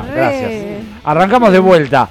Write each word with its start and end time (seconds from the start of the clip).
está, 0.00 0.12
re. 0.12 0.14
gracias. 0.16 0.52
Arrancamos 1.04 1.52
de 1.52 1.58
vuelta. 1.58 2.08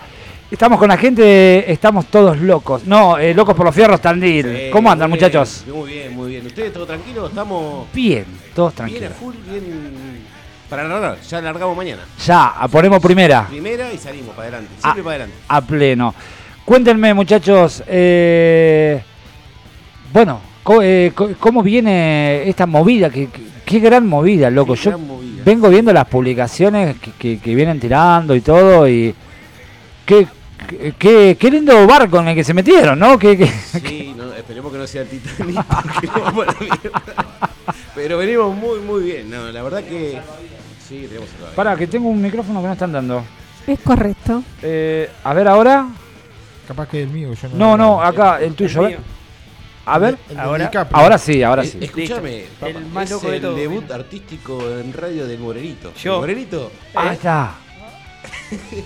Estamos 0.52 0.78
con 0.78 0.88
la 0.88 0.98
gente, 0.98 1.72
estamos 1.72 2.06
todos 2.08 2.38
locos. 2.38 2.86
No, 2.86 3.18
eh, 3.18 3.34
locos 3.34 3.56
por 3.56 3.66
los 3.66 3.74
fierros 3.74 4.00
Tandil. 4.00 4.46
Sí, 4.46 4.70
¿Cómo 4.72 4.92
andan, 4.92 5.10
muy 5.10 5.18
muchachos? 5.18 5.64
bien, 5.66 5.76
muy 5.78 5.90
bien, 5.92 6.16
muy 6.16 6.30
bien. 6.30 6.46
¿Ustedes 6.46 6.72
todo 6.72 6.86
tranquilos? 6.86 7.30
Estamos 7.30 7.88
Bien, 7.92 8.26
todos 8.54 8.74
bien 8.76 8.78
tranquilos. 8.78 9.12
a 9.12 9.16
full, 9.16 9.34
bien. 9.50 10.24
Para 10.70 10.88
largar, 10.88 11.20
ya 11.22 11.42
largamos 11.42 11.76
mañana. 11.76 12.04
Ya, 12.24 12.48
a- 12.50 12.68
ponemos 12.68 13.00
primera, 13.02 13.48
Primera 13.48 13.92
y 13.92 13.98
salimos 13.98 14.30
para 14.36 14.44
adelante. 14.50 14.70
Ah. 14.78 14.82
Siempre 14.82 15.04
para 15.04 15.16
adelante. 15.16 15.36
a 15.48 15.62
pleno. 15.62 16.16
Cuéntenme, 16.66 17.14
muchachos, 17.16 17.84
eh, 17.88 19.02
bueno, 20.12 20.40
eh, 20.82 21.12
¿cómo 21.40 21.62
viene 21.64 22.48
esta 22.48 22.66
movida? 22.66 23.10
¿Qué, 23.10 23.28
qué- 23.28 23.42
qué 23.66 23.80
gran 23.80 24.08
movida, 24.08 24.50
loco. 24.50 24.74
Qué 24.76 24.82
Yo 24.82 24.92
gran 24.92 25.08
movida. 25.08 25.13
Vengo 25.44 25.70
viendo 25.70 25.92
las 25.94 26.08
publicaciones 26.08 26.98
que, 27.00 27.12
que- 27.12 27.40
que 27.40 27.56
vienen 27.56 27.80
tirando 27.80 28.36
y 28.36 28.42
todo 28.42 28.88
y 28.88 29.14
qué, 30.06 30.28
qué- 30.98 31.38
qué, 31.40 31.52
lindo 31.52 31.86
barco 31.88 32.20
en 32.20 32.30
el 32.30 32.36
que 32.36 32.44
se 32.44 32.54
metieron, 32.54 32.98
¿no? 33.00 33.18
Qué- 33.20 33.38
qué- 33.38 33.48
Sí, 33.48 34.14
no, 34.18 34.34
esperemos 34.34 34.72
que 34.72 34.78
no 34.78 34.88
sea 34.88 35.02
el 35.04 35.08
Titanic 35.10 35.64
porque 35.66 36.08
no 36.08 36.22
vamos 36.22 36.48
a 36.48 36.52
la 36.52 36.60
mierda. 36.60 37.02
Pero 37.96 38.18
venimos 38.18 38.56
muy, 38.56 38.80
muy 38.80 39.04
bien. 39.04 39.30
No, 39.30 39.52
la 39.52 39.62
verdad 39.64 39.84
que. 39.84 40.20
Sí, 40.88 41.06
tenemos. 41.08 41.30
Para, 41.56 41.76
que 41.76 41.88
tengo 41.88 42.10
un 42.10 42.22
micrófono 42.22 42.60
que 42.62 42.68
no 42.68 42.74
están 42.74 42.92
dando. 42.92 43.24
Es 43.66 43.80
correcto. 43.80 44.44
Eh, 44.62 45.10
a 45.24 45.34
ver 45.34 45.48
ahora. 45.48 45.88
Capaz 46.68 46.88
que 46.90 47.04
el 47.04 47.10
mío, 47.10 47.34
yo 47.34 47.50
no. 47.50 47.56
No, 47.56 47.78
no, 47.78 48.02
acá, 48.04 48.40
el 48.42 48.54
tuyo. 48.56 48.82
mío. 48.84 48.98
A 49.86 50.00
ver. 50.00 50.18
El 50.30 50.40
Ahora- 50.40 51.18
sí, 51.18 51.44
ahora 51.44 51.64
Eh, 51.64 51.68
sí. 51.68 51.78
Escúchame, 51.82 52.46
papá, 52.60 52.70
El 52.72 52.86
más 52.88 53.06
es 53.06 53.12
loco 53.12 53.32
el 53.32 53.42
debut 53.56 53.92
artístico 53.92 54.62
en 54.80 54.94
radio 54.94 55.28
del 55.28 55.40
Morenito. 55.40 55.94
Yo. 55.96 56.16
¿El 56.16 56.20
Morenito? 56.22 56.72
Ahí 56.96 57.14
está. 57.16 57.56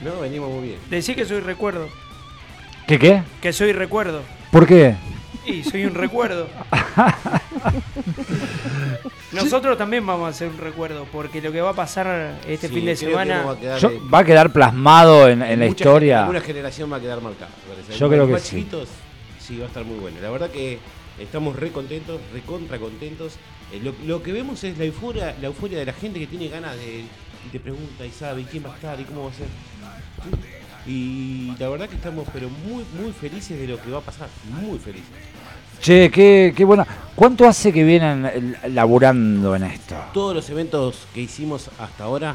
No, 0.00 0.20
venimos 0.20 0.48
muy 0.48 0.68
bien. 0.68 0.78
Decí 0.90 1.16
que 1.16 1.24
soy 1.24 1.40
recuerdo. 1.40 1.88
¿Qué 2.86 3.00
qué? 3.00 3.24
Que 3.42 3.52
soy 3.52 3.72
recuerdo. 3.72 4.22
¿Por 4.52 4.64
qué? 4.64 4.94
Y 5.44 5.64
soy 5.64 5.86
un 5.86 5.94
recuerdo. 5.96 6.46
Nosotros 9.32 9.76
también 9.76 10.06
vamos 10.06 10.26
a 10.26 10.30
hacer 10.30 10.48
un 10.48 10.58
recuerdo, 10.58 11.06
porque 11.12 11.42
lo 11.42 11.52
que 11.52 11.60
va 11.60 11.70
a 11.70 11.74
pasar 11.74 12.38
este 12.46 12.68
Sí, 12.68 12.74
fin 12.74 12.86
de 12.86 12.96
semana. 12.96 13.38
vamos 13.38 13.56
a 13.56 13.60
quedar, 13.60 13.78
Yo- 13.80 13.90
eh, 13.90 14.00
va 14.12 14.18
a 14.20 14.24
quedar 14.24 14.52
plasmado 14.52 15.28
en, 15.28 15.42
en 15.42 15.58
la 15.58 15.66
historia. 15.66 16.20
gen- 16.20 16.30
Una 16.30 16.40
generación 16.40 16.90
va 16.92 16.96
a 16.96 17.00
quedar 17.00 17.20
marcada. 17.20 17.50
Yo 17.98 18.08
creo 18.08 18.26
que 18.26 18.38
sí. 18.38 18.56
chiquitos, 18.58 18.88
sí, 19.48 19.58
va 19.58 19.64
a 19.64 19.68
estar 19.68 19.84
muy 19.84 19.98
bueno. 19.98 20.20
La 20.20 20.30
verdad 20.30 20.50
que 20.50 20.78
estamos 21.18 21.56
re 21.56 21.70
contentos, 21.72 22.20
recontra 22.32 22.78
contentos. 22.78 23.34
Eh, 23.72 23.80
lo, 23.82 23.94
lo 24.06 24.22
que 24.22 24.32
vemos 24.32 24.62
es 24.62 24.76
la 24.78 24.84
euforia, 24.84 25.34
la 25.40 25.48
euforia 25.48 25.78
de 25.78 25.86
la 25.86 25.92
gente 25.94 26.20
que 26.20 26.26
tiene 26.26 26.48
ganas 26.48 26.76
de. 26.76 27.04
Y 27.46 27.50
te 27.50 27.60
pregunta 27.60 28.04
y 28.04 28.10
sabe 28.10 28.42
y 28.42 28.44
quién 28.44 28.64
va 28.64 28.72
a 28.72 28.74
estar 28.74 29.00
y 29.00 29.04
cómo 29.04 29.24
va 29.24 29.30
a 29.30 29.34
ser. 29.34 29.46
Y 30.86 31.54
la 31.58 31.68
verdad 31.68 31.88
que 31.88 31.94
estamos 31.96 32.26
pero 32.32 32.48
muy, 32.48 32.84
muy 33.00 33.12
felices 33.12 33.58
de 33.58 33.66
lo 33.66 33.80
que 33.80 33.90
va 33.90 33.98
a 33.98 34.02
pasar. 34.02 34.28
Muy 34.60 34.78
felices. 34.78 35.08
Che, 35.80 36.10
qué, 36.10 36.52
qué 36.54 36.64
bueno. 36.64 36.84
¿Cuánto 37.14 37.46
hace 37.46 37.72
que 37.72 37.84
vienen 37.84 38.56
laburando 38.68 39.54
en 39.54 39.64
esto? 39.64 39.96
Todos 40.12 40.34
los 40.34 40.50
eventos 40.50 41.06
que 41.14 41.20
hicimos 41.20 41.70
hasta 41.78 42.04
ahora 42.04 42.34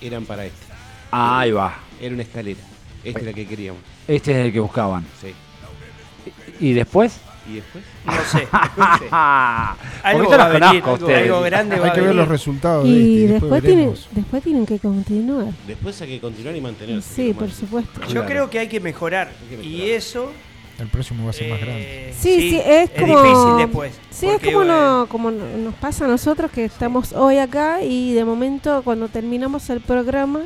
eran 0.00 0.24
para 0.24 0.46
este. 0.46 0.66
Ahí 1.10 1.52
va. 1.52 1.78
Era 2.00 2.14
una 2.14 2.22
escalera. 2.22 2.60
Esta 3.04 3.20
es 3.20 3.26
la 3.26 3.32
que 3.34 3.46
queríamos. 3.46 3.82
Este 4.08 4.32
es 4.32 4.46
el 4.46 4.52
que 4.52 4.60
buscaban. 4.60 5.04
Sí. 5.20 5.34
¿Y 6.60 6.72
después? 6.72 7.18
¿Y 7.48 7.54
después? 7.56 7.84
No 8.04 8.12
sé. 8.30 8.46
Ah, 9.10 9.74
Algo 10.02 10.18
porque 10.24 10.32
yo 10.32 10.38
va 10.38 10.48
venir, 10.48 10.60
conozco 10.82 10.90
algo, 10.90 11.06
ustedes. 11.06 11.22
algo 11.30 11.40
grande 11.42 11.76
va 11.78 11.84
Hay 11.86 11.90
a 11.90 11.94
que 11.94 12.00
ver 12.00 12.08
venir. 12.10 12.20
los 12.20 12.28
resultados 12.28 12.84
de 12.84 12.90
Y 12.90 12.92
este. 12.94 13.08
y 13.24 13.26
después 13.26 13.62
tienen, 13.62 13.94
después 14.12 14.42
tienen 14.42 14.66
que 14.66 14.78
continuar. 14.78 15.46
Después 15.66 16.00
hay 16.02 16.08
que 16.08 16.20
continuar 16.20 16.54
y 16.56 16.60
mantenerse. 16.60 17.14
Sí, 17.14 17.32
por 17.32 17.48
más. 17.48 17.56
supuesto. 17.56 18.00
Yo 18.02 18.06
Claro. 18.08 18.26
creo 18.26 18.50
que 18.50 18.58
hay 18.60 18.68
que 18.68 18.78
mejorar. 18.80 19.32
que 19.48 19.64
Y 19.66 19.90
eso. 19.90 20.30
El 20.78 20.88
próximo 20.88 21.24
va 21.24 21.30
a 21.30 21.32
ser 21.34 21.50
más 21.50 21.60
grande. 21.60 21.82
eh, 22.10 22.14
Sí, 22.18 22.50
sí, 22.52 22.60
es 22.64 22.90
como- 22.90 23.22
difícil 23.22 23.56
después. 23.58 23.92
Sí, 24.10 24.26
es 24.26 24.40
como, 24.42 24.64
no- 24.64 25.06
como 25.10 25.30
no- 25.30 25.56
nos 25.58 25.74
pasa 25.74 26.04
a 26.06 26.08
nosotros 26.08 26.50
que 26.50 26.64
estamos 26.64 27.12
hoy 27.12 27.36
acá 27.38 27.82
y 27.82 28.14
de 28.14 28.24
momento 28.24 28.80
cuando 28.82 29.08
terminamos 29.08 29.68
el 29.70 29.80
programa 29.80 30.40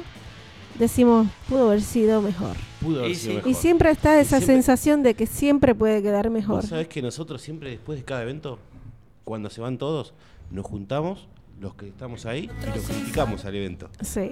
decimos, 0.78 1.28
pudo 1.48 1.68
haber 1.68 1.82
sido 1.82 2.20
mejor. 2.20 2.56
Pudo 2.84 2.98
haber 3.00 3.10
Y 3.10 3.14
sido 3.14 3.30
sí. 3.32 3.36
mejor. 3.36 3.50
Y 3.50 3.54
siempre 3.54 3.90
está 3.90 4.20
esa 4.20 4.36
siempre- 4.38 4.54
sensación 4.56 5.02
de 5.02 5.14
que 5.14 5.26
siempre 5.26 5.74
puede 5.74 6.02
quedar 6.02 6.30
mejor. 6.30 6.56
Vos 6.56 6.66
sabés 6.66 6.88
que 6.88 7.00
nosotros 7.02 7.40
siempre 7.42 7.70
después 7.70 7.98
de 7.98 8.04
cada 8.04 8.22
evento, 8.22 8.58
cuando 9.24 9.48
se 9.50 9.60
van 9.60 9.78
todos, 9.78 10.12
nos 10.50 10.64
juntamos, 10.66 11.26
los 11.60 11.74
que 11.76 11.86
estamos 11.88 12.26
ahí, 12.26 12.50
y 12.62 12.76
los 12.76 12.84
criticamos 12.84 13.44
al 13.44 13.54
evento. 13.54 13.88
Sí, 14.02 14.28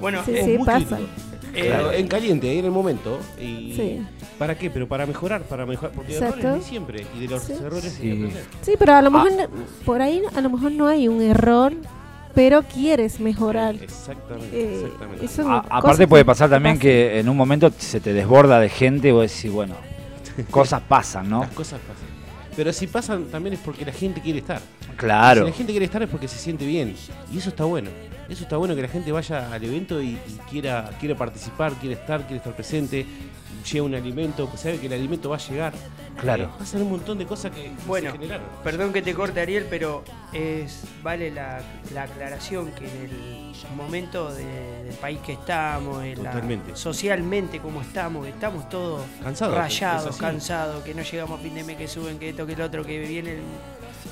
Bueno, 0.00 0.22
sí, 0.24 0.32
eh, 0.36 0.44
sí, 0.44 0.58
muy 0.58 0.66
pasa. 0.66 0.96
críticos. 0.98 1.08
eh, 1.54 1.66
Claro, 1.68 1.90
en 1.92 2.06
caliente, 2.06 2.50
ahí 2.50 2.58
en 2.58 2.66
el 2.66 2.70
momento. 2.70 3.18
Y 3.40 3.72
Sí. 3.74 4.06
¿Para 4.38 4.56
qué? 4.58 4.68
Pero 4.70 4.86
para 4.86 5.06
mejorar, 5.06 5.42
para 5.44 5.64
mejorar. 5.64 5.92
Porque 5.96 6.12
Exacto. 6.12 6.38
errores 6.40 6.64
siempre. 6.64 7.06
Y 7.16 7.20
de 7.20 7.28
los 7.28 7.42
Sí. 7.42 7.52
errores 7.54 7.84
Sí. 7.98 8.28
Sí, 8.60 8.72
pero 8.78 8.94
a 8.94 9.00
lo 9.02 9.10
mejor 9.10 9.32
no- 9.32 9.48
por 9.86 10.02
ahí 10.02 10.20
a 10.34 10.40
lo 10.42 10.50
mejor 10.50 10.70
no 10.72 10.86
hay 10.86 11.08
un 11.08 11.22
error, 11.22 11.72
pero 12.36 12.62
quieres 12.62 13.18
mejorar. 13.18 13.74
Exactamente, 13.82 14.56
Eh, 14.60 14.74
exactamente. 14.84 15.24
eso 15.24 15.42
son 15.42 15.50
A- 15.52 15.64
aparte 15.70 16.06
puede 16.06 16.24
pasar 16.24 16.48
también 16.50 16.76
pasan. 16.76 16.82
que 16.88 17.18
en 17.18 17.28
un 17.28 17.36
momento 17.36 17.72
se 17.76 17.98
te 17.98 18.12
desborda 18.12 18.60
de 18.60 18.68
gente 18.68 19.08
y 19.08 19.10
vos 19.10 19.22
decís, 19.34 19.50
bueno, 19.50 19.74
cosas 20.50 20.82
pasan, 20.82 21.28
¿no? 21.30 21.40
Las 21.40 21.50
cosas 21.50 21.80
pasan. 21.80 22.06
Pero 22.54 22.72
si 22.72 22.86
pasan 22.86 23.24
también 23.24 23.54
es 23.54 23.60
porque 23.60 23.84
la 23.84 23.92
gente 23.92 24.20
quiere 24.20 24.38
estar. 24.38 24.60
Claro. 24.96 25.42
Si 25.44 25.50
la 25.50 25.56
gente 25.56 25.72
quiere 25.72 25.86
estar 25.86 26.02
es 26.02 26.08
porque 26.08 26.28
se 26.28 26.38
siente 26.38 26.64
bien. 26.66 26.94
Y 27.32 27.38
eso 27.38 27.48
está 27.48 27.64
bueno. 27.64 27.90
Eso 28.28 28.42
está 28.44 28.56
bueno 28.56 28.74
que 28.74 28.82
la 28.82 28.88
gente 28.88 29.12
vaya 29.12 29.52
al 29.52 29.62
evento 29.64 30.00
y, 30.02 30.08
y 30.10 30.38
quiera, 30.50 30.90
quiera 31.00 31.14
participar, 31.14 31.72
quiere 31.74 31.94
estar, 31.94 32.20
quiere 32.22 32.36
estar 32.36 32.54
presente. 32.54 33.06
Lleva 33.72 33.86
un 33.86 33.94
alimento, 33.94 34.46
pues 34.48 34.60
sabe 34.60 34.78
que 34.78 34.86
el 34.86 34.92
alimento 34.92 35.30
va 35.30 35.36
a 35.36 35.38
llegar. 35.38 35.72
Claro. 36.20 36.44
Eh, 36.44 36.48
pasan 36.58 36.82
un 36.82 36.90
montón 36.90 37.18
de 37.18 37.26
cosas 37.26 37.52
que 37.52 37.70
Bueno, 37.86 38.10
se 38.10 38.18
generaron. 38.18 38.46
Perdón 38.64 38.92
que 38.92 39.02
te 39.02 39.14
corte 39.14 39.40
Ariel, 39.40 39.66
pero 39.68 40.02
es 40.32 40.82
vale 41.02 41.30
la, 41.30 41.60
la 41.92 42.04
aclaración 42.04 42.72
que 42.72 42.86
en 42.86 43.10
el 43.10 43.76
momento 43.76 44.32
de- 44.32 44.84
del 44.84 44.94
país 44.94 45.18
que 45.24 45.32
estamos, 45.34 46.02
en 46.04 46.22
la- 46.22 46.30
Totalmente. 46.32 46.74
socialmente 46.76 47.60
como 47.60 47.80
estamos, 47.82 48.24
que 48.24 48.30
estamos 48.32 48.68
todos 48.68 49.02
Cansados, 49.22 49.56
rayados, 49.56 50.16
cansados, 50.16 50.82
que 50.84 50.94
no 50.94 51.02
llegamos 51.02 51.38
a 51.38 51.42
fin 51.42 51.54
de 51.54 51.64
mes, 51.64 51.76
que 51.76 51.88
suben, 51.88 52.18
que 52.18 52.30
esto, 52.30 52.46
que 52.46 52.52
el 52.54 52.60
otro, 52.62 52.84
que 52.84 52.98
vienen 53.00 53.40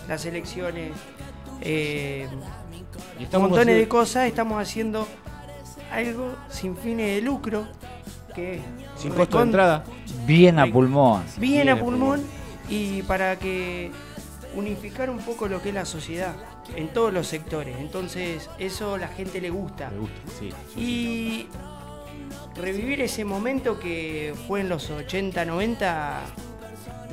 las 0.08 0.24
elecciones, 0.26 0.92
eh, 1.60 2.28
Y 3.18 3.36
montones 3.36 3.76
de 3.76 3.88
cosas, 3.88 4.26
estamos 4.26 4.60
haciendo 4.60 5.06
algo 5.92 6.34
sin 6.50 6.76
fines 6.76 7.14
de 7.14 7.22
lucro, 7.22 7.66
que 8.34 8.56
es 8.56 8.60
Sin 8.96 9.12
costo 9.12 9.38
de 9.38 9.44
entrada. 9.44 9.84
Bien 10.26 10.58
a 10.58 10.66
pulmón. 10.66 11.22
bien 11.38 11.52
Bien 11.52 11.68
a 11.70 11.78
pulmón 11.78 12.20
pulmón. 12.20 12.30
y 12.68 13.02
para 13.02 13.38
que 13.38 13.90
unificar 14.54 15.10
un 15.10 15.18
poco 15.18 15.48
lo 15.48 15.60
que 15.62 15.70
es 15.70 15.74
la 15.74 15.84
sociedad 15.84 16.34
en 16.76 16.88
todos 16.88 17.12
los 17.12 17.26
sectores. 17.26 17.76
Entonces, 17.78 18.48
eso 18.58 18.94
a 18.94 18.98
la 18.98 19.08
gente 19.08 19.40
le 19.40 19.50
gusta. 19.50 19.90
Me 19.90 19.98
gusta, 20.00 20.20
sí. 20.38 20.80
Y 20.80 21.46
revivir 22.56 23.00
ese 23.00 23.24
momento 23.24 23.78
que 23.78 24.34
fue 24.46 24.60
en 24.60 24.68
los 24.68 24.90
80, 24.90 25.44
90, 25.44 26.20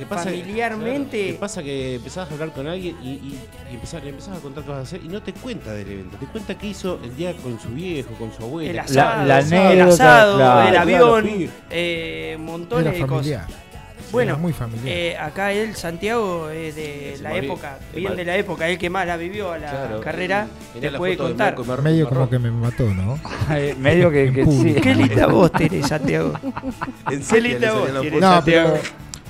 Te 0.02 0.06
pasa, 0.06 0.24
familiarmente- 0.30 1.18
claro, 1.18 1.32
te 1.34 1.38
pasa 1.40 1.62
que 1.62 1.94
empezás 1.96 2.28
a 2.28 2.32
hablar 2.32 2.52
con 2.52 2.66
alguien 2.66 2.96
y, 3.02 3.08
y, 3.10 3.38
y 3.70 3.74
empezás, 3.74 4.02
le 4.02 4.10
empezás 4.10 4.36
a 4.38 4.40
contar 4.40 4.64
cosas 4.64 4.78
a 4.78 4.82
hacer 4.82 5.00
y 5.04 5.08
no 5.08 5.22
te 5.22 5.32
cuenta 5.32 5.72
del 5.72 5.90
evento. 5.90 6.16
Te 6.18 6.26
cuenta 6.26 6.56
qué 6.58 6.66
hizo 6.68 6.98
el 7.04 7.14
día 7.16 7.34
con 7.36 7.58
su 7.60 7.68
viejo, 7.68 8.10
con 8.18 8.32
su 8.32 8.42
abuela. 8.42 8.70
el 8.70 8.76
La- 8.76 8.82
asado, 8.82 9.26
la 9.26 9.38
el 9.38 9.44
anécdota, 9.54 9.92
asado, 9.94 10.36
claro. 10.36 10.60
el 10.60 10.72
Claro, 10.74 11.14
avión, 11.14 11.26
sí. 11.38 11.50
eh, 11.70 12.36
montones 12.40 12.86
Era 12.94 12.98
de 12.98 13.06
cosas. 13.06 13.46
Bueno, 14.10 14.36
muy 14.36 14.52
familiar. 14.52 14.86
Eh, 14.88 15.16
acá 15.16 15.52
él, 15.52 15.74
Santiago, 15.74 16.50
es 16.50 16.74
de 16.76 17.14
Es 17.14 17.22
la 17.22 17.34
época, 17.34 17.78
bien 17.94 18.14
de 18.14 18.26
la 18.26 18.36
época, 18.36 18.68
el 18.68 18.76
que 18.76 18.90
más 18.90 19.06
la 19.06 19.16
vivió 19.16 19.52
a 19.52 19.58
la 19.58 19.70
Claro, 19.70 20.00
carrera, 20.02 20.48
te 20.78 20.90
la 20.90 20.98
puede 20.98 21.16
contar. 21.16 21.56
Medio 21.82 22.08
como 22.10 22.28
que 22.28 22.38
me 22.38 22.50
mató, 22.50 22.84
¿no? 22.92 23.18
Eh, 23.56 23.74
Medio 23.78 24.10
que, 24.10 24.30
que 24.30 24.44
sí. 24.44 24.74
Qué 24.82 24.94
linda 24.94 25.26
voz 25.28 25.50
tenés, 25.52 25.86
Santiago. 25.88 26.34
En 27.10 27.24
Qué 27.24 27.40
linda 27.40 27.72
voz 27.72 27.90
No, 28.20 28.20
Santiago. 28.20 28.78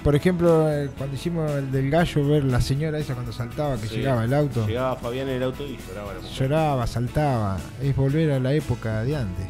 Por 0.03 0.15
ejemplo, 0.17 0.71
eh, 0.73 0.91
cuando 0.97 1.15
hicimos 1.17 1.51
el 1.53 1.71
del 1.71 1.91
gallo, 1.91 2.27
ver 2.27 2.45
la 2.45 2.61
señora 2.61 2.99
esa 2.99 3.15
cuando 3.15 3.33
saltaba, 3.33 3.77
que 3.77 3.87
Sí. 3.87 3.97
llegaba 3.97 4.25
el 4.25 4.35
auto, 4.35 4.67
Llegaba 4.67 4.97
Fabián 4.97 5.29
en 5.29 5.37
el 5.37 5.43
auto 5.45 5.65
y 5.67 5.77
lloraba 5.89 6.15
la 6.15 6.21
mujer. 6.21 6.35
lloraba, 6.37 6.87
saltaba. 6.87 7.59
Es 7.81 7.95
volver 7.97 8.33
a 8.33 8.41
la 8.41 8.53
época 8.53 9.03
de 9.05 9.17
antes. 9.17 9.47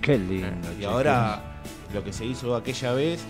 Qué 0.00 0.18
lindo. 0.18 0.48
Y 0.76 0.80
che, 0.80 0.86
ahora 0.86 1.42
lo 1.94 2.02
que 2.02 2.12
se 2.12 2.24
hizo 2.26 2.54
aquella 2.56 2.92
vez 2.92 3.20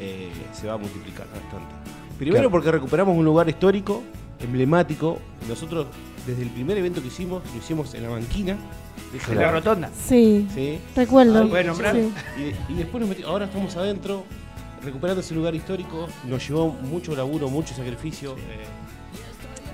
eh, 0.00 0.30
se 0.52 0.66
va 0.66 0.74
a 0.74 0.78
multiplicar 0.78 1.26
bastante. 1.26 1.74
Primero 2.18 2.36
Claro. 2.36 2.50
porque 2.50 2.70
recuperamos 2.70 3.16
un 3.16 3.24
lugar 3.24 3.48
histórico, 3.48 4.02
emblemático. 4.40 5.18
Nosotros 5.48 5.86
desde 6.26 6.42
el 6.42 6.48
primer 6.50 6.78
evento 6.78 7.00
que 7.02 7.08
hicimos, 7.08 7.42
lo 7.52 7.58
hicimos 7.58 7.92
en 7.94 8.02
la 8.04 8.08
banquina. 8.10 8.56
En 9.30 9.36
la 9.38 9.50
rotonda. 9.52 9.90
Sí, 10.06 10.48
¿sí? 10.54 10.78
recuerdo. 10.94 11.42
Ahí, 11.54 11.64
nombrar. 11.64 11.94
Sí. 11.94 12.12
Y, 12.68 12.72
y 12.72 12.76
después 12.76 13.00
nos 13.00 13.08
metimos, 13.08 13.30
ahora 13.30 13.44
estamos 13.46 13.76
adentro, 13.76 14.24
recuperando 14.82 15.20
ese 15.20 15.34
lugar 15.34 15.54
histórico. 15.54 16.08
Nos 16.24 16.46
llevó 16.48 16.68
mucho 16.72 17.14
laburo, 17.16 17.48
mucho 17.48 17.74
sacrificio. 17.74 18.34
eh, 18.36 18.66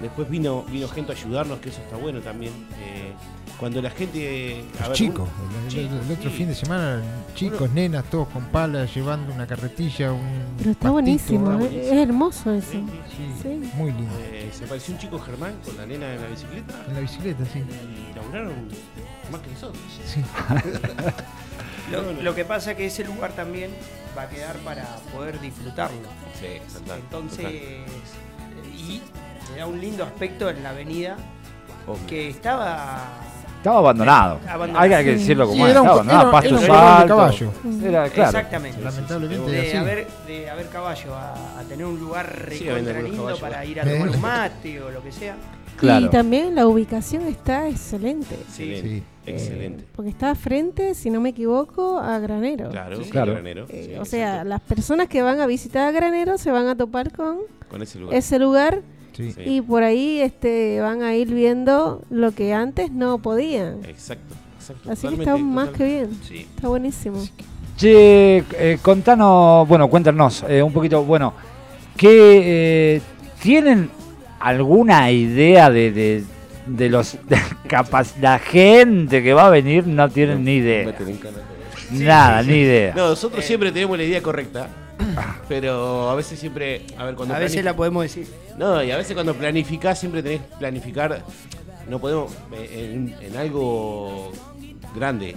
Después 0.00 0.28
vino, 0.28 0.64
vino 0.64 0.88
gente 0.88 1.12
a 1.12 1.14
ayudarnos, 1.14 1.60
que 1.60 1.68
eso 1.68 1.80
está 1.80 1.96
bueno 1.96 2.20
también. 2.20 2.52
Eh, 2.80 3.12
cuando 3.60 3.80
la 3.80 3.90
gente. 3.90 4.64
a 4.78 4.80
Los 4.80 4.88
ver, 4.88 4.96
chicos, 4.98 5.28
un- 5.28 5.70
el, 5.70 5.78
el- 5.78 5.86
el 6.06 6.12
otro 6.12 6.28
sí. 6.30 6.36
fin 6.38 6.48
de 6.48 6.54
semana, 6.56 7.00
chicos, 7.36 7.70
nenas, 7.70 8.04
todos 8.10 8.26
con 8.28 8.42
palas, 8.46 8.92
llevando 8.92 9.32
una 9.32 9.46
carretilla, 9.46 10.12
un. 10.12 10.20
Pero 10.58 10.70
está 10.72 10.90
pastito, 10.90 10.92
buenísimo, 10.94 11.52
¿eh? 11.52 11.56
buenísimo. 11.56 11.82
es 11.84 11.92
hermoso 12.08 12.52
eso. 12.52 12.70
Sí, 12.72 12.84
Sí, 13.16 13.32
Sí. 13.42 13.70
muy 13.76 13.92
lindo. 13.92 14.12
Eh, 14.20 14.50
se 14.52 14.64
apareció 14.64 14.94
un 14.94 15.00
chico 15.00 15.20
Germán 15.20 15.54
con 15.64 15.76
la 15.76 15.86
nena 15.86 16.14
en 16.14 16.20
la 16.22 16.26
bicicleta 16.28 16.74
En 16.88 16.94
la 16.94 17.00
bicicleta, 17.00 17.44
sí. 17.52 17.60
y 17.60 18.16
laburaron 18.16 18.52
más 19.30 19.40
que 19.40 19.50
nosotros. 19.50 19.82
sí. 20.04 20.20
Lo, 21.92 22.22
lo 22.22 22.34
que 22.34 22.44
pasa 22.44 22.72
es 22.72 22.76
que 22.76 22.86
ese 22.86 23.04
lugar 23.04 23.32
también 23.32 23.70
va 24.16 24.22
a 24.22 24.28
quedar 24.28 24.56
para 24.58 24.84
poder 25.14 25.40
disfrutarlo. 25.40 26.08
Sí, 26.40 26.46
total. 26.72 26.98
Entonces, 27.00 27.38
total. 27.44 28.74
y 28.76 29.02
le 29.52 29.58
da 29.58 29.66
un 29.66 29.80
lindo 29.80 30.04
aspecto 30.04 30.48
en 30.50 30.62
la 30.62 30.70
avenida 30.70 31.16
Obvio. 31.86 32.06
que 32.06 32.28
estaba 32.30 33.04
Estaba 33.58 33.78
abandonado. 33.78 34.40
Abandonado. 34.48 34.94
Hay 34.96 35.04
que 35.04 35.10
decirlo 35.12 35.46
como 35.46 35.64
Sí, 35.64 35.70
era 35.70 35.82
un- 35.82 35.86
Estaba 35.88 36.00
abandonado, 36.02 36.22
era- 36.22 36.30
pasto 36.32 36.56
de 36.58 36.70
alto. 36.78 37.16
caballo. 37.16 37.52
Era, 37.84 38.08
claro. 38.10 38.30
exactamente. 38.30 38.80
Lamentablemente 38.82 39.50
De 39.52 39.68
así. 39.68 39.76
haber, 39.76 40.06
de 40.26 40.50
haber 40.50 40.68
caballo 40.68 41.14
a, 41.14 41.32
a 41.60 41.62
tener 41.68 41.86
un 41.86 41.98
lugar 42.00 42.46
Sí, 42.50 42.64
recontra 42.68 43.00
lindo 43.02 43.36
para 43.38 43.64
ir 43.64 43.80
a 43.80 43.84
tomar 43.84 44.08
un 44.08 44.20
mate 44.20 44.82
o 44.82 44.90
lo 44.90 45.00
que 45.02 45.12
sea. 45.12 45.36
Claro. 45.76 46.06
Y 46.06 46.08
también 46.10 46.54
la 46.54 46.66
ubicación 46.66 47.22
está 47.26 47.68
excelente. 47.68 48.34
Excelente. 48.34 48.88
Sí. 48.88 49.02
Excelente. 49.24 49.82
Eh, 49.82 49.86
porque 49.94 50.10
está 50.10 50.34
frente, 50.34 50.94
si 50.94 51.10
no 51.10 51.20
me 51.20 51.28
equivoco, 51.30 51.98
a 51.98 52.18
Granero. 52.18 52.70
Claro, 52.70 52.96
Sí, 52.98 53.04
sí, 53.04 53.10
claro. 53.10 53.32
granero. 53.32 53.66
Eh, 53.68 53.90
Sí, 53.92 53.98
o 53.98 54.04
sea, 54.04 54.28
exacto. 54.30 54.48
las 54.48 54.60
personas 54.60 55.08
que 55.08 55.22
van 55.22 55.40
a 55.40 55.46
visitar 55.46 55.86
a 55.88 55.92
Granero 55.92 56.38
se 56.38 56.50
van 56.50 56.66
a 56.66 56.76
topar 56.76 57.12
con 57.12 57.38
con 57.68 57.82
ese 57.82 57.98
lugar. 58.00 58.16
ese 58.16 58.38
lugar 58.38 58.82
Sí. 59.12 59.30
Sí. 59.32 59.40
y 59.44 59.60
por 59.60 59.82
ahí 59.82 60.20
este 60.20 60.80
van 60.80 61.02
a 61.02 61.14
ir 61.14 61.32
viendo 61.32 62.02
lo 62.10 62.32
que 62.32 62.52
antes 62.54 62.90
no 62.90 63.18
podían. 63.18 63.84
Exacto, 63.84 64.34
exacto. 64.58 64.90
Así 64.90 65.06
que 65.08 65.14
está 65.16 65.36
más 65.36 65.68
que 65.70 65.84
bien. 65.84 66.10
Sí. 66.26 66.46
Está 66.56 66.68
buenísimo. 66.68 67.18
Che, 67.76 68.38
eh, 68.38 68.78
contanos, 68.82 69.66
bueno, 69.68 69.88
cuéntanos 69.88 70.44
eh, 70.48 70.62
un 70.62 70.72
poquito, 70.72 71.04
bueno, 71.04 71.32
que 71.96 72.96
eh, 72.96 73.02
tienen 73.42 73.90
alguna 74.42 75.10
idea 75.10 75.70
de, 75.70 75.90
de, 75.92 76.24
de 76.66 76.88
los 76.88 77.12
de 77.28 77.36
capaz 77.68 78.14
la 78.20 78.38
gente 78.38 79.22
que 79.22 79.32
va 79.32 79.46
a 79.46 79.50
venir 79.50 79.86
no 79.86 80.08
tienen 80.10 80.44
ni 80.44 80.56
idea, 80.56 80.92
todo. 80.96 81.08
nada, 81.90 82.42
ni 82.42 82.54
idea. 82.58 82.94
No, 82.94 83.08
nosotros 83.10 83.42
Eh. 83.44 83.46
siempre 83.46 83.72
tenemos 83.72 83.96
la 83.98 84.04
idea 84.04 84.22
correcta, 84.22 84.68
pero 85.48 86.10
a 86.10 86.14
veces 86.14 86.38
siempre, 86.38 86.82
a 86.96 87.04
ver, 87.04 87.14
cuando 87.14 87.34
A 87.34 87.38
veces 87.38 87.64
la 87.64 87.74
podemos 87.76 88.02
decir. 88.02 88.26
No, 88.58 88.82
y 88.82 88.90
a 88.90 88.96
veces 88.96 89.14
cuando 89.14 89.34
planificás 89.34 89.98
siempre 89.98 90.22
tenés 90.22 90.40
que 90.42 90.56
planificar, 90.58 91.22
no 91.88 91.98
podemos, 91.98 92.32
eh, 92.54 92.92
en, 92.94 93.14
en 93.20 93.36
algo 93.36 94.30
grande. 94.94 95.28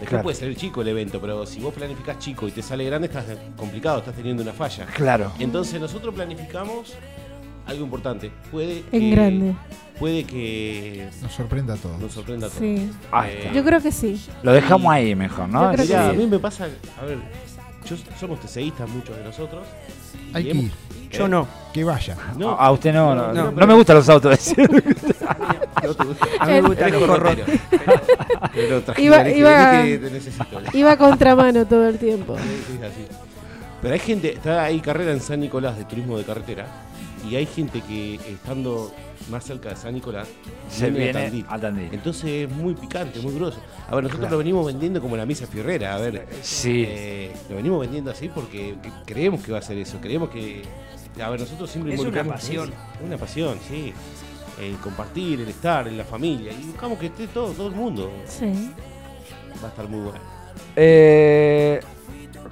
Después 0.00 0.08
Claro. 0.08 0.22
puede 0.24 0.36
salir 0.36 0.56
chico 0.56 0.82
el 0.82 0.88
evento, 0.88 1.20
pero 1.20 1.46
si 1.46 1.60
vos 1.60 1.72
planificás 1.72 2.18
chico 2.18 2.48
y 2.48 2.50
te 2.50 2.60
sale 2.60 2.84
grande, 2.84 3.06
estás 3.06 3.24
complicado, 3.56 3.98
estás 4.00 4.16
teniendo 4.16 4.42
una 4.42 4.52
falla. 4.52 4.84
Claro. 4.86 5.30
Entonces 5.38 5.80
nosotros 5.80 6.12
planificamos 6.12 6.94
algo 7.66 7.84
importante. 7.84 8.30
Puede 8.50 8.82
que, 8.82 8.96
En 8.96 9.10
grande. 9.10 9.54
Puede 9.98 10.24
que 10.24 11.08
Nos 11.22 11.32
sorprenda 11.32 11.74
a 11.74 11.76
todos. 11.76 11.98
nos 12.00 12.12
sorprenda 12.12 12.46
a 12.46 12.50
todos. 12.50 12.60
Sí. 12.62 12.90
Ahí 13.12 13.34
está. 13.38 13.52
Yo 13.52 13.64
creo 13.64 13.80
que 13.80 13.92
sí. 13.92 14.20
Lo 14.42 14.52
dejamos 14.52 14.92
ahí 14.92 15.14
mejor, 15.14 15.48
¿no? 15.48 15.70
Que 15.72 15.94
a 15.96 16.12
mí 16.12 16.26
me 16.26 16.38
pasa, 16.38 16.66
a 17.00 17.04
ver, 17.04 17.18
yo, 17.88 17.96
somos 18.18 18.40
TCIstas 18.40 18.88
muchos 18.88 19.16
de 19.16 19.22
nosotros. 19.24 19.64
Hay 20.34 20.44
que 20.44 20.50
hemos- 20.50 20.64
ir, 20.64 20.72
Yo 21.10 21.28
no. 21.28 21.46
que 21.72 21.84
vaya. 21.84 22.16
No, 22.36 22.50
A, 22.50 22.72
usted 22.72 22.92
no, 22.92 23.14
no, 23.14 23.32
No, 23.32 23.52
no, 23.52 23.66
me 23.66 23.74
gustan 23.74 23.96
los 23.96 24.08
autos. 24.08 24.38
A 26.40 26.46
mí 26.46 26.52
me 26.52 26.60
gustan 26.62 26.92
los 26.92 27.02
corrotes. 27.04 27.44
Pero 28.54 28.82
Iba- 28.98 29.24
que- 29.24 29.38
iba- 29.38 29.72
vení 29.72 29.90
que 29.90 29.98
te 29.98 30.10
necesito. 30.10 30.46
Iba 30.72 30.96
contramano 30.96 31.66
todo 31.66 31.88
el 31.88 31.98
tiempo. 31.98 32.36
Pero 33.82 33.94
hay 33.94 34.00
gente, 34.00 34.34
está 34.34 34.62
ahí 34.64 34.80
carrera 34.80 35.12
en 35.12 35.20
San 35.20 35.40
Nicolás 35.40 35.76
de 35.76 35.84
turismo 35.84 36.16
de 36.16 36.24
carretera 36.24 36.66
y 37.28 37.36
hay 37.36 37.46
gente 37.46 37.80
que 37.82 38.16
estando 38.16 38.92
más 39.30 39.44
cerca 39.44 39.68
de 39.70 39.76
San 39.76 39.94
Nicolás 39.94 40.26
Se 40.68 40.86
a 40.86 40.88
viene 40.88 41.12
Tandil. 41.12 41.46
a 41.48 41.58
Tandil. 41.58 41.88
Entonces 41.92 42.24
es 42.24 42.50
muy 42.50 42.74
picante, 42.74 43.20
muy 43.20 43.34
grueso. 43.34 43.58
A 43.88 43.94
ver, 43.94 44.04
nosotros 44.04 44.20
Claro. 44.20 44.32
lo 44.32 44.38
venimos 44.38 44.66
vendiendo 44.66 45.00
como 45.00 45.16
la 45.16 45.24
misa 45.26 45.46
fierrera. 45.46 45.94
A 45.94 45.98
ver, 45.98 46.26
Sí. 46.42 46.84
eh, 46.86 47.32
lo 47.48 47.56
venimos 47.56 47.80
vendiendo 47.80 48.10
así 48.10 48.28
porque 48.28 48.76
que- 48.82 48.90
creemos 49.06 49.42
que 49.42 49.52
va 49.52 49.58
a 49.58 49.62
ser 49.62 49.76
eso. 49.78 49.98
Creemos 50.00 50.30
que. 50.30 50.62
A 51.22 51.28
ver, 51.30 51.40
nosotros 51.40 51.70
siempre 51.70 51.94
Es 51.94 52.00
una 52.00 52.24
pasión. 52.24 52.70
Es 52.70 53.06
una 53.06 53.16
pasión, 53.18 53.58
sí. 53.68 53.92
El 54.60 54.76
compartir, 54.76 55.40
el 55.40 55.48
estar, 55.48 55.86
en 55.88 55.96
la 55.98 56.04
familia. 56.04 56.52
Y 56.52 56.66
buscamos 56.66 56.98
que 56.98 57.06
esté 57.06 57.26
todo, 57.28 57.52
todo 57.52 57.68
el 57.68 57.74
mundo. 57.74 58.10
Sí. 58.26 58.70
Va 59.62 59.66
a 59.68 59.70
estar 59.70 59.88
muy 59.88 60.00
bueno. 60.00 60.18
Eh, 60.76 61.80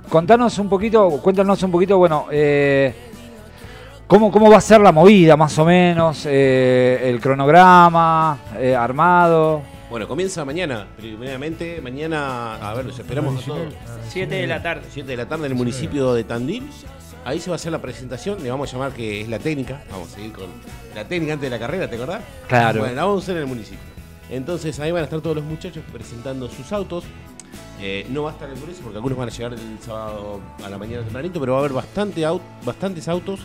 contanos 0.08 0.58
un 0.58 0.68
poquito, 0.68 1.08
cuéntanos 1.22 1.62
un 1.62 1.70
poquito, 1.70 1.98
bueno, 1.98 2.26
eh, 2.30 3.09
¿cómo, 4.10 4.30
¿cómo 4.32 4.50
va 4.50 4.56
a 4.56 4.60
ser 4.60 4.80
la 4.80 4.90
movida 4.92 5.36
más 5.36 5.56
o 5.58 5.64
menos? 5.64 6.26
Eh, 6.26 7.00
el 7.04 7.20
cronograma 7.20 8.38
eh, 8.58 8.74
armado. 8.74 9.62
Bueno, 9.88 10.06
comienza 10.08 10.44
mañana, 10.44 10.86
primeramente. 10.96 11.80
Mañana, 11.80 12.56
a 12.56 12.74
ver, 12.74 12.86
los 12.86 12.98
esperamos 12.98 13.42
a 13.42 13.46
todos. 13.46 13.72
7 14.08 14.34
de 14.34 14.46
la 14.46 14.60
tarde. 14.62 14.82
7 14.90 15.08
de 15.08 15.16
la 15.16 15.26
tarde 15.26 15.46
en 15.46 15.52
el 15.52 15.56
municipio 15.58 16.12
de 16.12 16.24
Tandil. 16.24 16.68
Ahí 17.24 17.38
se 17.38 17.50
va 17.50 17.54
a 17.54 17.56
hacer 17.56 17.70
la 17.70 17.80
presentación, 17.82 18.42
le 18.42 18.50
vamos 18.50 18.68
a 18.68 18.72
llamar 18.72 18.92
que 18.92 19.20
es 19.20 19.28
la 19.28 19.38
técnica. 19.38 19.82
Vamos 19.90 20.08
a 20.12 20.14
seguir 20.16 20.32
con 20.32 20.46
la 20.94 21.04
técnica 21.06 21.34
antes 21.34 21.50
de 21.50 21.56
la 21.56 21.60
carrera, 21.64 21.88
¿te 21.88 21.96
acordás? 21.96 22.22
Claro. 22.48 22.80
Bueno, 22.80 22.94
la 22.94 23.04
vamos 23.04 23.22
a 23.22 23.24
hacer 23.24 23.36
en 23.36 23.42
el 23.42 23.48
municipio. 23.48 23.78
Entonces 24.30 24.78
ahí 24.80 24.90
van 24.90 25.02
a 25.02 25.04
estar 25.04 25.20
todos 25.20 25.36
los 25.36 25.44
muchachos 25.44 25.82
presentando 25.92 26.48
sus 26.48 26.72
autos. 26.72 27.04
Eh, 27.80 28.06
no 28.10 28.22
va 28.24 28.30
a 28.30 28.32
estar 28.34 28.48
el 28.48 28.60
grueso 28.60 28.80
porque 28.82 28.96
algunos 28.98 29.18
van 29.18 29.28
a 29.28 29.32
llegar 29.32 29.52
el 29.54 29.78
sábado 29.84 30.40
a 30.64 30.68
la 30.68 30.78
mañana 30.78 31.02
tempranito, 31.02 31.40
pero 31.40 31.52
va 31.52 31.58
a 31.58 31.60
haber 31.60 31.72
bastante 31.72 32.22
au- 32.26 32.40
bastantes 32.64 33.08
autos 33.08 33.40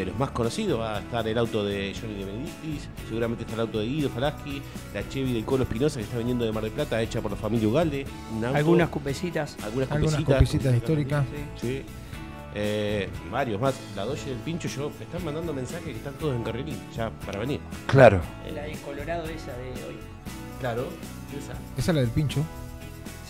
de 0.00 0.06
los 0.06 0.18
más 0.18 0.30
conocidos. 0.30 0.80
Va 0.80 0.96
a 0.96 1.00
estar 1.00 1.26
el 1.26 1.36
auto 1.38 1.64
de 1.64 1.94
Johnny 2.00 2.14
de 2.14 2.24
Benedictis, 2.24 2.88
seguramente 3.08 3.42
está 3.42 3.54
el 3.54 3.60
auto 3.60 3.78
de 3.80 3.86
Guido 3.86 4.08
Falaski, 4.10 4.62
la 4.94 5.08
Chevy 5.08 5.32
del 5.32 5.44
Colo 5.44 5.64
Espinosa 5.64 5.96
que 5.98 6.04
está 6.04 6.18
viniendo 6.18 6.44
de 6.44 6.52
Mar 6.52 6.62
del 6.62 6.72
Plata, 6.72 7.00
hecha 7.02 7.20
por 7.20 7.30
la 7.30 7.36
familia 7.36 7.68
Ugalde. 7.68 8.06
un 8.36 8.44
auto- 8.44 8.56
Algunas 8.58 8.88
cupecitas. 8.88 9.56
algunas 9.64 9.88
copecitas 9.88 10.74
históricas. 10.74 11.24
Sí. 11.60 11.82
Eh, 12.54 13.08
varios 13.30 13.60
más. 13.60 13.74
La 13.94 14.04
Doge 14.04 14.30
del 14.30 14.38
Pincho, 14.38 14.68
yo 14.68 14.90
me 14.98 15.04
están 15.04 15.22
mandando 15.24 15.52
mensajes 15.52 15.84
que 15.84 15.92
están 15.92 16.14
todos 16.14 16.34
en 16.34 16.42
carril 16.42 16.74
ya 16.96 17.10
para 17.26 17.38
venir. 17.40 17.60
Claro. 17.86 18.20
La 18.54 18.62
de 18.62 18.72
Colorado 18.84 19.24
esa 19.26 19.52
de 19.52 19.70
hoy. 19.86 19.96
Claro, 20.58 20.88
esa. 21.38 21.52
Esa 21.76 21.90
es 21.90 21.94
la 21.94 22.00
del 22.00 22.10
pincho. 22.10 22.42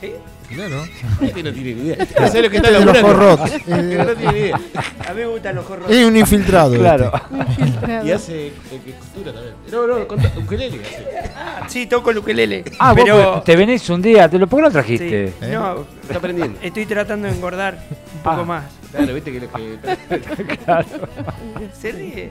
¿Sí? 0.01 0.13
Claro. 0.55 0.85
Este 1.21 1.43
no 1.43 1.53
tiene 1.53 1.75
ni 1.75 1.83
idea. 1.83 1.97
Este 1.99 2.21
no 2.21 2.27
sabe 2.29 2.43
lo 2.43 2.51
que 2.51 2.57
está 2.59 2.69
Este 2.71 2.85
los 2.85 2.99
corrotes. 2.99 3.53
Este 3.55 3.71
no 3.97 4.07
tiene 4.15 4.33
ni 4.33 4.39
idea. 4.39 4.61
A 5.09 5.13
mí 5.13 5.21
me 5.21 5.27
gustan 5.27 5.57
los 5.57 5.65
corros. 5.67 5.91
Es 5.91 6.05
un 6.07 6.17
infiltrado. 6.17 6.75
Claro. 6.79 7.13
Infiltrado. 7.49 8.07
Y 8.07 8.13
hace 8.13 8.53
que 8.85 8.93
costura 8.93 9.33
también. 9.33 9.55
No, 9.73 9.87
no, 9.87 10.07
conta, 10.07 10.33
ukelele 10.39 10.81
hace. 10.81 11.05
Ah, 11.37 11.67
sí, 11.69 11.87
toco 11.87 12.11
el 12.13 12.19
ukelele. 12.19 12.65
Ah, 12.79 12.93
vos 12.93 13.03
pero 13.05 13.33
pues, 13.33 13.45
te 13.45 13.57
venís 13.57 13.91
un 13.91 14.01
día, 14.01 14.29
te 14.29 14.39
lo, 14.39 14.47
¿por 14.47 14.59
qué 14.61 14.63
no 14.63 14.69
sí, 14.69 14.73
trajiste? 14.75 15.25
¿Eh? 15.27 15.33
no, 15.53 15.85
Está 16.03 16.19
aprendiendo. 16.19 16.59
estoy 16.63 16.87
tratando 16.87 17.27
de 17.29 17.35
engordar 17.35 17.79
un 18.15 18.23
poco 18.23 18.41
Ah. 18.43 18.45
más. 18.45 18.65
Claro, 18.93 19.13
viste 19.15 19.33
que 19.33 19.41
lo 19.41 19.53
que. 19.53 19.79
Se 21.81 21.93
ríe. 21.93 22.31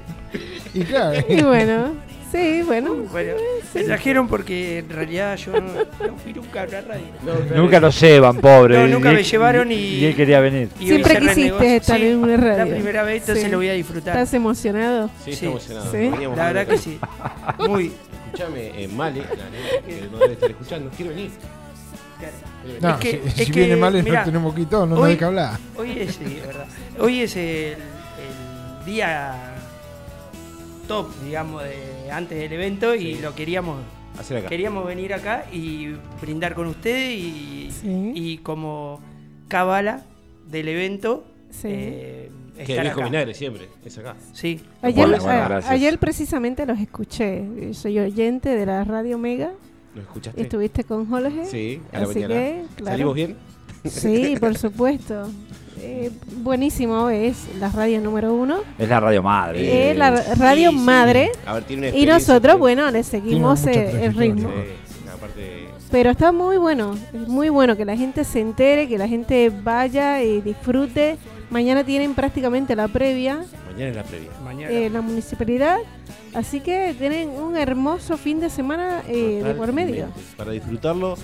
Y 0.74 0.84
claro. 0.84 1.20
Y 1.30 1.42
bueno, 1.44 1.94
sí, 2.32 2.62
bueno. 2.66 2.94
Bueno, 3.12 3.34
me 3.74 3.84
trajeron 3.84 4.28
porque 4.28 4.80
en 4.80 4.90
realidad 4.90 5.36
yo 5.38 5.52
no, 5.54 5.60
no 6.08 6.18
fui 6.24 6.34
nunca 6.34 6.64
a 6.64 6.66
una 6.66 6.82
radio. 6.82 7.06
No. 7.26 7.56
Nunca 7.62 7.80
lo 7.80 7.90
llevan, 7.90 8.38
pobre. 8.38 8.78
No, 8.78 8.88
nunca 8.88 9.12
Y- 9.12 9.16
me 9.16 9.24
llevaron 9.24 9.72
y- 9.72 9.76
Y 9.76 10.06
él 10.06 10.16
quería 10.16 10.40
venir. 10.40 10.70
Y 10.80 10.88
Siempre 10.88 11.20
quisiste 11.20 11.76
estar 11.78 12.00
Sí, 12.00 12.08
en 12.08 12.18
una 12.18 12.38
radio. 12.38 12.66
La 12.66 12.72
primera 12.72 13.04
vez, 13.04 13.22
entonces 13.22 13.46
Sí. 13.46 13.50
lo 13.52 13.58
voy 13.58 13.70
a 13.70 13.74
disfrutar. 13.74 14.16
¿Estás 14.18 14.34
emocionado? 14.34 15.10
Sí, 15.24 15.34
Sí, 15.34 15.46
está 15.46 15.46
emocionado. 15.48 16.36
La 16.36 16.46
verdad 16.54 16.68
que 16.68 16.78
sí. 16.78 17.00
Muy. 17.68 17.92
Escuchame, 18.28 18.84
eh, 18.84 18.88
Male, 18.90 19.22
la 19.22 19.50
nena 19.50 19.86
que 19.86 20.08
no 20.12 20.18
debe 20.20 20.34
estar 20.34 20.50
escuchando, 20.52 20.90
quiere 20.96 21.12
venir. 21.14 21.32
No, 22.82 22.90
Es 22.90 22.96
que- 22.98 23.12
si, 23.12 23.28
es 23.28 23.34
si 23.48 23.52
que, 23.52 23.60
viene 23.62 23.76
mal 23.76 23.94
mirá, 24.04 24.20
no 24.20 24.26
tenemos 24.26 24.56
no 24.56 24.96
hoy- 25.02 25.12
hay 25.12 25.18
que 25.18 25.26
hablar. 25.26 25.58
Hoy 25.76 25.92
es, 26.00 26.16
sí, 26.16 26.38
es 26.42 26.48
verdad. 26.48 26.66
Hoy 27.00 27.22
es 27.22 27.36
el, 27.36 27.44
el 27.76 28.86
día 28.86 29.54
top, 30.88 31.08
digamos, 31.24 31.64
de 31.64 31.76
antes 32.12 32.38
del 32.38 32.52
evento 32.54 32.96
y 32.96 33.16
Sí. 33.16 33.20
lo 33.22 33.34
queríamos 33.36 33.78
Hacer 34.20 34.38
acá. 34.38 34.50
queríamos 34.50 34.86
venir 34.86 35.14
acá 35.14 35.46
y 35.52 35.90
brindar 36.22 36.54
con 36.56 36.68
ustedes 36.68 37.18
y, 37.20 37.70
Sí. 37.72 38.12
y 38.16 38.38
como 38.40 39.00
cábala 39.48 40.04
del 40.50 40.68
evento 40.70 41.26
Sí. 41.50 41.68
eh, 41.72 42.32
Que 42.66 42.82
viejo 42.82 43.04
vinagre 43.04 43.34
siempre, 43.36 43.68
es 43.86 43.98
acá. 44.00 44.16
Sí. 44.34 44.60
Ayer, 44.82 45.08
Bueno, 45.08 45.24
bueno, 45.24 45.42
a- 45.44 45.48
gracias. 45.48 45.72
ayer 45.72 46.00
precisamente 46.00 46.66
los 46.66 46.80
escuché. 46.80 47.74
Soy 47.74 48.00
oyente 48.00 48.50
de 48.50 48.66
la 48.66 48.84
radio 48.84 49.18
Mega. 49.20 49.52
¿Lo 49.94 50.02
escuchaste? 50.02 50.42
Estuviste 50.42 50.84
con 50.84 51.08
Jorge. 51.08 51.46
Sí, 51.46 51.80
a 51.94 52.00
la 52.00 52.06
Así 52.06 52.14
mañana. 52.16 52.34
que, 52.34 52.64
claro. 52.78 52.92
¿Salimos 52.94 53.16
bien? 53.16 53.36
Sí, 53.86 54.36
por 54.40 54.58
supuesto. 54.58 55.30
Eh, 55.82 56.12
buenísimo, 56.38 57.10
es 57.10 57.48
la 57.60 57.70
radio 57.70 58.00
número 58.02 58.34
uno, 58.34 58.60
Es 58.78 58.88
la 58.90 59.00
radio 59.00 59.22
madre. 59.24 59.92
es 59.92 59.98
la 59.98 60.12
radio 60.36 60.72
Sí, 60.72 60.78
sí. 60.78 60.84
madre. 60.84 61.32
A 61.46 61.54
ver, 61.56 61.64
tiene 61.64 61.90
una 61.90 61.98
Y 61.98 62.06
nosotros, 62.06 62.56
que- 62.56 62.60
bueno, 62.60 62.92
le 62.92 63.04
seguimos 63.04 63.66
eh, 63.68 64.06
el 64.06 64.14
ritmo. 64.16 64.50
Sí, 64.50 65.10
aparte, 65.14 65.68
Pero 65.92 66.10
está 66.12 66.32
muy 66.32 66.58
bueno, 66.58 66.96
es 67.14 67.28
muy 67.28 67.50
bueno 67.50 67.76
que 67.78 67.86
la 67.86 67.96
gente 67.98 68.24
se 68.24 68.40
entere, 68.42 68.88
que 68.88 68.98
la 68.98 69.08
gente 69.08 69.50
vaya 69.64 70.22
y 70.24 70.42
disfrute. 70.42 71.18
Mañana 71.50 71.84
tienen 71.84 72.14
prácticamente 72.14 72.76
la 72.76 72.88
previa 72.90 73.46
mañana 73.72 73.90
es 73.92 73.96
la 73.96 74.04
previa. 74.04 74.30
Mañana. 74.44 74.74
en 74.74 74.92
la 74.94 75.02
municipalidad, 75.02 75.78
así 76.34 76.60
que 76.62 76.94
tienen 76.98 77.30
un 77.30 77.56
hermoso 77.56 78.18
fin 78.18 78.40
de 78.40 78.50
semana 78.50 79.04
eh, 79.08 79.42
de 79.44 79.54
por 79.54 79.72
medio. 79.72 80.08
Para 80.36 80.52
disfrutarlo, 80.52 81.16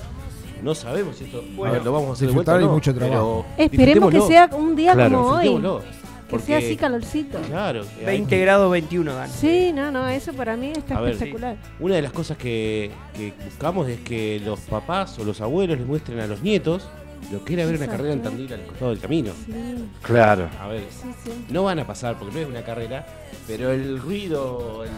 no 0.64 0.74
sabemos 0.76 1.18
si 1.18 1.26
esto 1.26 1.44
Bueno, 1.56 1.74
a 1.74 1.78
ver, 1.78 1.86
lo 1.86 1.92
vamos 1.92 2.10
a 2.10 2.14
hacer 2.14 2.28
de 2.30 2.34
vuelta 2.34 2.58
mucho 2.60 2.94
pero 2.94 3.08
trabajo. 3.08 3.46
Esperemos 3.58 4.12
que 4.12 4.22
sea 4.22 4.50
un 4.54 4.76
día 4.76 4.94
Claro, 4.94 5.18
como 5.22 5.30
hoy, 5.36 5.82
que 6.30 6.40
sea 6.40 6.58
así 6.58 6.76
calorcito. 6.78 7.38
Claro. 7.42 7.84
que 8.00 8.00
hay- 8.08 8.18
20 8.18 8.40
grados 8.40 8.72
21 8.72 9.14
dan. 9.14 9.30
Sí, 9.30 9.72
no, 9.74 9.92
no, 9.92 10.08
eso 10.08 10.34
para 10.34 10.56
mí 10.58 10.72
está 10.76 10.98
A 10.98 11.02
ver, 11.02 11.14
espectacular. 11.14 11.58
Una 11.80 11.96
de 11.96 12.02
las 12.02 12.12
cosas 12.12 12.38
que, 12.38 12.92
que 13.16 13.34
buscamos 13.46 13.88
es 13.88 14.00
que 14.00 14.42
los 14.44 14.60
papás 14.62 15.20
o 15.20 15.24
los 15.24 15.42
abuelos 15.42 15.78
les 15.78 15.86
muestren 15.86 16.20
a 16.22 16.28
los 16.28 16.42
nietos 16.42 16.88
lo 17.32 17.44
que 17.46 17.54
era 17.54 17.64
ver 17.66 17.76
una 17.76 17.86
Exacto. 17.86 17.98
carrera 17.98 18.14
en 18.16 18.22
Tandil 18.22 18.54
al 18.54 18.66
costado 18.66 18.92
del 18.92 19.00
camino. 19.00 19.32
Sí, 19.46 19.54
Claro. 20.02 20.50
A 20.60 20.68
ver, 20.68 20.84
sí, 20.90 21.08
sí. 21.24 21.32
no 21.50 21.64
van 21.64 21.80
a 21.80 21.88
pasar 21.88 22.18
porque 22.20 22.34
no 22.36 22.40
es 22.42 22.48
una 22.48 22.64
carrera, 22.64 23.06
pero 23.48 23.72
el 23.72 24.00
ruido, 24.00 24.84
el, 24.84 24.90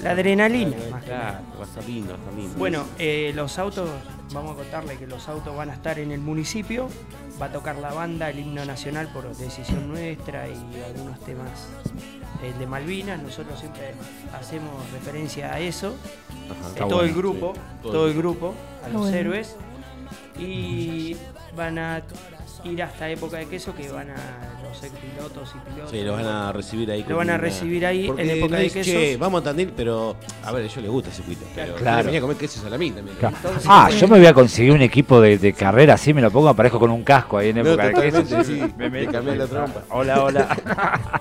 La 0.00 0.10
adrenalina, 0.12 0.76
más 0.90 1.02
que 1.04 1.10
estar- 1.10 1.42
va 1.58 1.62
a 1.62 1.66
estar 1.66 1.84
lindo, 1.84 2.12
va 2.12 2.16
a 2.16 2.18
estar 2.20 2.34
lindo. 2.34 2.58
Bueno, 2.58 2.84
eh, 2.98 3.32
los 3.34 3.58
autos, 3.58 3.88
vamos 4.32 4.52
a 4.52 4.56
contarle 4.56 4.96
que 4.96 5.06
los 5.06 5.28
autos 5.28 5.54
van 5.56 5.70
a 5.70 5.74
estar 5.74 5.98
en 5.98 6.10
el 6.10 6.20
municipio, 6.20 6.88
va 7.40 7.46
a 7.46 7.52
tocar 7.52 7.76
la 7.76 7.92
banda, 7.92 8.30
el 8.30 8.38
himno 8.38 8.64
nacional 8.64 9.08
por 9.12 9.34
decisión 9.36 9.88
nuestra 9.88 10.48
y 10.48 10.54
algunos 10.86 11.20
temas 11.20 11.68
el 12.42 12.58
de 12.58 12.66
Malvinas, 12.66 13.22
nosotros 13.22 13.58
siempre 13.58 13.94
hacemos 14.38 14.72
referencia 14.92 15.52
a 15.54 15.60
eso, 15.60 15.94
Ajá. 16.50 16.70
eh, 16.76 16.88
todo 16.88 17.02
el 17.02 17.14
grupo, 17.14 17.54
sí. 17.54 17.60
todo 17.82 18.08
el 18.08 18.14
grupo, 18.14 18.54
a 18.84 18.88
los 18.88 19.02
Bueno. 19.02 19.16
héroes, 19.16 19.56
y 20.38 21.16
van 21.56 21.78
a 21.78 22.02
ir 22.64 22.82
hasta 22.82 23.08
época 23.08 23.36
de 23.38 23.46
queso 23.46 23.74
que 23.74 23.90
van 23.90 24.10
a 24.10 24.14
los 24.74 24.82
ex 24.84 24.92
pilotos 24.98 25.50
y 25.54 25.70
pilotos. 25.70 25.90
Sí, 25.90 26.02
lo 26.02 26.12
van 26.12 26.26
a 26.26 26.52
recibir 26.52 26.90
ahí. 26.90 27.04
Lo 27.08 27.16
van 27.16 27.30
a 27.30 27.38
recibir 27.38 27.86
ahí 27.86 28.06
Porque 28.08 28.22
en 28.22 28.30
época 28.30 28.52
no 28.54 28.58
de 28.60 28.66
es, 28.66 28.72
quesos. 28.72 28.92
"Che, 28.92 29.16
vamos 29.16 29.40
a 29.40 29.44
Tandil, 29.44 29.72
pero 29.76 30.16
a 30.42 30.52
ver, 30.52 30.62
a 30.62 30.64
ellos 30.66 30.76
les 30.78 30.90
gusta 30.90 31.08
ese 31.10 31.18
circuito. 31.18 31.44
Pero 31.54 31.74
Claro. 31.76 32.04
venir 32.04 32.18
a 32.18 32.20
comer 32.22 32.36
queso 32.36 32.60
salamín 32.60 32.94
también. 32.94 33.16
Claro. 33.18 33.36
Entonces- 33.36 33.64
Ah, 33.68 33.88
yo 33.90 34.08
me 34.08 34.18
voy 34.18 34.26
a 34.26 34.34
conseguir 34.34 34.72
un 34.72 34.82
equipo 34.82 35.20
de, 35.20 35.38
de 35.38 35.52
carrera, 35.52 35.94
así 35.94 36.12
me 36.12 36.20
lo 36.20 36.30
pongo, 36.30 36.48
aparezco 36.48 36.78
con 36.78 36.90
un 36.90 37.02
casco 37.04 37.38
ahí 37.38 37.50
en 37.50 37.56
No, 37.56 37.62
época 37.62 37.86
de 37.88 37.94
queso. 37.94 38.22
totalmente, 38.22 38.44
sí. 38.68 38.74
Me 38.78 38.84
Te 38.84 38.90
meto. 38.90 39.12
cambiás 39.12 39.36
la 39.38 39.46
trompa. 39.46 39.82
Hola, 39.90 40.22
hola. 40.24 40.48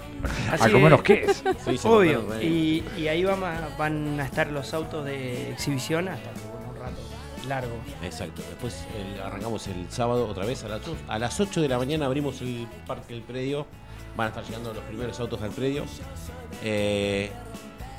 Así 0.51 0.63
a 0.63 0.71
comer 0.71 0.83
que- 0.83 0.89
los 0.89 1.01
quesos. 1.35 1.43
Sí, 1.65 1.87
Obvio, 1.87 2.23
eh. 2.39 2.45
y, 2.45 2.83
y 3.01 3.07
ahí 3.07 3.23
van 3.25 3.43
a, 3.43 3.69
van 3.77 4.19
a 4.19 4.25
estar 4.25 4.47
los 4.47 4.73
autos 4.73 5.03
de 5.05 5.51
exhibición 5.51 6.07
hasta 6.07 6.29
largo. 7.47 7.73
Exacto. 8.03 8.41
Después 8.49 8.85
el- 8.97 9.21
arrancamos 9.21 9.67
el 9.67 9.89
sábado 9.91 10.27
otra 10.27 10.45
vez 10.45 10.63
a 10.63 10.67
las, 10.69 10.81
a 11.07 11.19
las 11.19 11.39
8 11.39 11.61
de 11.61 11.67
la 11.67 11.77
mañana 11.77 12.05
abrimos 12.05 12.41
el 12.41 12.67
parque 12.87 13.13
del 13.13 13.23
predio. 13.23 13.65
Van 14.15 14.27
a 14.27 14.29
estar 14.29 14.43
llegando 14.45 14.73
los 14.73 14.83
primeros 14.83 15.19
autos 15.19 15.41
al 15.41 15.49
predio. 15.51 15.85
Eh, 16.63 17.31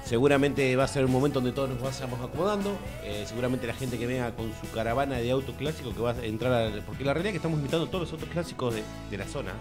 seguramente 0.04 0.76
va 0.76 0.84
a 0.84 0.88
ser 0.88 1.04
un 1.04 1.10
momento 1.10 1.40
donde 1.40 1.52
todos 1.52 1.68
nos 1.70 1.80
vayamos 1.80 2.20
acomodando. 2.20 2.76
Eh, 3.02 3.24
seguramente 3.26 3.66
la 3.66 3.74
gente 3.74 3.98
que 3.98 4.06
venga 4.06 4.30
con 4.36 4.52
su 4.60 4.70
caravana 4.72 5.16
de 5.16 5.30
auto 5.30 5.52
clásico 5.54 5.92
que 5.94 6.00
va 6.00 6.10
a 6.12 6.24
entrar 6.24 6.52
a, 6.52 6.80
porque 6.86 7.04
la 7.04 7.14
realidad 7.14 7.28
es 7.30 7.32
que 7.32 7.36
estamos 7.38 7.58
invitando 7.58 7.86
a 7.86 7.88
todos 7.90 8.02
los 8.02 8.12
autos 8.12 8.28
clásicos 8.28 8.74
de, 8.74 8.82
de 9.10 9.16
la 9.18 9.26
zona. 9.26 9.52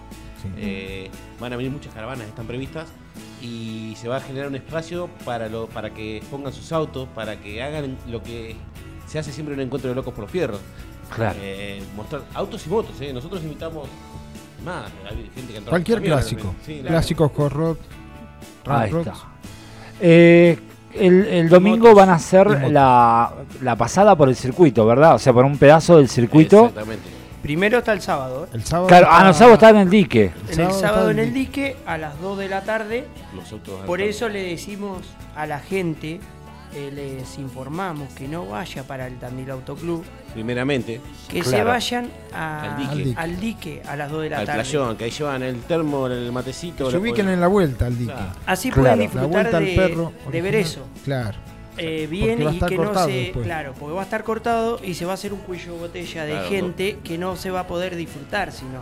Sí. 0.42 0.50
Eh, 0.58 1.10
van 1.40 1.54
a 1.54 1.56
venir 1.56 1.72
muchas 1.72 1.94
caravanas, 1.94 2.28
están 2.28 2.46
previstas 2.46 2.90
y 3.42 3.96
se 3.98 4.08
va 4.10 4.18
a 4.18 4.22
generar 4.22 4.50
un 4.50 4.56
espacio 4.56 5.10
para 5.26 5.48
lo, 5.48 5.68
para 5.68 5.94
que 5.94 6.22
pongan 6.30 6.52
sus 6.54 6.72
autos, 6.74 7.08
para 7.16 7.40
que 7.40 7.64
hagan 7.64 7.98
lo 8.10 8.22
que 8.22 8.56
se 9.08 9.20
hace 9.20 9.32
siempre 9.32 9.54
un 9.56 9.62
encuentro 9.62 9.90
de 9.90 9.96
locos 9.96 10.14
por 10.14 10.24
los 10.24 10.32
fierros. 10.32 10.60
Claro. 11.16 11.36
Eh, 11.42 11.84
mostrar 11.96 12.22
autos 12.34 12.66
y 12.66 12.70
motos, 12.70 13.00
¿eh? 13.02 13.14
nosotros 13.14 13.42
invitamos 13.44 13.88
más, 14.66 14.86
hay 15.10 15.30
gente 15.36 15.52
que 15.52 15.58
entra 15.58 15.70
Cualquier 15.70 16.02
clásico. 16.02 16.56
Sí, 16.66 16.76
claro. 16.76 16.88
Clásicos, 16.90 17.32
Corrot, 17.32 17.80
Ahí 18.66 18.90
está. 18.92 19.14
Eh, 20.00 20.58
el, 20.94 21.26
el 21.26 21.50
domingo 21.50 21.88
Motos. 21.90 21.96
van 21.96 22.10
a 22.10 22.14
hacer 22.16 22.72
la, 22.72 23.34
la 23.62 23.76
pasada 23.76 24.16
por 24.16 24.30
el 24.30 24.36
circuito, 24.36 24.86
¿verdad? 24.86 25.16
O 25.16 25.20
sea, 25.20 25.34
por 25.34 25.44
un 25.46 25.58
pedazo 25.58 25.98
del 25.98 26.08
circuito. 26.10 26.68
Exactamente. 26.68 27.10
Primero 27.42 27.80
está 27.80 27.92
el 27.92 28.02
sábado. 28.02 28.46
¿eh? 28.46 28.50
El 28.54 28.64
sábado. 28.64 28.88
Claro, 28.88 29.08
ah, 29.10 29.24
no, 29.24 29.32
está- 29.32 29.40
sábado 29.40 29.54
está 29.56 29.70
en 29.72 29.78
el 29.78 29.90
dique. 29.90 30.32
En 30.48 30.50
el 30.50 30.56
sábado 30.56 30.80
sábado 30.80 31.10
en 31.12 31.20
está 31.20 31.28
el 31.30 31.34
dique 31.34 31.76
a 31.86 31.98
las 31.98 32.20
2 32.22 32.38
de 32.38 32.48
la 32.50 32.62
tarde. 32.64 33.06
Los 33.36 33.52
autos 33.52 33.82
Por 33.86 34.02
eso 34.02 34.30
le 34.30 34.44
decimos 34.44 35.00
a 35.36 35.46
la 35.46 35.60
gente, 35.60 36.22
eh, 36.76 36.92
les 36.94 37.38
informamos 37.38 38.12
que 38.14 38.28
no 38.28 38.46
vaya 38.48 38.84
para 38.84 39.08
el 39.08 39.18
Tandil 39.20 39.52
Autoclub, 39.52 40.04
Primeramente, 40.34 41.00
que 41.30 41.44
se 41.44 41.64
vayan 41.64 42.10
a- 42.34 42.76
Al 42.78 42.88
dique. 43.04 43.14
al 43.20 43.40
dique 43.40 43.82
a 43.88 43.96
las 43.96 44.10
2 44.10 44.24
de 44.24 44.30
la 44.32 44.40
al 44.40 44.46
tarde. 44.48 44.62
playón, 44.64 44.98
que 44.98 45.04
ahí 45.04 45.12
llevan 45.12 45.44
el 45.44 45.62
termo, 45.62 46.08
el 46.08 46.32
matecito. 46.32 46.90
Se 46.90 46.98
ubiquen 46.98 47.30
en 47.30 47.40
la 47.40 47.48
vuelta 47.48 47.86
al 47.86 47.98
dique. 47.98 48.12
Claro. 48.14 48.32
Así 48.48 48.70
Claro. 48.70 48.82
pueden 48.82 48.98
La 48.98 49.04
disfrutar 49.04 49.30
vuelta 49.30 49.58
al 49.58 49.66
de, 49.66 49.76
perro. 49.76 50.12
de 50.32 50.42
ver 50.42 50.56
eso. 50.56 50.86
Claro. 51.04 51.38
eh, 51.78 52.06
bien 52.08 52.48
a 52.48 52.52
y 52.52 52.60
que 52.60 52.78
no 52.78 52.94
se. 53.06 53.12
después. 53.12 53.46
Claro, 53.46 53.74
porque 53.80 53.96
va 53.96 54.02
a 54.02 54.04
estar 54.04 54.24
cortado 54.24 54.80
y 54.84 54.94
se 54.94 55.06
va 55.06 55.12
a 55.12 55.14
hacer 55.16 55.34
un 55.34 55.40
cuello 55.40 55.76
botella 55.76 56.24
de 56.26 56.32
Claro, 56.34 56.50
gente 56.50 56.98
que 57.04 57.18
no 57.18 57.36
se 57.36 57.50
va 57.50 57.62
a 57.62 57.68
poder 57.68 57.96
disfrutar, 57.96 58.52
sino. 58.52 58.82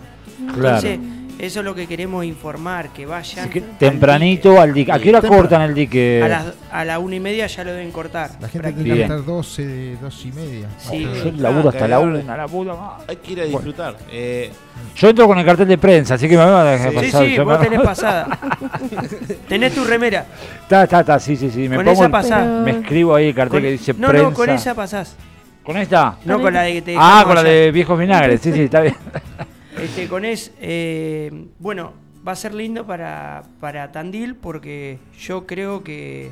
Claro. 0.53 0.77
Entonces, 0.85 0.99
eso 1.43 1.59
es 1.59 1.65
lo 1.65 1.73
que 1.73 1.87
queremos 1.87 2.23
informar, 2.23 2.89
que 2.89 3.05
vayan. 3.05 3.49
Que 3.49 3.59
al 3.59 3.77
tempranito 3.79 4.61
al 4.61 4.73
dique. 4.73 4.91
¿A 4.91 4.99
qué 4.99 5.09
hora 5.09 5.21
Temprano. 5.21 5.41
cortan 5.43 5.61
el 5.63 5.73
dique? 5.73 6.21
A, 6.23 6.27
las, 6.27 6.45
a 6.71 6.85
la 6.85 6.99
una 6.99 7.15
y 7.15 7.19
media 7.19 7.47
ya 7.47 7.63
lo 7.63 7.71
deben 7.73 7.91
cortar. 7.91 8.29
La 8.39 8.47
gente 8.47 8.71
tiene 8.73 8.93
que 8.95 9.01
estar 9.01 9.25
12, 9.25 9.97
2 10.01 10.25
y 10.25 10.31
media. 10.33 10.67
Sí. 10.77 11.01
Yo 11.03 11.09
menos. 11.25 11.39
laburo 11.39 11.69
hasta 11.69 11.87
la 11.87 11.95
Ah, 11.95 11.99
una, 11.99 12.37
la 12.37 12.47
puta 12.47 12.73
madre. 12.75 13.03
Hay 13.07 13.15
que 13.17 13.31
ir 13.33 13.41
a 13.41 13.45
disfrutar. 13.45 13.97
Eh, 14.11 14.51
Yo 14.95 15.09
entro 15.09 15.27
con 15.27 15.39
el 15.39 15.45
cartel 15.45 15.67
de 15.67 15.77
prensa, 15.77 16.13
así 16.13 16.29
que 16.29 16.37
me 16.37 16.45
van 16.45 16.53
a 16.53 16.63
dejar 16.71 16.91
Sí, 16.91 16.97
Sí, 16.99 17.05
pasar. 17.05 17.25
sí, 17.25 17.33
yo 17.35 17.45
vos 17.45 17.59
tenés 17.59 17.81
pasada. 17.81 18.39
tenés 19.49 19.73
tu 19.73 19.83
remera. 19.83 20.25
Está, 20.61 20.83
está, 20.83 20.99
está, 21.01 21.19
sí, 21.19 21.35
sí, 21.35 21.49
sí. 21.49 21.67
Me 21.67 21.77
Con 21.77 21.85
pongo 21.85 22.01
esa 22.01 22.09
pasás. 22.11 22.47
Me 22.63 22.71
escribo 22.71 23.15
ahí 23.15 23.27
el 23.29 23.35
cartel 23.35 23.51
Con- 23.51 23.61
que 23.63 23.71
dice 23.71 23.93
no, 23.97 24.07
prensa. 24.09 24.29
no, 24.29 24.33
con 24.35 24.49
esa 24.49 24.75
pasás. 24.75 25.15
¿Con 25.63 25.77
esta? 25.77 26.17
No 26.25 26.39
Con 26.41 26.53
la 26.53 26.61
de 26.63 26.73
que 26.73 26.81
te 26.81 26.95
Ah, 26.97 27.23
con 27.25 27.35
la 27.35 27.43
de 27.43 27.71
viejos 27.71 27.97
vinagres. 27.99 28.41
Sí, 28.41 28.51
sí, 28.53 28.61
está 28.63 28.81
bien. 28.81 28.95
Este, 29.81 30.07
con 30.07 30.25
es, 30.25 30.51
eh, 30.59 31.47
bueno, 31.59 31.93
va 32.25 32.33
a 32.33 32.35
ser 32.35 32.53
lindo 32.53 32.85
para, 32.85 33.43
para 33.59 33.91
Tandil 33.91 34.35
porque 34.35 34.99
yo 35.19 35.47
creo 35.47 35.83
que 35.83 36.31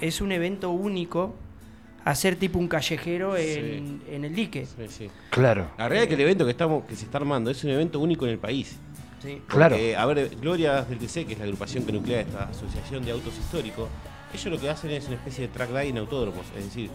es 0.00 0.20
un 0.20 0.32
evento 0.32 0.70
único 0.70 1.34
hacer 2.04 2.36
tipo 2.36 2.58
un 2.58 2.66
callejero 2.66 3.36
en, 3.36 4.02
en 4.10 4.24
el 4.24 4.34
dique. 4.34 4.66
sí, 4.66 4.86
sí. 4.88 5.10
Claro. 5.30 5.70
La 5.78 5.88
realidad 5.88 6.04
es 6.04 6.08
que 6.08 6.14
el 6.14 6.20
evento 6.22 6.44
que 6.44 6.50
estamos 6.50 6.84
que 6.84 6.96
se 6.96 7.04
está 7.04 7.18
armando 7.18 7.50
es 7.50 7.62
un 7.62 7.70
evento 7.70 8.00
único 8.00 8.24
en 8.26 8.32
el 8.32 8.38
país. 8.38 8.76
Sí. 9.22 9.42
Claro. 9.46 9.76
A 9.96 10.06
ver, 10.06 10.30
Gloria 10.40 10.82
del 10.82 10.98
TC, 10.98 11.26
que 11.26 11.34
es 11.34 11.38
la 11.38 11.44
agrupación 11.44 11.84
que 11.84 11.92
nuclea 11.92 12.22
esta 12.22 12.44
asociación 12.44 13.04
de 13.04 13.12
autos 13.12 13.36
históricos, 13.38 13.88
ellos 14.34 14.46
lo 14.46 14.58
que 14.60 14.70
hacen 14.70 14.90
es 14.90 15.06
una 15.06 15.16
especie 15.16 15.46
de 15.46 15.52
track 15.52 15.70
day 15.70 15.88
en 15.90 15.98
autódromos. 15.98 16.44
Es 16.56 16.64
decir, 16.64 16.90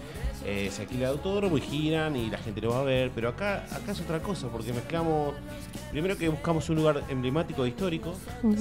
eh, 0.46 0.70
se 0.72 0.84
alquila 0.84 1.08
el 1.08 1.12
autódromo 1.14 1.58
y 1.58 1.62
giran 1.62 2.16
y 2.16 2.30
la 2.30 2.38
gente 2.38 2.62
lo 2.62 2.72
va 2.72 2.80
a 2.82 2.84
ver. 2.84 3.12
Pero 3.14 3.30
acá, 3.30 3.66
acá 3.72 3.92
es 3.92 4.00
otra 4.02 4.20
cosa, 4.22 4.48
porque 4.50 4.74
mezclamos. 4.74 5.34
Primero 5.92 6.18
que 6.18 6.28
buscamos 6.30 6.68
un 6.70 6.76
lugar 6.78 7.04
emblemático 7.10 7.64
e 7.66 7.70
histórico. 7.70 8.14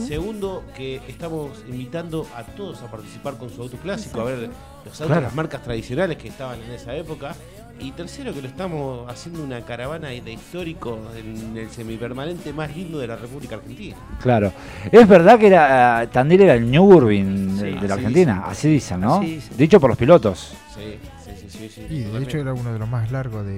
Segundo, 0.06 0.64
que 0.76 1.00
estamos 1.08 1.50
invitando 1.68 2.26
a 2.34 2.42
todos 2.44 2.80
a 2.82 2.90
participar 2.90 3.36
con 3.38 3.50
su 3.50 3.62
auto 3.62 3.76
clásico, 3.78 4.20
a 4.20 4.24
ver 4.24 4.38
los 4.38 4.50
autos 4.86 4.96
Claro. 4.98 5.14
de 5.16 5.20
las 5.22 5.34
marcas 5.34 5.62
tradicionales 5.62 6.16
que 6.16 6.28
estaban 6.28 6.60
en 6.62 6.70
esa 6.72 6.94
época. 6.94 7.34
Y 7.80 7.90
tercero, 7.92 8.32
que 8.32 8.40
lo 8.40 8.48
estamos 8.48 9.10
haciendo 9.10 9.42
una 9.42 9.60
caravana 9.62 10.08
de 10.08 10.32
histórico 10.32 10.98
en 11.16 11.56
el 11.56 11.68
semipermanente 11.70 12.52
más 12.52 12.74
lindo 12.74 12.98
de 12.98 13.06
la 13.08 13.16
República 13.16 13.56
Argentina. 13.56 13.96
Claro. 14.22 14.52
Es 14.90 15.06
verdad 15.08 15.38
que 15.38 15.48
era, 15.48 16.02
eh, 16.04 16.06
Tandil 16.06 16.40
era 16.42 16.54
el 16.54 16.70
New 16.70 16.84
Urban 16.84 17.58
de, 17.58 17.72
Sí, 17.72 17.78
de 17.78 17.88
la 17.88 17.94
Argentina, 17.94 18.34
dicen. 18.34 18.50
así 18.50 18.68
dicen, 18.68 19.00
¿no? 19.00 19.14
Así 19.16 19.34
dicen. 19.34 19.56
Dicho 19.56 19.80
por 19.80 19.90
los 19.90 19.98
pilotos. 19.98 20.54
Sí, 20.74 20.98
sí, 21.24 21.30
sí, 21.36 21.58
sí. 21.58 21.68
sí, 21.74 21.86
Y 21.94 22.00
de 22.04 22.22
hecho 22.22 22.38
era 22.38 22.54
uno 22.54 22.72
de 22.72 22.78
los 22.78 22.88
más 22.88 23.10
largos 23.10 23.44
de 23.44 23.56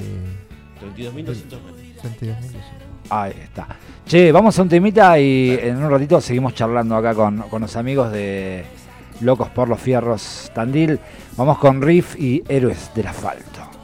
22.200 0.97 1.13
metros. 1.15 1.37
32.000. 2.21 2.35
Ahí 3.11 3.33
está. 3.43 3.69
Che, 4.07 4.33
vamos 4.33 4.59
a 4.59 4.63
un 4.63 4.69
temita 4.69 5.19
y 5.21 5.57
en 5.63 5.77
un 5.77 5.91
ratito 5.91 6.21
seguimos 6.21 6.55
charlando 6.55 6.97
acá 6.97 7.15
con, 7.15 7.43
con 7.43 7.63
los 7.63 7.77
amigos 7.77 8.11
de 8.11 8.65
Locos 9.21 9.49
por 9.51 9.69
los 9.69 9.79
Fierros 9.79 10.51
Tandil. 10.55 10.99
Vamos 11.37 11.59
con 11.59 11.81
Riff 11.81 12.17
y 12.19 12.43
Héroes 12.49 12.91
del 12.95 13.07
Asfalto. 13.07 13.76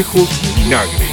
Viejos 0.00 0.30
Vinagres. 0.56 1.10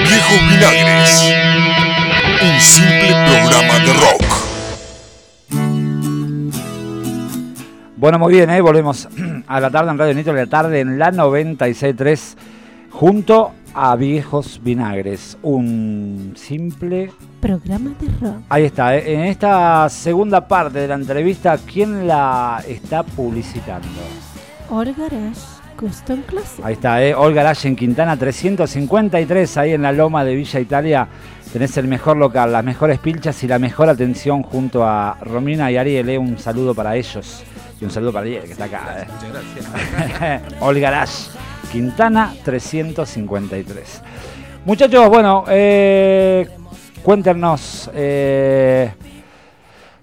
Viejos 0.00 0.48
Vinagres. 0.48 1.34
Un 2.40 2.58
simple 2.58 3.10
programa 3.26 3.78
de 3.80 3.92
rock. 3.92 4.24
Bueno, 7.98 8.18
muy 8.18 8.32
bien, 8.32 8.48
¿eh? 8.48 8.62
volvemos 8.62 9.08
a 9.46 9.60
la 9.60 9.70
tarde 9.70 9.90
en 9.90 9.98
Radio 9.98 10.14
Nitro, 10.14 10.32
la 10.32 10.46
tarde 10.46 10.80
en 10.80 10.98
la 10.98 11.12
96.3, 11.12 12.36
junto 12.90 13.52
a 13.74 13.96
Viejos 13.96 14.60
Vinagres. 14.62 15.36
Un 15.42 16.34
simple... 16.36 17.10
Programa 17.40 17.92
de 18.00 18.08
rock. 18.20 18.36
Ahí 18.48 18.64
está, 18.64 18.96
¿eh? 18.96 19.14
en 19.14 19.20
esta 19.20 19.88
segunda 19.88 20.46
parte 20.46 20.78
de 20.78 20.88
la 20.88 20.94
entrevista, 20.94 21.58
¿quién 21.58 22.06
la 22.06 22.62
está 22.66 23.02
publicitando? 23.02 23.88
Garage 24.70 25.40
Custom 25.76 26.22
Classic. 26.22 26.64
Ahí 26.64 26.74
está, 26.74 27.04
¿eh? 27.04 27.14
Olga 27.14 27.42
Lash 27.42 27.66
en 27.66 27.76
Quintana 27.76 28.16
353, 28.16 29.56
ahí 29.58 29.72
en 29.72 29.82
la 29.82 29.92
Loma 29.92 30.24
de 30.24 30.34
Villa 30.34 30.60
Italia. 30.60 31.08
Tenés 31.52 31.76
el 31.76 31.86
mejor 31.86 32.16
local, 32.16 32.50
las 32.50 32.64
mejores 32.64 32.98
pilchas 32.98 33.42
y 33.44 33.48
la 33.48 33.58
mejor 33.58 33.88
atención 33.88 34.42
junto 34.42 34.84
a 34.84 35.16
Romina 35.20 35.70
y 35.70 35.76
Ariel. 35.76 36.08
¿eh? 36.08 36.18
Un 36.18 36.38
saludo 36.38 36.74
para 36.74 36.96
ellos 36.96 37.44
y 37.84 37.86
un 37.86 37.90
saludo 37.90 38.12
para 38.14 38.22
Ariel 38.22 38.44
que 38.44 38.52
está 38.52 38.64
acá. 38.64 39.02
¿eh? 39.02 39.06
Muchas 39.12 39.30
gracias. 39.30 40.52
Olga 40.60 40.90
Lash, 40.90 41.26
Quintana 41.70 42.34
353. 42.42 44.02
Muchachos, 44.64 45.08
bueno, 45.10 45.44
eh, 45.48 46.48
cuéntenos. 47.02 47.90
eh, 47.92 48.90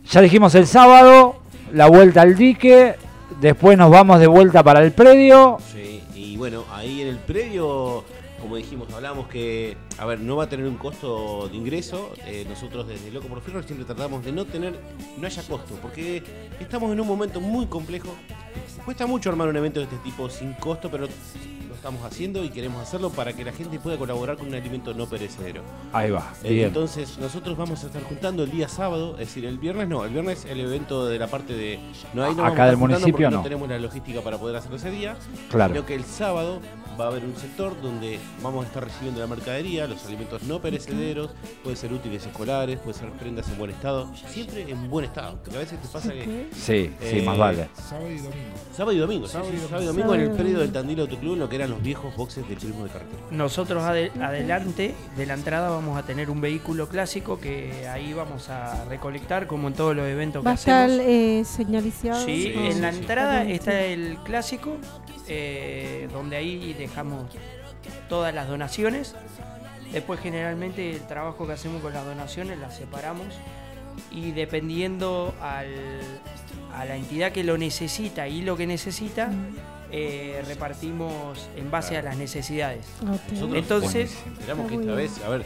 ya 0.06 0.22
dijimos 0.22 0.54
el 0.54 0.68
sábado, 0.68 1.38
la 1.74 1.88
vuelta 1.88 2.22
al 2.22 2.36
dique. 2.36 2.98
Después 3.40 3.80
nos 3.80 3.90
vamos 3.90 4.20
de 4.20 4.28
vuelta 4.28 4.62
para 4.62 4.84
el 4.84 4.92
predio. 4.92 5.58
Sí, 5.74 6.04
y 6.14 6.38
bueno, 6.38 6.66
ahí 6.72 7.02
en 7.02 7.08
el 7.08 7.18
predio, 7.18 8.04
como 8.42 8.56
dijimos, 8.58 8.92
hablamos 8.94 9.28
que, 9.28 9.78
a 9.98 10.06
ver, 10.06 10.20
no 10.20 10.36
va 10.36 10.46
a 10.46 10.50
tener 10.50 10.66
un 10.66 10.78
costo 10.78 11.48
de 11.50 11.56
ingreso. 11.58 12.12
Eh, 12.26 12.46
nosotros 12.50 12.88
desde 12.88 13.12
Loco 13.12 13.28
por 13.28 13.42
Fierro 13.42 13.62
siempre 13.64 13.86
tratamos 13.86 14.24
de 14.26 14.32
no 14.32 14.46
tener, 14.46 14.80
no 15.18 15.28
haya 15.28 15.44
costo, 15.44 15.76
porque 15.82 16.24
estamos 16.60 16.92
en 16.92 17.00
un 17.00 17.08
momento 17.08 17.40
muy 17.40 17.68
complejo. 17.68 18.10
Cuesta 18.86 19.06
mucho 19.06 19.30
armar 19.30 19.48
un 19.48 19.56
evento 19.56 19.80
de 19.80 19.86
este 19.86 19.98
tipo 19.98 20.30
sin 20.30 20.54
costo, 20.54 20.90
pero 20.90 21.06
lo 21.06 21.76
estamos 21.76 22.04
haciendo 22.04 22.44
y 22.44 22.50
queremos 22.50 22.82
hacerlo 22.82 23.10
para 23.12 23.34
que 23.34 23.44
la 23.44 23.52
gente 23.54 23.80
pueda 23.80 23.98
colaborar 23.98 24.38
con 24.38 24.48
un 24.48 24.54
alimento 24.56 24.94
no 24.94 25.08
perecedero. 25.08 25.62
Ahí 25.94 26.12
va, 26.12 26.34
Eh. 26.44 26.64
Entonces 26.66 27.18
nosotros 27.20 27.58
vamos 27.58 27.84
a 27.84 27.88
estar 27.88 28.04
juntando 28.04 28.44
el 28.44 28.52
día 28.52 28.68
sábado, 28.68 29.14
es 29.14 29.28
decir, 29.28 29.46
el 29.46 29.58
viernes 29.58 29.88
no, 29.88 30.04
el 30.06 30.12
viernes 30.12 30.46
el 30.46 30.60
evento 30.60 31.06
de 31.08 31.18
la 31.20 31.28
parte 31.28 31.54
de... 31.54 31.80
No, 32.14 32.24
ahí 32.24 32.36
no 32.36 32.46
Acá 32.46 32.66
del 32.68 32.78
municipio 32.78 33.14
porque 33.14 33.30
no. 33.36 33.42
tenemos 33.44 33.70
la 33.70 33.80
logística 33.80 34.22
para 34.22 34.38
poder 34.38 34.56
hacerlo 34.58 34.78
ese 34.78 34.92
día, 34.92 35.16
Claro. 35.50 35.74
sino 35.74 35.86
que 35.86 35.96
el 35.96 36.04
sábado 36.04 36.60
va 37.00 37.06
a 37.06 37.08
haber 37.10 37.24
un 37.26 37.36
sector 37.36 37.80
donde 37.82 38.20
vamos 38.42 38.64
a 38.66 38.68
estar 38.68 38.84
recibiendo 38.84 39.20
la 39.22 39.28
mercadería, 39.28 39.88
los 39.88 40.06
alimentos 40.06 40.44
no 40.44 40.62
perecederos, 40.62 41.32
puede 41.64 41.76
ser 41.76 41.92
útiles 41.94 42.26
escolares, 42.26 42.80
puede 42.80 42.98
ser 42.98 43.10
prendas 43.12 43.48
en 43.50 43.58
buen 43.58 43.72
estado, 43.72 44.10
siempre 44.28 44.70
en 44.70 44.90
buen 44.90 45.06
estado, 45.06 45.38
porque 45.44 45.58
a 45.58 45.60
veces 45.60 45.80
te 45.82 45.88
pasa 45.88 46.12
que... 46.14 46.48
Sí, 46.54 46.92
sí, 47.00 47.18
Eh, 47.20 47.24
más 47.26 47.38
vale. 47.38 47.68
Sábado 47.76 48.10
y 48.12 48.18
domingo. 48.18 48.56
Sábado 48.76 48.94
y 48.94 49.00
domingo, 49.00 49.26
sí, 49.28 49.34
Sábado 49.34 49.52
sí, 49.52 49.58
y 49.58 49.62
sábado 49.68 49.84
y 49.84 49.88
domingo. 49.88 50.16
en 50.16 50.22
el 50.22 50.32
predio 50.32 50.60
del. 50.60 50.72
Tandil 50.72 51.00
Autoclub, 51.02 51.38
lo 51.38 51.50
que 51.50 51.56
eran 51.58 51.70
los 51.70 51.82
viejos 51.82 52.16
boxes 52.16 52.48
de 52.48 52.56
turismo 52.56 52.84
de 52.86 52.90
carretera. 52.92 53.22
Nosotros 53.32 53.84
ade- 53.84 54.12
adelante 54.22 54.96
de 55.18 55.26
la 55.26 55.34
entrada 55.34 55.70
vamos 55.70 55.98
a 55.98 56.04
tener 56.04 56.30
un 56.30 56.40
vehículo 56.42 56.88
clásico 56.88 57.40
que 57.40 57.88
ahí 57.88 58.14
vamos 58.14 58.50
a 58.50 58.86
recolectar 58.86 59.48
como 59.48 59.68
en 59.68 59.74
todos 59.74 59.96
los 59.96 60.08
eventos 60.08 60.42
que 60.42 60.46
Va 60.46 60.52
a 60.52 60.56
estar 60.56 60.86
hacemos. 60.90 61.06
eh, 61.08 61.44
señalizado. 61.46 62.26
Sí, 62.26 62.44
Sí, 62.44 62.54
en 62.56 62.74
sí, 62.74 62.80
la 62.80 62.92
sí. 62.94 63.00
entrada 63.00 63.44
está 63.44 63.72
sí. 63.72 63.78
el 63.94 64.18
clásico, 64.24 64.78
eh, 65.28 66.08
donde 66.12 66.36
ahí 66.38 66.74
dejamos 66.82 67.32
todas 68.10 68.34
las 68.34 68.48
donaciones. 68.48 69.16
Después 69.92 70.20
generalmente 70.22 70.92
el 70.92 71.02
trabajo 71.08 71.46
que 71.48 71.54
hacemos 71.54 71.82
con 71.82 71.94
las 71.94 72.06
donaciones 72.06 72.58
las 72.60 72.76
separamos 72.78 73.28
y 74.12 74.32
dependiendo 74.32 75.34
al- 75.42 76.02
a 76.74 76.86
la 76.86 76.96
entidad 76.96 77.32
que 77.34 77.44
lo 77.44 77.58
necesita 77.58 78.28
y 78.28 78.42
lo 78.42 78.56
que 78.56 78.66
necesita, 78.68 79.30
eh, 79.92 80.42
repartimos 80.48 81.50
en 81.58 81.70
base 81.70 81.98
a 81.98 82.02
las 82.02 82.16
necesidades. 82.16 82.86
Nosotros 83.04 83.54
Entonces- 83.56 84.14
esperamos 84.40 84.70
que 84.70 84.76
esta 84.76 84.94
vez, 84.94 85.22
a 85.26 85.30
ver, 85.30 85.44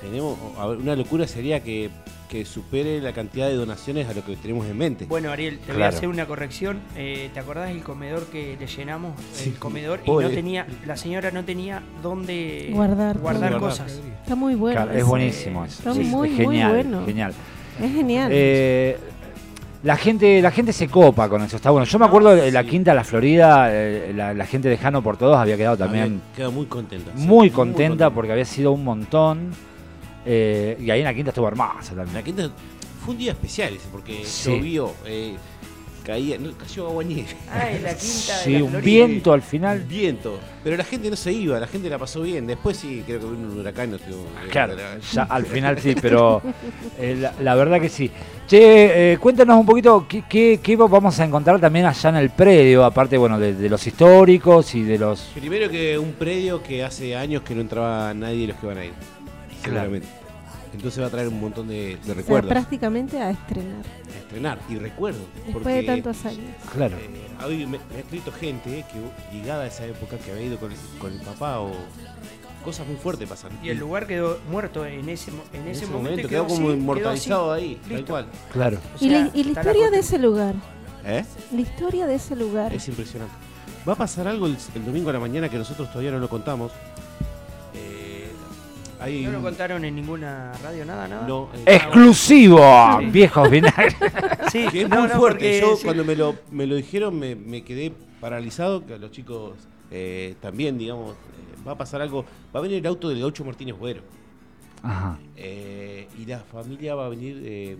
tenemos, 0.00 0.38
a 0.58 0.66
ver, 0.68 0.78
una 0.78 0.96
locura 0.96 1.26
sería 1.28 1.62
que, 1.62 1.90
que 2.28 2.44
supere 2.44 3.00
la 3.00 3.12
cantidad 3.12 3.46
de 3.48 3.54
donaciones 3.54 4.08
a 4.08 4.14
lo 4.14 4.24
que 4.24 4.36
tenemos 4.36 4.66
en 4.66 4.76
mente. 4.76 5.06
Bueno, 5.06 5.30
Ariel, 5.30 5.58
te 5.58 5.72
voy 5.72 5.82
a 5.82 5.88
hacer 5.88 6.08
una 6.08 6.26
corrección. 6.26 6.80
Eh, 6.96 7.30
¿Te 7.32 7.40
acordás 7.40 7.70
el 7.70 7.82
comedor 7.82 8.26
que 8.26 8.56
le 8.58 8.66
llenamos? 8.66 9.12
Sí, 9.32 9.50
el 9.50 9.58
comedor 9.58 10.00
y 10.04 10.10
no 10.10 10.28
tenía, 10.30 10.66
la 10.86 10.96
señora 10.96 11.30
no 11.30 11.44
tenía 11.44 11.82
dónde 12.02 12.70
Guardar 12.72 13.18
guardar 13.18 13.50
todo. 13.52 13.60
cosas. 13.60 14.00
Está 14.22 14.34
muy 14.34 14.54
bueno. 14.54 14.82
Claro, 14.82 14.98
es 14.98 15.04
buenísimo 15.04 15.64
eso. 15.64 15.78
Está 15.78 15.94
sí, 15.94 16.00
muy, 16.00 16.28
es 16.30 16.34
muy 16.34 16.44
genial, 16.46 16.72
bueno. 16.72 17.04
genial. 17.06 17.32
Es 17.82 17.92
genial. 17.92 18.30
Eh, 18.32 18.98
la 19.82 19.96
gente, 19.96 20.42
la 20.42 20.50
gente 20.50 20.72
se 20.72 20.88
copa 20.88 21.28
con 21.28 21.42
eso, 21.42 21.56
está 21.56 21.70
bueno. 21.70 21.84
Yo 21.84 21.98
me 21.98 22.06
acuerdo 22.06 22.34
de 22.34 22.50
la 22.50 22.62
sí. 22.62 22.68
quinta 22.70 22.90
de 22.90 22.96
la 22.96 23.04
Florida, 23.04 23.68
eh, 23.70 24.12
la, 24.16 24.34
la 24.34 24.46
gente 24.46 24.68
de 24.68 24.76
Jano 24.78 25.00
por 25.02 25.16
todos 25.16 25.36
había 25.36 25.56
quedado 25.56 25.76
también 25.76 26.20
muy 26.52 26.66
contenta. 26.66 27.12
sí, 27.14 27.24
muy 27.26 27.50
contenta. 27.50 28.10
porque 28.10 28.32
había 28.32 28.44
sido 28.44 28.72
un 28.72 28.82
montón. 28.82 29.50
Eh, 30.26 30.76
y 30.80 30.90
ahí 30.90 30.98
en 31.00 31.04
la 31.06 31.14
quinta 31.14 31.30
estuvo 31.30 31.48
hermosa 31.48 31.94
La 31.94 32.04
también. 32.04 32.24
quinta 32.24 32.50
fue 33.04 33.14
un 33.14 33.18
día 33.18 33.32
especial 33.32 33.72
ese, 33.74 33.86
porque 33.92 34.24
Sí. 34.24 34.50
llovió, 34.50 34.92
eh, 35.06 35.36
caía, 36.04 36.38
no, 36.38 36.50
cayó 36.56 36.86
agua 36.88 37.02
nieve. 37.04 37.28
Ah, 37.50 37.70
en 37.70 37.82
la 37.82 37.90
quinta 37.90 38.38
Sí, 38.44 38.52
de 38.52 38.58
la 38.58 38.64
un 38.64 38.70
Florida. 38.70 39.06
viento 39.06 39.32
al 39.32 39.42
final. 39.42 39.80
Viento. 39.88 40.38
Pero 40.62 40.76
la 40.76 40.84
gente 40.84 41.10
no 41.10 41.16
se 41.16 41.32
iba, 41.32 41.58
la 41.60 41.66
gente 41.66 41.88
la 41.90 41.98
pasó 41.98 42.22
bien. 42.22 42.46
Después 42.46 42.76
sí, 42.76 43.02
creo 43.06 43.18
que 43.20 43.26
vino 43.26 43.48
un 43.48 43.58
huracán. 43.60 43.90
No 43.92 43.98
sé, 43.98 44.04
Claro, 44.50 44.72
era- 44.74 44.98
ya 44.98 45.22
al 45.24 45.46
final 45.46 45.80
sí, 45.80 45.94
pero 46.00 46.42
eh, 46.98 47.16
la, 47.20 47.32
la 47.40 47.54
verdad 47.56 47.80
que 47.80 47.88
sí. 47.88 48.10
Che, 48.46 49.12
eh, 49.14 49.18
cuéntanos 49.18 49.58
un 49.58 49.66
poquito 49.66 50.06
qué, 50.08 50.22
qué- 50.28 50.60
qué 50.62 50.76
vamos 50.76 51.18
a 51.18 51.24
encontrar 51.24 51.60
también 51.60 51.86
allá 51.86 52.10
en 52.10 52.16
el 52.16 52.30
predio, 52.30 52.84
aparte 52.84 53.16
bueno 53.18 53.38
de, 53.40 53.54
de 53.54 53.68
los 53.68 53.84
históricos 53.84 54.72
y 54.76 54.82
de 54.82 54.98
los... 54.98 55.20
Primero 55.34 55.68
que 55.68 55.98
un 55.98 56.12
predio 56.12 56.62
que 56.62 56.84
hace 56.84 57.16
años 57.16 57.42
que 57.42 57.54
no 57.56 57.60
entraba 57.62 58.14
nadie 58.14 58.42
de 58.42 58.46
los 58.48 58.56
que 58.58 58.66
van 58.68 58.78
a 58.78 58.84
ir. 58.84 58.92
Seguramente. 59.66 60.08
Entonces 60.72 61.02
va 61.02 61.06
a 61.06 61.10
traer 61.10 61.28
un 61.28 61.40
montón 61.40 61.68
de, 61.68 61.74
de 61.74 61.94
O 62.00 62.04
sea, 62.04 62.14
recuerdos. 62.14 62.50
prácticamente 62.50 63.18
a 63.20 63.30
estrenar. 63.30 63.84
a 64.14 64.18
estrenar 64.18 64.58
y 64.68 64.76
recuerdos. 64.76 65.22
Después 65.34 65.52
porque, 65.54 65.72
de 65.74 65.82
tantos 65.84 66.24
años. 66.26 66.44
Claro. 66.74 66.96
eh, 66.98 67.08
ha 67.38 67.44
habido- 67.44 67.68
me, 67.68 67.78
me 67.90 67.96
ha 67.96 67.98
escrito 68.00 68.30
gente 68.32 68.84
que 68.92 69.36
ligada 69.36 69.62
a 69.64 69.66
esa 69.68 69.86
época 69.86 70.18
que 70.18 70.32
había 70.32 70.42
ido 70.46 70.58
con, 70.58 70.72
el- 70.72 70.78
con 70.98 71.12
el 71.12 71.20
papá 71.20 71.60
o 71.60 71.70
cosas 72.64 72.86
muy 72.86 72.96
fuertes 72.96 73.28
pasan. 73.28 73.52
Y 73.62 73.68
el 73.70 73.78
lugar 73.78 74.06
quedó 74.06 74.38
muerto 74.50 74.84
en 74.84 75.08
ese, 75.08 75.30
en 75.30 75.60
en 75.62 75.68
ese, 75.68 75.84
ese 75.84 75.92
momento, 75.92 76.28
quedó 76.28 76.46
como 76.46 76.68
así, 76.70 76.76
inmortalizado 76.78 77.44
quedó 77.44 77.52
ahí, 77.52 77.80
tal 77.88 78.04
cual. 78.04 78.26
Claro. 78.52 78.78
¿Y 79.00 79.08
O 79.08 79.12
la, 79.12 79.18
sea, 79.18 79.30
y 79.34 79.44
la 79.44 79.48
está 79.50 79.62
la 79.62 79.70
historia 79.70 79.90
de 79.90 79.98
ese 80.00 80.18
lugar? 80.18 80.54
¿Eh? 81.06 81.24
La 81.54 81.60
historia 81.60 82.06
de 82.06 82.14
ese 82.16 82.34
lugar. 82.36 82.74
Es 82.74 82.88
impresionante. 82.88 83.34
Va 83.88 83.92
a 83.92 83.96
pasar 83.96 84.26
algo 84.26 84.46
el, 84.46 84.56
el 84.74 84.84
domingo 84.84 85.10
a 85.10 85.12
la 85.12 85.20
mañana 85.20 85.48
que 85.48 85.56
nosotros 85.56 85.88
todavía 85.90 86.10
no 86.10 86.18
lo 86.18 86.28
contamos. 86.28 86.72
Hay 89.06 89.22
¿No 89.24 89.32
lo 89.32 89.38
un- 89.38 89.44
contaron 89.44 89.84
en 89.84 89.94
ninguna 89.94 90.52
radio, 90.62 90.84
nada, 90.84 91.06
nada? 91.08 91.26
No, 91.26 91.48
eh, 91.54 91.76
Exclusivo, 91.76 92.58
Sí. 93.00 93.06
viejos 93.06 93.50
vinagres. 93.50 93.94
Sí, 94.52 94.66
que 94.70 94.82
es 94.82 94.88
no, 94.88 95.00
muy 95.00 95.08
no, 95.08 95.14
fuerte. 95.16 95.38
porque 95.38 95.60
Yo 95.60 95.76
sí. 95.76 95.84
cuando 95.84 96.04
me 96.04 96.14
lo, 96.16 96.34
me 96.50 96.66
lo 96.66 96.74
dijeron 96.76 97.18
me, 97.18 97.34
me 97.34 97.62
quedé 97.62 97.92
paralizado, 98.20 98.84
que 98.86 98.94
a 98.94 98.98
los 98.98 99.10
chicos 99.10 99.52
eh, 99.90 100.34
también, 100.40 100.78
digamos, 100.78 101.12
eh, 101.12 101.62
va 101.66 101.72
a 101.72 101.78
pasar 101.78 102.00
algo. 102.02 102.24
Va 102.54 102.60
a 102.60 102.62
venir 102.62 102.78
el 102.78 102.86
auto 102.86 103.08
del 103.08 103.20
gaucho 103.20 103.44
Martínez 103.44 103.76
Güero. 103.76 104.02
Ajá. 104.82 105.18
Eh, 105.36 106.08
y 106.18 106.24
la 106.26 106.40
familia 106.40 106.94
va 106.94 107.06
a 107.06 107.08
venir 107.08 107.40
eh, 107.44 107.76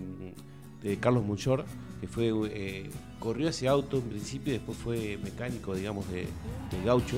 de 0.83 0.97
Carlos 0.97 1.23
Monchor, 1.25 1.65
que 2.01 2.07
fue 2.07 2.31
eh, 2.51 2.89
corrió 3.19 3.49
ese 3.49 3.67
auto 3.67 3.97
en 3.97 4.03
principio 4.03 4.53
y 4.53 4.57
después 4.57 4.77
fue 4.77 5.17
mecánico, 5.23 5.73
digamos, 5.75 6.07
de, 6.11 6.27
del 6.71 6.83
gaucho. 6.85 7.17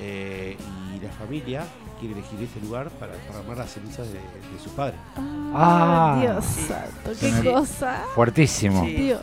Eh, 0.00 0.56
y 0.96 1.04
la 1.04 1.10
familia 1.12 1.64
quiere 2.06 2.20
elegir 2.20 2.42
este 2.42 2.60
lugar 2.60 2.88
para, 2.90 3.12
armar 3.38 3.56
las 3.56 3.70
cenizas 3.72 4.06
de, 4.08 4.14
de 4.14 4.62
sus 4.62 4.72
padres. 4.72 4.96
Ah, 5.16 6.16
Ah. 6.16 6.18
Dios 6.20 6.44
Sí. 6.44 6.60
santo, 6.68 7.14
Sí. 7.14 7.32
qué 7.42 7.50
cosa. 7.52 8.02
Fuertísimo. 8.14 8.84
Sí. 8.84 8.92
Dios. 8.94 9.20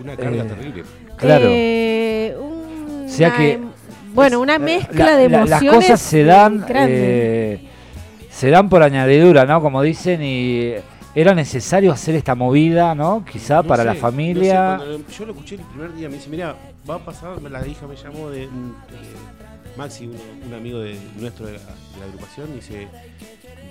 Una 0.00 0.16
carga 0.16 0.42
Eh, 0.42 0.46
terrible. 0.46 0.84
Claro. 1.16 1.44
Eh, 1.48 2.36
O 3.04 3.08
sea 3.08 3.32
que- 3.36 3.60
bueno, 4.14 4.40
una 4.40 4.58
mezcla 4.58 5.04
La- 5.06 5.16
de 5.16 5.28
la- 5.28 5.36
emociones. 5.38 5.62
las 5.64 5.74
cosas 5.74 6.00
se 6.00 6.24
dan 6.24 6.64
eh, 6.68 7.68
se 8.30 8.50
dan 8.50 8.68
por 8.68 8.82
añadidura, 8.82 9.44
¿no? 9.44 9.60
Como 9.60 9.82
dicen 9.82 10.22
y 10.22 10.72
era 11.14 11.34
necesario 11.34 11.92
hacer 11.92 12.14
esta 12.14 12.34
movida, 12.34 12.94
¿no? 12.94 13.24
Quizá 13.24 13.56
No 13.56 13.64
para 13.64 13.82
sé, 13.82 13.86
la 13.88 13.94
no 13.94 14.00
familia. 14.00 14.78
sé, 14.80 15.14
yo 15.18 15.26
lo 15.26 15.32
escuché 15.32 15.54
el 15.56 15.60
primer 15.62 15.94
día, 15.94 16.08
me 16.08 16.14
dice, 16.16 16.30
mira, 16.30 16.54
va 16.88 16.94
a 16.96 16.98
pasar, 16.98 17.40
la 17.42 17.66
hija 17.66 17.86
me 17.86 17.96
llamó 17.96 18.30
de 18.30 18.46
mm, 18.46 18.72
Maxi, 19.76 20.06
un 20.06 20.54
amigo 20.54 20.78
de, 20.80 20.98
nuestro 21.18 21.46
de 21.46 21.52
la, 21.54 21.58
de 21.60 21.98
la 22.00 22.04
agrupación, 22.06 22.54
dice, 22.54 22.88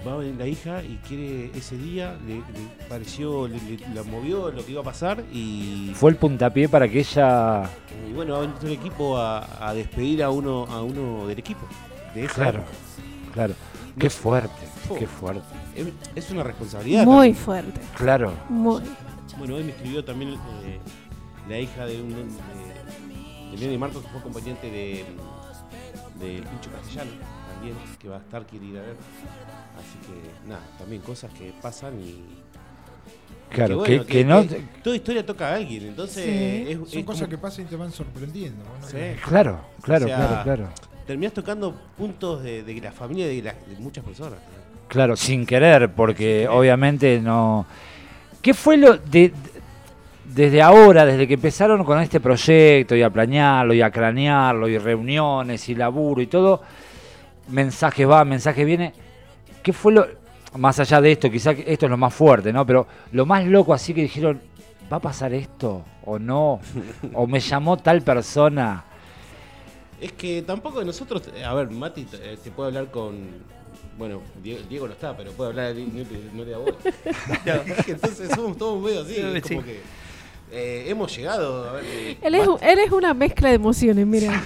va 0.07 0.13
a 0.13 0.17
venir 0.17 0.35
la 0.35 0.47
hija 0.47 0.81
y 0.83 0.99
quiere 1.07 1.51
ese 1.55 1.77
día, 1.77 2.17
le, 2.25 2.35
le 2.37 2.43
pareció, 2.89 3.47
le, 3.47 3.57
le- 3.61 3.87
la 3.93 4.03
movió 4.03 4.49
lo 4.51 4.65
que 4.65 4.71
iba 4.71 4.81
a 4.81 4.83
pasar 4.83 5.23
y, 5.31 5.91
Fue 5.93 6.09
el 6.11 6.17
puntapié 6.17 6.67
para 6.69 6.87
que 6.89 6.99
ella... 6.99 7.69
y 8.09 8.13
bueno, 8.13 8.33
va 8.33 8.39
a 8.39 8.41
venir 8.41 8.55
todo 8.55 8.67
el 8.67 8.73
equipo 8.73 9.17
a, 9.17 9.67
a 9.69 9.73
despedir 9.73 10.23
a 10.23 10.29
uno, 10.31 10.65
a 10.65 10.81
uno 10.81 11.27
del 11.27 11.37
equipo. 11.39 11.67
De 12.15 12.25
esa 12.25 12.33
Claro, 12.35 12.59
época. 12.59 12.71
claro. 13.33 13.53
Qué 13.99 14.09
fuerte, 14.09 14.65
Fu. 14.87 14.95
qué 14.95 15.05
fuerte. 15.07 15.43
Es, 16.15 16.31
una 16.31 16.43
responsabilidad. 16.43 17.03
Muy 17.05 17.13
también. 17.15 17.35
fuerte. 17.35 17.81
Claro. 17.95 18.33
Muy. 18.49 18.81
Bueno, 19.37 19.55
hoy 19.55 19.63
me 19.65 19.71
escribió 19.71 20.03
también 20.03 20.31
eh, 20.33 20.79
la 21.47 21.59
hija 21.59 21.85
de 21.85 22.01
un 22.01 22.09
de, 23.57 23.67
de 23.67 23.77
Marcos, 23.77 24.01
que 24.03 24.09
fue 24.09 24.19
acompañante 24.19 24.69
de, 24.71 25.05
de 26.21 26.41
Pincho 26.49 26.69
Castellano, 26.71 27.11
también, 27.53 27.75
que 27.99 28.07
va 28.09 28.17
a 28.17 28.19
estar, 28.19 28.45
quiere 28.45 28.65
ir 28.67 28.77
a 28.77 28.81
ver. 28.81 28.95
Así 29.77 29.97
que, 30.07 30.47
nada, 30.49 30.61
también 30.77 31.01
cosas 31.01 31.31
que 31.33 31.53
pasan 31.61 31.99
y. 31.99 32.23
Claro, 33.49 33.79
bueno, 33.79 34.05
que, 34.05 34.09
que 34.09 34.23
no... 34.23 34.45
toda 34.81 34.95
historia 34.95 35.25
toca 35.25 35.49
a 35.49 35.55
alguien, 35.55 35.87
entonces. 35.87 36.23
Sí. 36.23 36.71
es- 36.71 36.89
Son 36.89 36.99
es 36.99 37.05
cosas 37.05 37.21
como- 37.23 37.29
que 37.31 37.37
pasan 37.37 37.65
y 37.65 37.67
te 37.67 37.75
van 37.75 37.91
sorprendiendo. 37.91 38.63
¿no? 38.63 38.87
Sí. 38.87 38.97
Claro, 39.27 39.59
claro, 39.81 40.05
O 40.05 40.07
sea, 40.07 40.17
claro, 40.17 40.43
claro. 40.43 40.69
Terminás 41.05 41.33
tocando 41.33 41.75
puntos 41.97 42.41
de, 42.43 42.63
de 42.63 42.79
la 42.79 42.91
familia 42.93 43.27
de, 43.27 43.41
la- 43.41 43.53
de 43.53 43.75
muchas 43.79 44.05
personas. 44.05 44.39
Claro, 44.87 45.17
sin 45.17 45.45
querer, 45.45 45.93
porque 45.93 46.47
obviamente 46.47 47.19
no... 47.19 47.65
¿Qué 48.41 48.53
fue 48.53 48.77
lo 48.77 48.97
de, 48.97 49.29
de- 49.29 49.33
desde 50.33 50.61
ahora, 50.61 51.05
desde 51.05 51.27
que 51.27 51.33
empezaron 51.35 51.83
con 51.83 51.99
este 51.99 52.19
proyecto 52.19 52.95
y 52.95 53.01
a 53.01 53.09
planearlo 53.09 53.73
y 53.73 53.81
a 53.81 53.91
cranearlo 53.91 54.67
y 54.67 54.77
reuniones 54.77 55.67
y 55.69 55.75
laburo 55.75 56.21
y 56.21 56.27
todo, 56.27 56.61
mensajes 57.49 58.07
va, 58.07 58.23
mensaje 58.23 58.63
viene, 58.63 58.93
¿qué 59.61 59.73
fue 59.73 59.93
lo, 59.93 60.07
más 60.57 60.79
allá 60.79 61.01
de 61.01 61.11
esto, 61.11 61.29
quizás 61.29 61.55
esto 61.65 61.85
es 61.85 61.89
lo 61.89 61.97
más 61.97 62.13
fuerte, 62.13 62.53
¿no? 62.53 62.65
Pero 62.65 62.87
lo 63.11 63.25
más 63.25 63.45
loco 63.45 63.73
así 63.73 63.93
que 63.93 64.01
dijeron, 64.03 64.41
¿va 64.91 64.97
a 64.97 65.01
pasar 65.01 65.33
esto 65.33 65.83
o 66.05 66.17
no? 66.17 66.59
¿O 67.13 67.27
me 67.27 67.39
llamó 67.39 67.77
tal 67.77 68.01
persona? 68.01 68.85
Es 69.99 70.13
que 70.13 70.41
tampoco 70.41 70.83
nosotros, 70.83 71.29
eh, 71.35 71.43
a 71.43 71.53
ver, 71.53 71.69
Mati 71.69 72.05
te, 72.05 72.33
eh, 72.33 72.37
te 72.43 72.51
puede 72.51 72.69
hablar 72.69 72.89
con, 72.89 73.17
bueno, 73.97 74.21
Diego, 74.41 74.61
Diego 74.67 74.87
no 74.87 74.93
está, 74.93 75.15
pero 75.15 75.31
puede 75.31 75.51
hablar, 75.51 75.75
no, 75.75 76.03
no 76.33 76.43
le 76.43 76.51
da. 76.51 76.57
Entonces 77.87 78.29
somos 78.33 78.57
todos 78.57 78.81
medio 78.81 79.01
así, 79.01 79.15
es 79.17 79.43
como 79.43 79.61
Sí. 79.61 79.67
que 79.67 79.79
eh, 80.51 80.85
hemos 80.89 81.15
llegado, 81.15 81.69
a 81.69 81.73
ver, 81.73 81.83
eh, 81.85 82.17
Él 82.21 82.35
es, 82.35 82.45
Mati- 82.47 82.59
él 82.61 82.79
es 82.79 82.91
una 82.91 83.13
mezcla 83.13 83.49
de 83.49 83.55
emociones, 83.55 84.05
mira. 84.05 84.41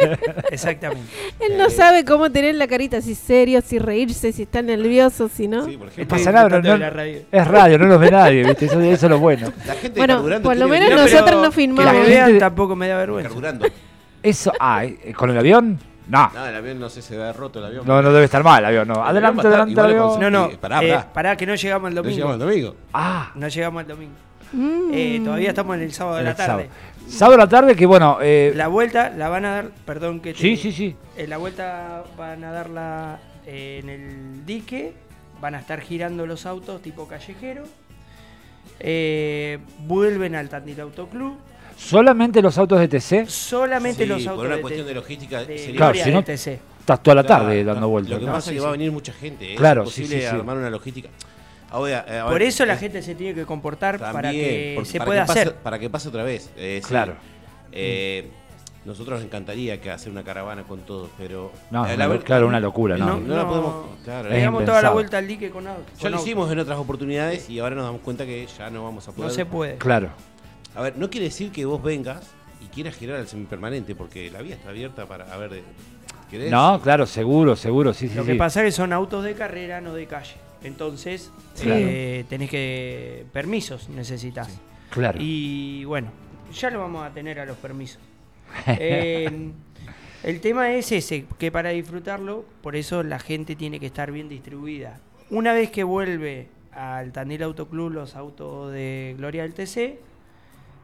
Exactamente. 0.50 1.02
Él 1.38 1.58
no 1.58 1.66
Eh. 1.66 1.70
sabe 1.70 2.04
cómo 2.04 2.30
tener 2.30 2.54
la 2.54 2.66
carita, 2.66 3.00
si 3.00 3.14
serio, 3.14 3.60
si 3.64 3.78
reírse, 3.78 4.32
si 4.32 4.42
está 4.42 4.62
nervioso, 4.62 5.28
si 5.28 5.48
no. 5.48 5.64
sí, 5.66 5.76
por 5.76 5.86
No 5.86 5.92
ejemplo, 5.92 6.16
pasa 6.16 6.32
nada, 6.32 6.48
no- 6.48 6.90
radio. 6.90 7.22
es 7.30 7.46
radio, 7.48 7.78
no 7.78 7.86
los 7.86 8.00
ve 8.00 8.10
nadie, 8.10 8.44
¿viste? 8.44 8.66
Eso, 8.66 8.80
eso 8.80 9.06
es 9.06 9.10
lo 9.10 9.18
bueno. 9.18 9.52
la 9.66 9.74
gente 9.74 9.98
Bueno, 9.98 10.22
por 10.42 10.56
lo 10.56 10.68
menos 10.68 10.88
venir 10.90 10.96
nosotros 11.12 11.42
no 11.42 11.50
Que 11.50 11.56
filmamos. 11.56 11.92
me 11.94 12.00
La 12.00 12.06
vean 12.08 12.24
gente- 12.26 12.40
tampoco 12.40 12.76
me 12.76 12.88
da 12.88 12.96
vergüenza. 12.98 13.28
carburando. 13.28 13.66
Eso, 14.22 14.52
ah, 14.60 14.84
¿eh, 14.84 15.12
¿con 15.16 15.30
el 15.30 15.38
avión? 15.38 15.78
No, 16.08 16.28
No, 16.34 16.46
el 16.46 16.56
avión 16.56 16.80
no 16.80 16.88
sé, 16.90 17.02
se 17.02 17.16
va 17.16 17.32
roto 17.32 17.60
el 17.60 17.66
avión. 17.66 17.86
no, 17.86 18.02
no 18.02 18.12
debe 18.12 18.24
estar 18.24 18.42
mal 18.42 18.58
el 18.58 18.64
avión, 18.66 18.88
no. 18.88 18.94
El 18.94 19.00
Adelante, 19.10 19.46
adelante, 19.46 19.80
avión. 19.80 20.20
No, 20.20 20.28
no, 20.30 20.46
Eh, 20.46 20.58
pará, 20.60 20.82
eh, 20.82 20.88
pará. 20.88 21.12
pará, 21.12 21.36
que 21.36 21.46
no 21.46 21.54
llegamos 21.54 21.88
el 21.88 21.94
No 21.94 22.02
domingo. 22.02 22.16
llegamos 22.16 22.34
el 22.34 22.40
domingo. 22.48 22.76
Ah, 22.92 23.30
No 23.36 23.46
llegamos 23.48 23.82
el 23.82 23.88
domingo. 23.88 24.12
Mm. 24.52 24.90
Eh, 24.92 25.20
todavía 25.24 25.48
estamos 25.50 25.76
en 25.76 25.82
el 25.82 25.92
sábado 25.92 26.16
de 26.16 26.22
el 26.22 26.26
la 26.28 26.34
tarde. 26.34 26.46
sábado. 26.68 26.68
Sábado 27.08 27.34
a 27.34 27.44
la 27.44 27.48
tarde, 27.48 27.74
que 27.76 27.86
bueno, 27.86 28.18
eh, 28.22 28.52
La 28.54 28.68
vuelta 28.68 29.10
la 29.10 29.28
van 29.28 29.44
a 29.44 29.50
dar, 29.54 29.70
perdón 29.84 30.20
que 30.20 30.32
te- 30.32 30.38
sí, 30.40 30.56
sí, 30.56 30.70
sí. 30.72 30.94
eh, 31.16 31.26
la 31.26 31.38
vuelta 31.38 32.04
van 32.16 32.44
a 32.44 32.52
darla 32.52 33.18
eh, 33.46 33.80
en 33.82 33.88
el 33.88 34.46
dique, 34.46 34.92
van 35.40 35.54
a 35.56 35.58
estar 35.60 35.80
girando 35.80 36.26
los 36.26 36.46
autos 36.46 36.80
tipo 36.82 37.06
callejero. 37.08 37.64
Eh, 38.78 39.58
vuelven 39.86 40.34
al 40.34 40.48
Tandil 40.48 40.80
Autoclub. 40.80 41.34
Solamente 41.76 42.42
los 42.42 42.58
autos 42.58 42.78
de 42.78 42.88
TC, 42.88 43.26
Solamente 43.26 44.02
Sí, 44.02 44.08
los 44.08 44.18
autos 44.26 44.36
por 44.36 44.46
una 44.46 44.56
de, 44.56 44.60
cuestión 44.62 44.86
de 44.86 44.90
de, 44.94 45.00
logística. 45.00 45.44
de 45.44 45.58
sería- 45.58 45.76
Claro, 45.76 45.94
si 45.94 46.10
no- 46.12 46.22
TC. 46.24 46.60
estás 46.80 47.02
toda 47.02 47.14
la 47.16 47.24
Claro, 47.24 47.44
tarde 47.44 47.64
dando 47.64 47.88
vueltas. 47.88 48.12
Lo 48.12 48.18
que 48.20 48.26
¿no? 48.26 48.32
pasa 48.32 48.50
Sí, 48.50 48.56
es 48.56 48.56
que 48.56 48.62
va 48.62 48.68
a 48.68 48.72
venir 48.72 48.92
mucha 48.92 49.12
gente. 49.14 49.52
Es 49.54 49.58
Claro, 49.58 49.86
sí, 49.86 50.02
imposible 50.02 50.22
sí, 50.24 50.28
sí. 50.30 50.36
armar 50.36 50.56
una 50.58 50.70
logística. 50.70 51.08
Ahora, 51.70 52.04
Por 52.28 52.42
eso 52.42 52.66
la 52.66 52.74
es- 52.74 52.80
gente 52.80 53.00
se 53.02 53.14
tiene 53.14 53.34
que 53.34 53.46
comportar 53.46 53.98
para 53.98 54.30
que 54.32 54.72
porque- 54.74 54.90
se 54.90 54.98
para 54.98 55.06
pueda 55.06 55.22
que 55.22 55.26
pase- 55.28 55.40
hacer. 55.40 55.54
Para 55.56 55.78
que 55.78 55.88
pase 55.90 56.08
otra 56.08 56.22
vez. 56.24 56.50
eh, 56.56 56.80
sí. 56.82 56.88
Claro. 56.88 57.14
Eh, 57.72 58.28
nosotros 58.84 59.18
nos 59.18 59.24
encantaría 59.26 59.80
que 59.80 59.90
hacer 59.90 60.10
una 60.10 60.24
caravana 60.24 60.64
con 60.64 60.80
todos, 60.80 61.10
pero. 61.18 61.52
No, 61.70 61.86
eh, 61.86 61.96
lo- 61.96 62.20
claro, 62.24 62.46
una 62.48 62.58
locura, 62.60 62.96
¿no? 62.96 63.20
No, 63.20 63.36
la 63.36 63.46
podemos. 63.46 63.86
Claro, 64.04 64.28
Es 64.28 64.34
eh, 64.34 64.38
Llegamos 64.38 64.64
toda 64.64 64.82
la 64.82 64.90
vuelta 64.90 65.18
al 65.18 65.28
dique 65.28 65.50
con 65.50 65.66
auto. 65.66 65.84
ya 65.96 66.00
con 66.02 66.10
lo 66.10 66.16
auto. 66.16 66.26
hicimos 66.28 66.50
en 66.50 66.58
otras 66.58 66.78
oportunidades 66.78 67.48
y 67.50 67.58
ahora 67.60 67.76
nos 67.76 67.84
damos 67.84 68.00
cuenta 68.00 68.24
que 68.24 68.46
ya 68.46 68.70
no 68.70 68.84
vamos 68.84 69.06
a 69.06 69.12
poder. 69.12 69.28
No 69.30 69.34
se 69.34 69.46
puede. 69.46 69.76
Claro. 69.76 70.08
A 70.74 70.82
ver, 70.82 70.96
no 70.96 71.10
quiere 71.10 71.26
decir 71.26 71.52
que 71.52 71.64
vos 71.64 71.82
vengas 71.82 72.26
y 72.60 72.66
quieras 72.66 72.96
girar 72.96 73.16
al 73.18 73.28
semipermanente, 73.28 73.94
porque 73.94 74.30
la 74.30 74.40
vía 74.42 74.54
está 74.56 74.70
abierta 74.70 75.06
para. 75.06 75.32
A 75.32 75.36
ver, 75.36 75.50
de- 75.50 75.62
¿querés? 76.30 76.50
No, 76.50 76.80
claro, 76.82 77.06
seguro, 77.06 77.54
seguro, 77.56 77.92
sí, 77.92 78.08
sí, 78.08 78.14
Lo 78.16 78.22
sí. 78.24 78.32
que 78.32 78.34
pasa 78.36 78.60
es 78.60 78.66
que 78.66 78.72
son 78.72 78.92
autos 78.92 79.22
de 79.24 79.34
carrera, 79.34 79.80
no 79.80 79.94
de 79.94 80.06
calle. 80.06 80.34
Entonces, 80.62 81.30
Sí. 81.54 81.68
eh, 81.70 82.24
tenés 82.28 82.50
que. 82.50 83.24
Permisos 83.32 83.88
necesitas. 83.88 84.48
Claro. 84.90 85.18
Y 85.20 85.84
bueno, 85.84 86.10
ya 86.52 86.70
lo 86.70 86.80
vamos 86.80 87.04
a 87.04 87.10
tener 87.12 87.40
a 87.40 87.44
los 87.46 87.56
permisos. 87.56 88.00
Eh, 88.78 89.50
el 90.24 90.40
tema 90.40 90.72
es 90.74 90.90
ese, 90.92 91.24
que 91.38 91.50
para 91.52 91.70
disfrutarlo, 91.70 92.44
por 92.62 92.76
eso 92.76 93.02
la 93.02 93.18
gente 93.18 93.56
tiene 93.56 93.80
que 93.80 93.86
estar 93.86 94.10
bien 94.12 94.28
distribuida. 94.28 94.98
Una 95.30 95.52
vez 95.52 95.70
que 95.70 95.84
vuelve 95.84 96.48
al 96.72 97.12
Tandil 97.12 97.42
Autoclub 97.44 97.90
los 97.90 98.16
autos 98.16 98.72
de 98.72 99.14
Gloria 99.16 99.42
del 99.44 99.54
TC, 99.54 99.98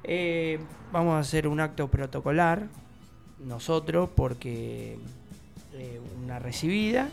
eh, 0.05 0.59
vamos 0.93 1.15
a 1.15 1.19
hacer 1.19 1.49
un 1.49 1.61
acto 1.61 1.89
protocolar, 1.89 2.69
nosotros, 3.45 4.09
porque 4.15 4.97
eh, 5.75 6.01
una 6.25 6.39
recibida, 6.39 7.09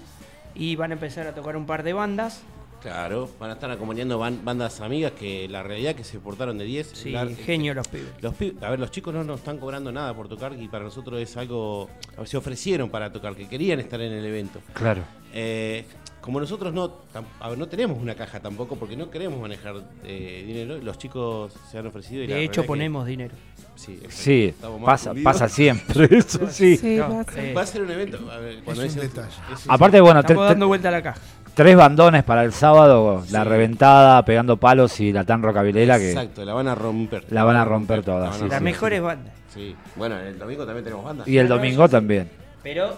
y 0.55 0.75
van 0.75 0.91
a 0.91 0.93
empezar 0.93 1.25
a 1.27 1.33
tocar 1.33 1.57
un 1.57 1.65
par 1.65 1.83
de 1.83 1.93
bandas. 1.93 2.43
Claro, 2.83 3.29
van 3.39 3.49
a 3.49 3.53
estar 3.53 3.71
acompañando 3.71 4.19
ban- 4.19 4.43
bandas 4.43 4.81
amigas 4.81 5.13
que 5.13 5.47
la 5.47 5.63
realidad 5.63 5.95
que 5.95 6.03
se 6.03 6.19
portaron 6.19 6.57
de 6.57 6.65
10. 6.65 6.91
Sí, 6.93 7.11
La- 7.11 7.25
genio 7.27 7.73
los 7.73 7.87
pibes. 7.87 8.09
Los 8.21 8.35
pi- 8.35 8.55
a 8.61 8.69
ver, 8.69 8.79
los 8.79 8.91
chicos 8.91 9.13
no 9.13 9.23
nos 9.23 9.39
están 9.39 9.57
cobrando 9.57 9.89
nada 9.91 10.13
por 10.13 10.27
tocar 10.27 10.53
y 10.59 10.67
para 10.67 10.83
nosotros 10.83 11.19
es 11.21 11.35
algo. 11.37 11.89
a 12.15 12.19
ver, 12.19 12.27
Se 12.27 12.35
ofrecieron 12.37 12.89
para 12.89 13.11
tocar, 13.11 13.35
que 13.35 13.47
querían 13.47 13.79
estar 13.79 13.99
en 14.01 14.11
el 14.11 14.25
evento. 14.25 14.59
Claro. 14.73 15.01
Eh, 15.33 15.85
como 16.19 16.39
nosotros 16.39 16.73
no, 16.73 16.89
tam- 17.13 17.25
a 17.39 17.49
ver, 17.49 17.57
no 17.57 17.67
tenemos 17.67 17.97
una 17.97 18.15
caja 18.15 18.39
tampoco 18.39 18.75
porque 18.75 18.95
no 18.97 19.09
queremos 19.09 19.39
manejar 19.39 19.75
eh, 20.03 20.43
dinero, 20.45 20.77
los 20.77 20.97
chicos 20.97 21.53
se 21.71 21.77
han 21.77 21.87
ofrecido 21.87 22.21
y 22.23 22.27
la 22.27 22.35
De 22.35 22.43
hecho, 22.43 22.61
que- 22.61 22.67
ponemos 22.67 23.05
dinero. 23.07 23.33
sí, 23.75 23.99
Sí, 24.09 24.53
pasa, 24.85 25.09
fundidos. 25.11 25.23
pasa 25.33 25.47
siempre, 25.49 26.07
eso 26.17 26.47
sí. 26.49 26.77
Sí, 26.77 26.95
No, 26.97 27.23
pasa. 27.23 27.41
eh, 27.43 27.53
Va 27.53 27.61
a 27.61 27.65
ser 27.65 27.81
un 27.81 27.91
evento. 27.91 28.19
a 28.31 28.37
ver, 28.37 28.61
cuando 28.63 28.83
Es 28.83 28.93
un 28.95 29.01
detalle. 29.01 29.31
Aparte, 29.69 30.01
bueno, 30.01 30.19
Estamos 30.19 30.47
dando 30.47 30.67
vuelta 30.67 30.89
a 30.89 30.91
la 30.91 31.01
caja. 31.01 31.21
Tres 31.53 31.75
bandones 31.75 32.23
para 32.23 32.43
el 32.43 32.53
sábado, 32.53 33.23
la 33.31 33.43
reventada, 33.43 34.23
pegando 34.25 34.57
palos 34.57 34.99
y 34.99 35.11
la 35.13 35.23
tan 35.23 35.41
rocabilera 35.41 35.97
que 35.97 36.11
Exacto, 36.11 36.43
la 36.45 36.53
van 36.53 36.67
a 36.67 36.75
romper. 36.75 37.25
la 37.29 37.43
van 37.43 37.55
a 37.55 37.65
romper 37.65 38.03
todas, 38.03 38.41
Las 38.41 38.61
mejores 38.61 39.01
bandas. 39.01 39.33
Sí, 39.53 39.75
bueno, 39.95 40.17
el 40.19 40.37
domingo 40.39 40.65
también 40.65 40.83
tenemos 40.83 41.05
bandas. 41.05 41.27
y 41.27 41.37
el 41.37 41.47
domingo 41.47 41.87
también. 41.87 42.29
Pero 42.63 42.95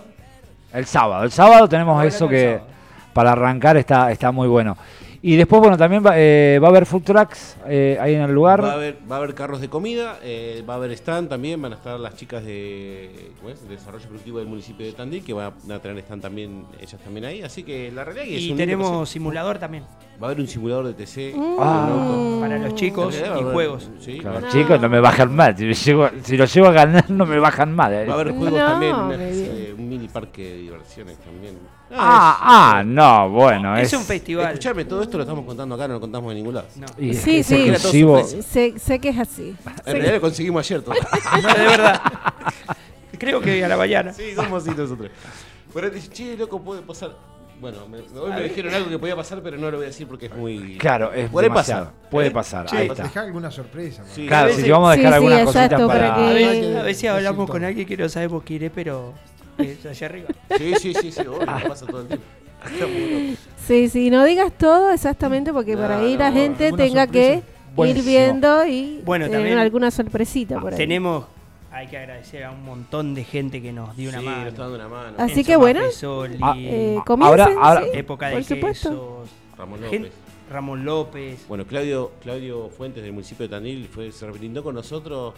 El 0.74 0.86
sábado, 0.86 1.24
el 1.24 1.32
sábado 1.32 1.68
tenemos 1.68 2.04
eso 2.06 2.28
que 2.28 2.54
sábado. 2.56 2.68
para 3.13 3.32
arrancar 3.34 3.78
está, 3.78 4.12
está 4.12 4.32
muy 4.32 4.48
bueno. 4.48 4.78
Y 5.27 5.38
después, 5.38 5.59
bueno, 5.59 5.75
también 5.75 6.05
va, 6.05 6.11
eh, 6.15 6.59
va 6.61 6.67
a 6.67 6.69
haber 6.69 6.85
food 6.85 7.01
trucks 7.01 7.57
eh, 7.67 7.97
ahí 7.99 8.13
en 8.13 8.21
el 8.21 8.31
lugar. 8.31 8.63
Va 8.63 8.73
a 8.73 8.73
haber, 8.73 8.97
va 9.11 9.15
a 9.15 9.17
haber 9.17 9.33
carros 9.33 9.59
de 9.59 9.69
comida, 9.69 10.19
eh, 10.21 10.63
va 10.69 10.75
a 10.75 10.77
haber 10.77 10.91
stand 10.91 11.29
también, 11.29 11.59
van 11.59 11.73
a 11.73 11.77
estar 11.77 11.99
las 11.99 12.15
chicas 12.15 12.45
de 12.45 13.31
¿cómo 13.39 13.49
es? 13.49 13.67
Desarrollo 13.67 14.05
Productivo 14.05 14.38
del 14.38 14.47
municipio 14.47 14.85
de 14.85 14.91
Tandil, 14.91 15.23
que 15.23 15.33
van 15.33 15.51
a 15.71 15.79
tener 15.79 15.97
stand 16.03 16.21
también, 16.21 16.65
ellas 16.79 16.97
también 17.03 17.25
ahí. 17.25 17.41
Así 17.41 17.63
que 17.63 17.91
la 17.91 18.03
realidad 18.03 18.25
que 18.25 18.35
es 18.38 18.43
y 18.43 18.53
tenemos 18.53 19.09
simulador 19.09 19.57
también. 19.57 19.83
Va 20.21 20.27
a 20.27 20.29
haber 20.29 20.41
un 20.41 20.47
simulador 20.47 20.85
de 20.85 20.93
TC. 20.93 21.33
Ah. 21.35 21.88
con 21.89 21.99
auto. 21.99 22.39
Para 22.41 22.57
los 22.59 22.75
chicos 22.75 23.15
y 23.39 23.43
juegos. 23.51 23.89
Sí, 23.99 24.19
Claro, 24.19 24.41
No. 24.41 24.49
chicos, 24.49 24.79
no 24.79 24.89
me 24.89 24.99
bajan 24.99 25.35
más. 25.35 25.57
Si, 25.57 25.65
lo 25.65 25.73
llevo- 25.73 26.09
si 26.23 26.38
lo 26.38 26.45
llevo 26.45 26.67
a 26.67 26.71
ganar, 26.71 27.05
no 27.09 27.25
me 27.25 27.39
bajan 27.39 27.73
más. 27.73 27.91
eh. 27.91 28.05
Va 28.07 28.13
a 28.13 28.19
haber 28.21 28.31
juegos 28.31 28.51
No, 28.59 28.65
también, 28.67 29.74
eh, 30.15 30.21
parque 30.21 30.43
de 30.43 30.58
diversiones 30.58 31.17
también. 31.19 31.58
Ah, 31.91 32.78
ah, 32.78 32.84
no, 32.86 33.30
bueno. 33.30 33.75
Es 33.78 33.91
Es, 33.91 33.99
un 33.99 34.06
festival. 34.06 34.47
Escuchame, 34.47 34.86
todo 34.86 35.04
esto 35.04 35.17
lo 35.17 35.23
estamos 35.23 35.45
contando 35.45 35.75
acá, 35.75 35.88
no 35.88 35.95
lo 35.95 35.99
contamos 35.99 36.32
en 36.32 36.38
ningún 36.38 36.56
lado. 36.56 36.67
No. 36.75 36.86
y 36.97 37.12
es 37.12 37.17
Sí, 37.21 37.43
sí. 37.43 37.71
Sé, 38.41 38.73
sé 38.80 38.99
que 38.99 39.10
es 39.10 39.19
así. 39.19 39.56
En 39.65 39.75
Sé 39.84 39.91
realidad 39.91 40.13
lo 40.15 40.21
conseguimos 40.21 40.65
ayer 40.65 40.82
todo. 40.82 40.95
No, 41.41 41.54
de 41.54 41.63
verdad. 41.65 42.01
Creo 43.17 43.39
que 43.41 43.63
a 43.63 43.67
la 43.67 43.78
mañana. 43.78 44.13
sí, 44.13 44.34
somos 44.36 44.67
así 44.67 44.75
nosotros. 44.78 45.10
Pero 45.73 45.89
dice, 45.89 46.10
che, 46.10 46.38
loco, 46.38 46.62
puede 46.62 46.82
pasar. 46.82 47.12
Bueno, 47.60 47.88
me, 47.88 47.99
hoy 48.19 48.32
me 48.32 48.43
dijeron 48.43 48.73
algo 48.73 48.89
que 48.89 48.99
podía 48.99 49.15
pasar, 49.15 49.41
pero 49.41 49.58
no 49.58 49.71
lo 49.71 49.78
voy 49.78 49.86
a 49.86 49.88
decir 49.88 50.06
porque 50.08 50.25
es 50.25 50.36
muy. 50.36 50.78
Claro, 50.78 51.13
es 51.13 51.30
Puede 51.30 51.47
demasiado. 51.47 51.86
pasar. 51.86 52.10
Puede 52.10 52.28
¿Eh? 52.28 52.32
pasar, 52.32 52.69
Sí, 52.69 52.75
ahí 52.75 52.88
está. 52.88 53.04
dejar 53.04 53.25
alguna 53.25 53.49
sorpresa. 53.49 54.04
Sí. 54.13 54.28
Claro, 54.28 54.47
A 54.47 54.49
si 54.51 54.58
veces- 54.58 54.71
vamos 54.71 54.89
a 54.89 54.95
dejar 54.97 55.06
Sí, 55.13 55.19
sí, 55.19 55.25
algunas 55.25 55.45
cositas 55.45 55.69
para 55.69 55.88
para... 55.88 56.15
que- 56.15 56.45
A 56.45 56.51
que 56.51 56.78
a 56.80 56.84
ver 56.84 56.95
si 56.95 57.08
hablamos 57.08 57.49
con 57.49 57.63
alguien 57.63 57.88
que 57.88 57.95
no 57.95 58.10
sabemos 58.10 58.43
quién 58.43 58.63
es, 58.63 58.71
pero 58.75 59.13
es 59.58 59.86
allá 59.86 60.08
arriba. 60.08 60.28
Sí, 60.58 60.74
sí, 60.80 60.94
sí, 60.94 61.12
sí, 61.12 61.22
obvio, 61.22 61.39
me 61.41 61.68
pasa 61.70 61.86
todo 61.86 62.02
el 62.02 62.08
tiempo. 62.08 62.24
Sí, 63.65 63.89
sí, 63.89 64.10
no 64.10 64.24
digas 64.24 64.52
todo 64.58 64.91
exactamente 64.91 65.54
porque 65.54 65.76
No, 65.76 65.82
por 65.82 65.91
ahí 65.91 66.18
la 66.18 66.32
gente 66.32 66.72
tenga 66.74 67.08
que 67.08 67.41
ir 67.78 68.04
viendo 68.04 68.65
y 68.65 69.02
Bueno, 69.06 69.26
tener 69.26 69.39
también- 69.41 69.58
alguna 69.60 69.91
sorpresita 69.91 70.60
por 70.60 70.74
ahí. 70.74 70.78
Tenemos, 70.78 71.26
hay 71.72 71.88
que 71.88 71.98
agradecer 71.98 72.44
a 72.44 72.52
un 72.52 72.63
montón 72.63 73.13
de 73.13 73.24
gente 73.24 73.62
que 73.62 73.72
nos 73.72 73.96
dio 73.98 74.10
una 74.10 74.20
sí, 74.20 74.26
mano. 74.26 74.38
nos 74.39 74.48
está 74.48 74.62
dando 74.63 74.76
una 74.78 74.88
mano. 74.88 75.15
Así 75.18 75.39
Enzo 75.41 75.48
que 75.52 75.56
bueno. 75.58 75.82
Ah, 76.41 76.56
Eh, 76.58 76.96
Ah, 77.00 77.04
comiencen, 77.06 77.39
ahora- 77.39 77.56
ahora- 77.62 77.84
sí, 77.84 77.89
época 77.94 78.28
de 78.30 78.44
quesos, 78.44 79.30
Ramón 79.58 79.82
López. 79.82 80.12
Ramón 80.52 80.86
López, 80.86 81.46
Bueno, 81.48 81.65
Claudio, 81.65 82.12
Claudio 82.22 82.70
Fuentes 82.70 83.02
del 83.04 83.13
municipio 83.13 83.48
de 83.48 83.50
Tandil 83.50 83.88
fue, 83.88 84.12
se 84.12 84.26
brindó 84.30 84.63
con 84.63 84.76
nosotros. 84.76 85.34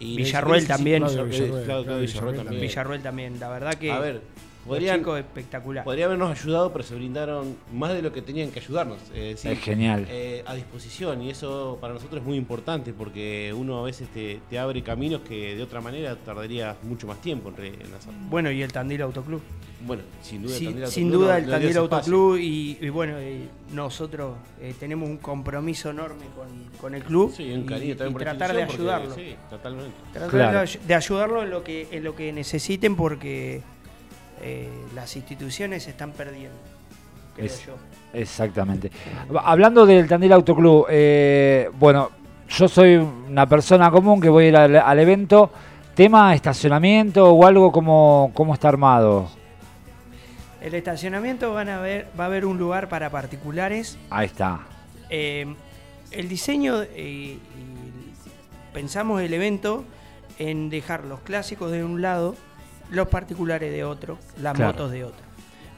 Y 0.00 0.16
Villarruel 0.16 0.66
también. 0.66 1.02
Villarruel, 1.04 3.02
también. 3.02 3.40
La 3.40 3.48
verdad 3.48 3.74
que 3.74 3.90
A 3.90 3.98
ver, 3.98 4.16
un 4.64 4.68
podrían, 4.68 4.98
chico 4.98 5.16
espectacular. 5.16 5.84
podría 5.84 6.06
habernos 6.06 6.30
ayudado, 6.30 6.72
pero 6.72 6.84
se 6.84 6.94
brindaron 6.94 7.56
más 7.72 7.92
de 7.92 8.02
lo 8.02 8.12
que 8.12 8.22
tenían 8.22 8.50
que 8.50 8.60
ayudarnos. 8.60 8.98
eh, 9.14 9.34
sí, 9.36 9.48
Es 9.48 9.58
genial. 9.60 10.06
eh, 10.08 10.42
a 10.46 10.54
disposición 10.54 11.22
y 11.22 11.30
eso 11.30 11.78
para 11.80 11.94
nosotros 11.94 12.20
es 12.20 12.26
muy 12.26 12.36
importante 12.36 12.92
porque 12.92 13.52
uno 13.56 13.78
a 13.80 13.82
veces 13.82 14.08
te, 14.08 14.40
te 14.48 14.58
abre 14.58 14.82
caminos 14.82 15.22
que 15.22 15.56
de 15.56 15.62
otra 15.62 15.80
manera 15.80 16.16
tardaría 16.16 16.76
mucho 16.82 17.06
más 17.06 17.20
tiempo 17.20 17.48
en, 17.50 17.56
re- 17.56 17.68
en 17.68 17.94
hacer. 17.94 18.12
Bueno, 18.28 18.50
y 18.50 18.62
el 18.62 18.72
Tandil 18.72 19.02
Autoclub. 19.02 19.40
Bueno, 19.86 20.02
sin 20.22 20.42
duda, 20.42 20.54
Sí, 20.56 20.66
el 20.66 20.72
Tandil 20.74 20.88
sin 20.90 21.04
Autoclub 21.06 21.22
duda 21.24 21.38
el 21.38 21.50
Tandil. 21.50 21.76
Autoclub 21.78 22.36
y, 22.36 22.78
y 22.80 22.88
bueno, 22.88 23.14
eh, 23.18 23.48
nosotros 23.72 24.36
eh, 24.60 24.74
tenemos 24.78 25.08
un 25.08 25.18
compromiso 25.18 25.90
enorme 25.90 26.24
con, 26.34 26.48
con 26.80 26.94
el 26.96 27.04
club 27.04 27.32
Sí, 27.36 27.52
un 27.52 27.60
y- 27.62 27.66
cariño 27.66 27.92
y, 27.92 27.96
también 27.96 28.12
por 28.14 28.22
la 28.24 28.36
tratar 28.36 28.56
de 28.56 28.62
ayudarlo. 28.64 29.08
porque- 29.10 29.30
Sí, 29.30 29.36
totalmente. 29.48 29.92
Tratar 30.12 30.30
Claro. 30.30 30.52
de 30.52 30.58
ay- 30.58 30.80
de 30.86 30.94
ayudarlo 30.94 31.42
en 31.44 31.50
lo 31.50 31.62
que 31.62 31.88
en 31.92 32.02
lo 32.04 32.14
que 32.16 32.32
necesiten 32.32 32.96
porque 32.96 33.62
eh, 34.42 34.68
las 34.94 35.14
instituciones 35.16 35.84
se 35.84 35.90
están 35.90 36.10
perdiendo. 36.12 36.56
Creo 37.36 37.46
Es- 37.46 37.64
yo. 37.66 37.74
Exactamente. 38.12 38.90
Hablando 39.44 39.86
del 39.86 40.08
Tandil 40.08 40.32
Autoclub, 40.32 40.86
eh, 40.90 41.70
bueno, 41.78 42.10
yo 42.48 42.66
soy 42.66 42.96
una 42.96 43.46
persona 43.46 43.90
común 43.92 44.20
que 44.20 44.28
voy 44.28 44.46
a 44.46 44.48
ir 44.48 44.56
al, 44.56 44.76
al 44.76 44.98
evento. 44.98 45.50
¿Tema 45.94 46.34
estacionamiento 46.34 47.30
o 47.32 47.46
algo 47.46 47.70
como 47.70 48.30
cómo 48.34 48.54
está 48.54 48.68
armado? 48.68 49.28
El 50.60 50.74
estacionamiento 50.74 51.52
van 51.52 51.68
a 51.68 51.80
ver, 51.80 52.08
va 52.18 52.24
a 52.24 52.26
haber 52.26 52.44
un 52.44 52.58
lugar 52.58 52.88
para 52.88 53.10
particulares. 53.10 53.96
Ahí 54.10 54.26
está. 54.26 54.60
Eh, 55.10 55.46
el 56.10 56.28
diseño 56.28 56.82
eh, 56.82 56.96
y 56.96 57.38
pensamos 58.72 59.20
el 59.22 59.32
evento 59.34 59.84
en 60.38 60.70
dejar 60.70 61.04
los 61.04 61.20
clásicos 61.20 61.70
de 61.70 61.84
un 61.84 62.02
lado, 62.02 62.34
los 62.90 63.08
particulares 63.08 63.72
de 63.72 63.84
otro, 63.84 64.18
las 64.40 64.54
Claro. 64.54 64.72
motos 64.72 64.90
de 64.90 65.04
otro. 65.04 65.26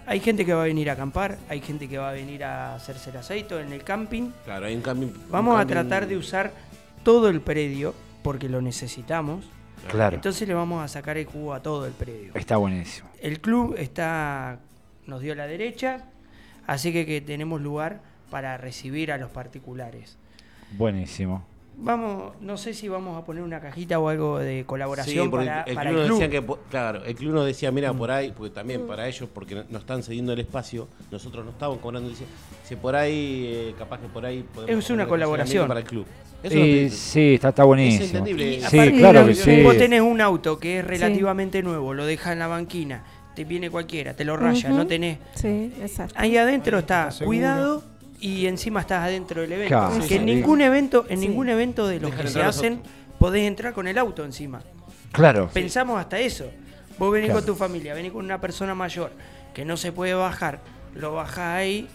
Hay 0.07 0.21
gente 0.21 0.45
que 0.45 0.55
va 0.55 0.62
a 0.62 0.66
venir 0.66 0.90
a 0.90 0.95
acampar, 0.95 1.38
hay 1.49 1.61
gente 1.61 1.88
que 1.88 1.99
va 1.99 2.11
a 2.11 2.12
venir 2.12 2.43
a 2.43 2.75
hacerse 2.75 3.11
el 3.11 3.16
aceito 3.19 3.61
en 3.61 3.73
el 3.73 3.85
camping. 3.85 4.31
Claro, 4.45 4.66
hay 4.66 4.75
un 4.75 4.83
cambio. 4.83 5.09
un 5.09 5.31
Vamos 5.31 5.61
a 5.61 5.66
tratar 5.66 6.07
de 6.07 6.16
usar 6.16 6.53
todo 7.05 7.29
el 7.29 7.40
predio 7.40 7.95
porque 8.23 8.49
lo 8.49 8.61
necesitamos. 8.61 9.45
Claro. 9.88 10.16
Entonces 10.16 10.47
le 10.49 10.55
vamos 10.55 10.83
a 10.83 10.88
sacar 10.88 11.16
el 11.16 11.27
jugo 11.27 11.55
a 11.55 11.62
todo 11.62 11.87
el 11.87 11.93
predio. 11.93 12.33
Está 12.35 12.57
buenísimo. 12.57 13.09
El 13.21 13.40
club 13.40 13.75
está 13.79 14.59
nos 15.11 15.20
dio 15.20 15.35
la 15.35 15.46
derecha, 15.46 16.05
así 16.66 16.92
que, 16.92 17.05
que 17.05 17.20
tenemos 17.20 17.61
lugar 17.61 18.01
para 18.31 18.57
recibir 18.57 19.12
a 19.12 19.18
los 19.18 19.31
particulares. 19.31 20.16
Buenísimo. 20.79 21.44
Vamos, 21.83 22.35
no 22.42 22.59
sé 22.59 22.75
si 22.75 22.88
vamos 22.88 23.16
a 23.16 23.25
poner 23.25 23.42
una 23.42 23.59
cajita 23.59 23.99
o 23.99 24.09
algo 24.11 24.38
de 24.38 24.59
Sí, 24.61 24.64
colaboración 24.64 25.31
porque 25.31 25.46
para, 25.46 25.62
el 25.62 25.75
para 25.75 25.90
club 25.90 26.03
el 26.03 26.09
nos 26.09 26.18
club. 26.18 26.31
que, 26.31 26.70
claro, 26.70 27.05
el 27.05 27.14
club 27.14 27.33
nos 27.33 27.46
decía, 27.46 27.70
mira, 27.73 27.94
por 27.94 28.11
ahí, 28.11 28.33
porque 28.37 28.51
también 28.55 28.87
para 28.87 29.09
ellos, 29.09 29.29
porque 29.33 29.55
no- 29.55 29.64
nos 29.70 29.81
están 29.81 30.03
cediendo 30.03 30.35
el 30.35 30.40
espacio, 30.40 30.88
nosotros 31.11 31.42
no 31.44 31.53
estamos 31.53 31.79
cobrando, 31.79 32.11
dice, 32.11 32.25
si 32.64 32.77
por 32.77 32.94
ahí, 32.94 33.46
eh, 33.51 33.75
capaz 33.79 33.99
que 33.99 34.09
por 34.09 34.27
ahí 34.27 34.44
podemos 34.55 34.85
Es 34.85 34.90
una 34.90 35.07
colaboración. 35.09 35.66
para 35.68 35.81
el 35.81 35.87
club. 35.87 36.05
Eso 36.42 36.59
Y 36.59 36.90
sí, 36.90 37.35
está, 37.35 37.49
está 37.51 37.64
buenísimo. 37.64 38.05
Es 38.05 38.11
entendible. 38.11 38.61
Sí, 38.68 38.79
aparte, 38.79 38.99
claro 38.99 39.27
que 39.27 39.35
sí. 39.35 39.62
Vos 39.62 39.77
tenés 39.79 40.03
un 40.03 40.20
auto 40.20 40.59
que 40.59 40.81
es 40.81 40.85
relativamente 40.87 41.62
nuevo, 41.62 41.94
lo 41.94 42.05
dejas 42.05 42.35
en 42.35 42.40
la 42.40 42.46
banquina, 42.46 43.05
te 43.35 43.45
viene 43.45 43.71
cualquiera, 43.71 44.14
te 44.14 44.25
lo 44.25 44.37
raya, 44.37 44.69
no 44.71 44.87
tenés. 44.87 45.19
Sí, 45.35 45.73
exacto. 45.81 46.14
Ahí 46.19 46.37
adentro 46.37 46.77
Ahí 46.77 46.81
está 46.81 47.09
cuidado 47.25 47.83
y 48.21 48.47
encima 48.47 48.81
estás 48.81 49.05
adentro 49.05 49.40
del 49.43 49.53
evento. 49.53 49.69
Claro, 49.69 50.07
que 50.07 50.16
en 50.16 50.21
sí. 50.21 50.27
ningún 50.27 50.61
evento, 50.61 51.07
en 51.09 51.21
Sí. 51.21 51.29
ningún 51.29 51.49
evento 51.49 51.87
de 51.87 52.01
los 52.01 52.11
Dejan 52.11 52.27
que 52.27 52.33
se 52.33 52.43
hacen, 52.43 52.81
podés 53.19 53.47
entrar 53.47 53.73
con 53.73 53.87
el 53.88 53.97
auto 53.99 54.25
encima. 54.25 54.62
Claro. 55.12 55.49
Pensamos 55.53 55.99
hasta 55.99 56.19
eso. 56.19 56.51
Vos 56.99 57.12
venís 57.12 57.27
Claro. 57.31 57.40
con 57.40 57.47
tu 57.47 57.55
familia, 57.57 57.95
venís 57.95 58.12
con 58.12 58.25
una 58.25 58.40
persona 58.40 58.75
mayor 58.75 59.11
que 59.55 59.64
no 59.64 59.77
se 59.77 59.90
puede 59.93 60.14
bajar, 60.14 60.61
lo 60.95 61.14
bajás 61.14 61.57
ahí, 61.57 61.88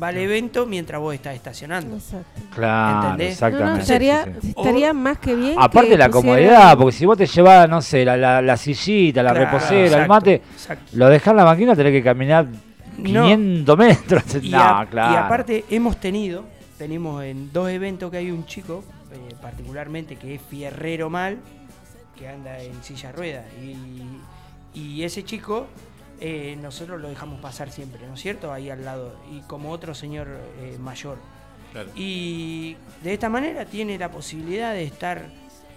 va 0.00 0.08
al 0.08 0.18
evento 0.18 0.66
mientras 0.66 1.00
vos 1.00 1.14
estás 1.14 1.34
estacionando. 1.34 1.96
Exacto. 1.96 2.40
Claro, 2.54 3.02
¿Entendés? 3.10 3.40
No, 3.40 3.48
no, 3.48 3.54
exactamente. 3.56 3.80
estaría, 3.82 4.24
sí, 4.24 4.30
sí. 4.42 4.48
estaría 4.56 4.92
más 4.92 5.18
que 5.18 5.34
bien. 5.34 5.54
Aparte 5.58 5.90
que 5.90 5.98
la 5.98 6.10
comodidad, 6.10 6.76
porque 6.76 6.92
si 6.92 7.06
vos 7.06 7.16
te 7.18 7.26
llevas, 7.26 7.68
no 7.68 7.80
sé, 7.82 8.04
la, 8.04 8.16
la, 8.16 8.40
la 8.42 8.56
sillita, 8.56 9.22
la 9.22 9.32
Claro, 9.32 9.46
reposera, 9.46 10.02
el 10.02 10.08
mate, 10.08 10.34
exacto. 10.36 10.84
lo 10.94 11.08
dejás 11.08 11.32
en 11.32 11.36
la 11.36 11.44
máquina, 11.44 11.74
tenés 11.76 11.92
que 11.92 12.02
caminar 12.02 12.46
No. 12.98 13.22
500 13.24 13.78
metros. 13.78 14.22
Y, 14.42 14.48
no, 14.50 14.60
a- 14.62 14.86
claro. 14.86 15.12
y 15.12 15.16
aparte 15.16 15.64
hemos 15.70 15.96
tenido, 15.98 16.44
tenemos 16.78 17.22
en 17.24 17.52
dos 17.52 17.68
eventos 17.70 18.10
que 18.10 18.16
hay 18.18 18.30
un 18.30 18.44
chico, 18.46 18.84
eh, 19.12 19.34
particularmente 19.40 20.16
que 20.16 20.34
es 20.36 20.42
fierrero 20.42 21.10
mal, 21.10 21.38
que 22.18 22.28
anda 22.28 22.58
en 22.60 22.82
silla 22.82 23.10
de 23.10 23.16
ruedas. 23.16 23.44
Y, 23.62 24.78
y 24.78 25.02
ese 25.04 25.22
chico 25.24 25.66
eh, 26.24 26.56
nosotros 26.62 27.00
lo 27.00 27.08
dejamos 27.08 27.40
pasar 27.40 27.70
siempre, 27.70 28.06
¿no 28.06 28.14
es 28.14 28.20
cierto? 28.20 28.52
Ahí 28.52 28.70
al 28.70 28.84
lado. 28.84 29.16
Y 29.32 29.40
como 29.42 29.70
otro 29.70 29.92
señor 29.94 30.28
eh, 30.60 30.76
mayor. 30.80 31.18
Claro. 31.72 31.88
Y 31.96 32.76
de 33.02 33.14
esta 33.14 33.28
manera 33.28 33.64
tiene 33.64 33.98
la 33.98 34.10
posibilidad 34.10 34.72
de 34.72 34.84
estar 34.84 35.26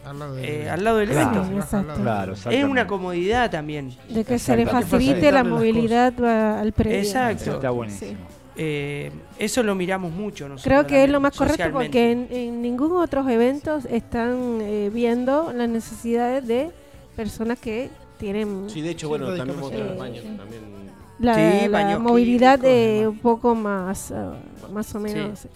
Al 0.05 0.19
lado 0.19 0.35
del, 0.35 0.45
eh, 0.45 0.69
al 0.69 0.83
lado 0.83 0.97
del 0.97 1.09
Claro. 1.09 1.43
evento. 1.45 1.77
Del- 1.81 2.01
Claro, 2.01 2.33
Es 2.51 2.63
una 2.63 2.85
comodidad 2.85 3.49
también. 3.49 3.95
De 4.09 4.23
que 4.23 4.37
se 4.37 4.55
le 4.55 4.65
facilite 4.67 5.31
la 5.31 5.43
movilidad 5.43 6.13
al 6.59 6.71
predio. 6.73 6.99
Exacto. 6.99 7.53
Está 7.55 7.71
buenísimo. 7.71 8.11
Sí. 8.11 8.35
Eh, 8.57 9.11
eso 9.39 9.63
lo 9.63 9.73
miramos 9.75 10.11
mucho 10.13 10.47
nosotros. 10.47 10.63
Creo 10.63 10.87
que 10.87 11.03
es 11.03 11.09
lo 11.09 11.19
más 11.19 11.35
correcto 11.35 11.69
porque 11.73 12.11
en, 12.11 12.27
en 12.31 12.61
ningún 12.61 12.91
otros 12.97 13.27
eventos 13.29 13.83
están 13.85 14.59
eh, 14.61 14.89
viendo 14.93 15.51
las 15.53 15.67
necesidades 15.67 16.47
de 16.47 16.71
personas 17.17 17.57
que 17.59 17.89
tienen 18.17 18.69
Sí, 18.69 18.81
de 18.81 18.91
hecho, 18.91 19.07
Sí, 19.07 19.09
bueno, 19.09 19.35
también 19.35 19.59
Sí. 19.59 19.97
baños, 19.97 20.23
también. 20.37 20.61
la, 21.19 21.35
Sí, 21.35 21.67
la 21.67 21.79
baños 21.83 21.99
movilidad 21.99 22.59
demás. 22.59 23.07
un 23.13 23.19
poco 23.19 23.55
más, 23.55 24.11
ah, 24.11 24.33
más 24.71 24.93
o 24.95 24.99
menos. 24.99 25.47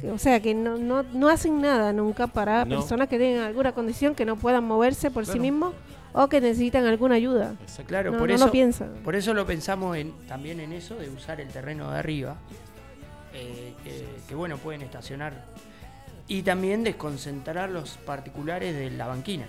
que- 0.00 0.10
O 0.10 0.18
sea, 0.18 0.40
que 0.40 0.54
no, 0.54 0.76
no, 0.76 1.02
no 1.02 1.28
hacen 1.28 1.60
nada 1.60 1.92
nunca 1.92 2.26
para 2.26 2.64
No. 2.66 2.76
personas 2.76 3.08
que 3.08 3.18
tienen 3.18 3.40
alguna 3.40 3.72
condición 3.72 4.14
que 4.14 4.24
no 4.26 4.36
puedan 4.36 4.62
moverse 4.62 5.10
por 5.10 5.24
sí 5.24 5.38
mismos 5.40 5.72
o 6.12 6.28
que 6.28 6.40
necesitan 6.40 6.84
alguna 6.86 7.14
ayuda. 7.14 7.54
Exacto. 7.62 7.88
Claro, 7.88 8.12
no, 8.12 8.18
por 8.18 8.28
no 8.28 8.34
eso 8.34 8.44
lo 8.46 8.52
piensan. 8.52 8.90
Por 9.02 9.16
eso 9.16 9.32
lo 9.34 9.46
pensamos 9.46 9.96
en, 9.96 10.12
también 10.28 10.60
en 10.60 10.72
eso, 10.74 10.96
de 10.96 11.08
usar 11.08 11.40
el 11.40 11.48
terreno 11.48 11.90
de 11.90 11.98
arriba, 11.98 12.36
eh, 13.32 13.72
que, 13.82 14.06
que, 14.28 14.34
bueno, 14.34 14.58
pueden 14.58 14.82
estacionar. 14.82 15.44
Y 16.28 16.42
también 16.42 16.84
desconcentrar 16.84 17.70
los 17.70 17.96
particulares 17.98 18.74
de 18.74 18.90
la 18.90 19.06
banquina. 19.06 19.46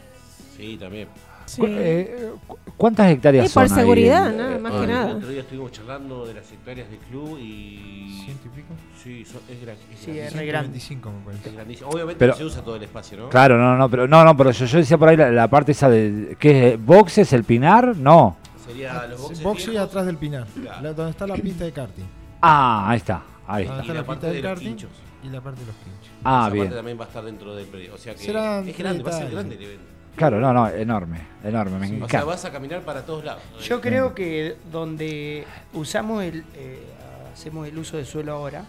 Sí, 0.56 0.78
también. 0.80 1.08
Sí. 1.48 1.62
Cu- 1.62 1.68
eh, 1.70 2.30
cu- 2.48 2.58
¿Cuántas 2.78 3.10
hectáreas 3.10 3.50
Y 3.50 3.54
por 3.54 3.68
son 3.68 3.78
ahí? 3.78 3.84
seguridad, 3.84 4.32
¿no? 4.34 4.60
Más 4.60 4.72
Ah, 4.74 4.78
que 4.78 4.84
el 4.84 4.90
nada. 4.92 5.16
otro 5.16 5.30
día 5.30 5.40
estuvimos 5.42 5.72
charlando 5.72 6.26
de 6.28 6.34
las 6.36 6.52
hectáreas 6.52 6.90
del 6.90 7.00
club 7.00 7.40
y. 7.40 8.22
¿Ciento 8.26 8.48
y 8.48 8.50
pico? 8.50 8.74
Sí, 9.02 9.26
son- 9.26 9.42
es, 9.50 9.62
gran, 9.62 9.76
es 9.92 10.00
Sí, 10.00 10.12
es 10.12 10.16
grandísimo. 10.34 10.40
re 10.42 10.46
grande. 10.46 10.80
125 10.80 11.12
me 11.12 11.26
parece. 11.26 11.50
Es 11.50 11.56
grandísimo. 11.56 11.90
Obviamente 11.90 12.20
Pero- 12.20 12.34
no 12.34 12.38
se 12.38 12.46
usa 12.46 12.62
todo 12.62 12.76
el 12.76 12.84
espacio, 12.84 13.18
¿no? 13.18 13.30
Claro, 13.30 13.58
no, 13.58 13.76
no, 13.78 13.90
pero 13.90 14.08
no, 14.08 14.24
no, 14.24 14.36
pero 14.38 14.52
yo, 14.52 14.66
yo 14.66 14.78
decía 14.78 14.98
por 14.98 15.10
ahí 15.10 15.18
la, 15.18 15.32
la 15.32 15.48
parte 15.48 15.72
esa 15.72 15.90
de 15.90 16.36
¿qué 16.40 16.74
es? 16.74 16.86
boxes, 16.86 17.32
el 17.34 17.44
pinar, 17.46 17.96
no. 17.98 18.38
Sería 18.66 19.08
los 19.08 19.22
boxes. 19.22 19.44
Boxy 19.44 19.70
viejos 19.72 19.88
atrás 19.90 20.06
del 20.06 20.18
Pinar, 20.18 20.46
Claro. 20.62 20.82
la- 20.84 20.94
donde 20.94 21.12
está 21.12 21.26
la 21.26 21.36
pista 21.36 21.64
de 21.64 21.72
karting. 21.72 22.04
Ah, 22.42 22.90
ahí 22.90 22.98
está, 22.98 23.24
ahí 23.48 23.64
está. 23.64 23.78
Y 23.78 23.80
está 23.80 23.94
la 23.94 24.00
la 24.02 24.06
parte 24.06 24.28
pista 24.28 24.34
de 24.36 24.42
los 24.42 24.52
karting 24.52 24.88
y 25.24 25.30
la 25.30 25.42
parte 25.42 25.62
de 25.62 25.66
los 25.68 25.76
pinchos. 25.78 26.10
Ah, 26.24 26.42
Esa 26.46 26.50
bien. 26.54 26.66
parte 26.66 26.76
también 26.76 27.00
va 27.00 27.04
a 27.06 27.08
estar 27.08 27.24
dentro 27.24 27.56
del 27.56 27.66
predio. 27.68 27.96
O 27.96 27.98
sea 27.98 28.14
que 28.14 28.20
Serán 28.20 28.68
es 28.68 28.78
grande, 28.78 29.04
va 29.04 29.10
a 29.10 29.14
ser 29.14 29.32
grande 29.32 29.56
el 29.56 29.64
evento. 29.64 29.84
Claro, 30.17 30.39
no, 30.39 30.51
no, 30.51 30.67
enorme, 30.67 31.19
enorme, 31.43 31.77
me 31.77 32.03
O 32.03 32.10
sea, 32.10 32.23
vas 32.23 32.43
a 32.43 32.51
caminar 32.51 32.82
para 32.82 33.06
todos 33.06 33.23
lados. 33.23 33.43
¿no? 33.53 33.60
Yo 33.60 33.80
creo 33.80 34.15
que 34.15 34.58
donde 34.71 35.45
usamos 35.73 36.23
el, 36.23 36.43
eh, 36.56 36.84
hacemos 37.32 37.67
el 37.67 37.77
uso 37.77 37.97
de 37.97 38.06
suelo 38.06 38.34
ahora, 38.34 38.65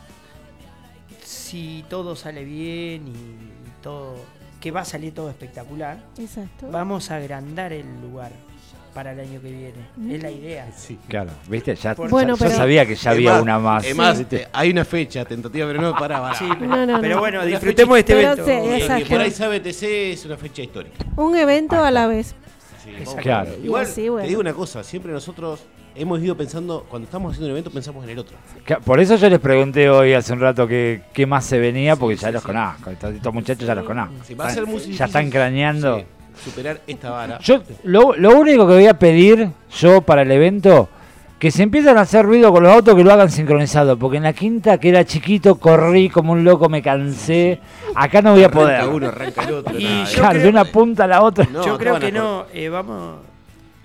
si 1.24 1.86
todo 1.88 2.14
sale 2.16 2.44
bien 2.44 3.08
y 3.08 3.82
todo, 3.82 4.16
que 4.60 4.70
va 4.70 4.82
a 4.82 4.84
salir 4.84 5.14
todo 5.14 5.30
espectacular, 5.30 5.98
Exacto. 6.18 6.70
vamos 6.70 7.10
a 7.10 7.16
agrandar 7.16 7.72
el 7.72 7.86
lugar 8.02 8.30
para 8.98 9.12
el 9.12 9.20
año 9.20 9.40
que 9.40 9.48
viene. 9.48 10.16
Es 10.16 10.20
la 10.24 10.28
idea. 10.28 10.66
Sí. 10.76 10.98
Claro, 11.06 11.30
¿viste? 11.48 11.72
Ya, 11.76 11.94
Bueno, 11.94 12.34
ya- 12.36 12.48
yo 12.48 12.52
sabía 12.52 12.84
que 12.84 12.96
ya 12.96 13.12
había 13.12 13.34
más, 13.34 13.42
una 13.42 13.58
más. 13.60 13.84
Es 13.84 13.94
más, 13.94 14.18
¿viste? 14.18 14.36
eh, 14.42 14.48
hay 14.52 14.70
una 14.72 14.84
fecha 14.84 15.24
tentativa, 15.24 15.68
pero 15.68 15.80
no 15.80 15.92
para, 15.94 16.20
para. 16.20 16.34
Sí, 16.34 16.46
pero, 16.58 16.66
No, 16.66 16.84
no, 16.84 17.00
pero 17.00 17.14
no. 17.14 17.20
bueno, 17.20 17.46
disfrutemos 17.46 17.94
de 17.94 18.00
este 18.00 18.14
Pero 18.16 18.32
evento. 18.32 18.44
sí, 18.44 18.50
Y 18.50 18.54
el 18.74 18.82
exacto. 18.82 19.04
que 19.04 19.10
por 19.14 19.20
ahí 19.20 19.30
sabe 19.30 19.60
TC 19.60 20.12
es 20.14 20.24
una 20.24 20.36
fecha 20.36 20.62
histórica. 20.62 20.96
Un 21.14 21.36
evento 21.36 21.76
a 21.84 21.92
la 21.92 22.08
vez. 22.08 22.34
Sí, 22.82 22.90
Claro. 23.22 23.50
Igual, 23.62 23.86
bueno. 23.96 24.16
te 24.22 24.26
digo 24.26 24.40
una 24.40 24.52
cosa, 24.52 24.82
siempre 24.82 25.12
nosotros 25.12 25.60
hemos 25.94 26.20
ido 26.20 26.36
pensando, 26.36 26.84
cuando 26.90 27.06
estamos 27.06 27.30
haciendo 27.30 27.46
un 27.46 27.52
evento, 27.52 27.70
pensamos 27.70 28.02
en 28.02 28.10
el 28.10 28.18
otro. 28.18 28.36
Por 28.84 28.98
eso 28.98 29.14
yo 29.14 29.30
les 29.30 29.38
pregunté 29.38 29.88
hoy 29.90 30.12
hace 30.14 30.32
un 30.32 30.40
rato 30.40 30.66
qué, 30.66 31.02
qué 31.12 31.24
más 31.24 31.44
se 31.44 31.60
venía, 31.60 31.94
porque 31.94 32.16
Sí, 32.16 32.22
ya 32.22 32.28
sí, 32.28 32.32
los 32.34 32.42
sí. 32.42 32.46
conozco. 32.48 32.90
Estos, 32.90 33.32
muchachos 33.32 33.64
ya 33.64 33.76
los 33.76 33.84
conozco. 33.84 34.14
Sí, 34.24 34.34
va 34.34 34.48
a 34.48 34.50
ser 34.50 34.66
muy 34.66 34.78
ya 34.78 34.80
difícil, 34.86 35.04
están 35.06 35.30
craneando. 35.30 36.04
Superar 36.44 36.80
esta 36.86 37.10
vara. 37.10 37.38
Yo 37.40 37.62
lo, 37.84 38.14
lo 38.16 38.38
único 38.38 38.66
que 38.66 38.74
voy 38.74 38.86
a 38.86 38.98
pedir 38.98 39.50
yo 39.78 40.00
para 40.02 40.22
el 40.22 40.30
evento, 40.32 40.88
que 41.38 41.50
se 41.50 41.62
empiezan 41.62 41.96
a 41.98 42.00
hacer 42.02 42.24
ruido 42.24 42.50
con 42.52 42.62
los 42.64 42.72
autos, 42.72 42.94
que 42.96 43.04
lo 43.04 43.12
hagan 43.12 43.30
sincronizado. 43.30 43.96
Porque 43.98 44.16
en 44.16 44.24
la 44.24 44.32
quinta, 44.32 44.78
que 44.78 44.88
era 44.88 45.04
chiquito, 45.04 45.56
corrí 45.56 46.08
como 46.10 46.32
un 46.32 46.42
loco, 46.44 46.68
me 46.68 46.82
cansé. 46.82 47.60
Acá 47.94 48.22
no 48.22 48.32
voy 48.32 48.42
a 48.44 48.50
poder. 48.50 48.76
Arranca 48.76 48.94
uno, 48.94 49.08
arranca 49.08 49.44
el 49.44 49.54
otro. 49.54 49.74
Y 49.78 49.84
nada, 49.84 50.04
yo 50.04 50.22
eh. 50.24 50.28
Creo- 50.30 50.42
de 50.42 50.48
una 50.48 50.64
punta 50.64 51.04
a 51.04 51.06
la 51.06 51.22
otra. 51.22 51.46
No, 51.52 51.64
Yo 51.64 51.78
creo 51.78 51.98
que 52.00 52.10
no, 52.12 52.46
eh, 52.52 52.68
vamos. 52.68 53.16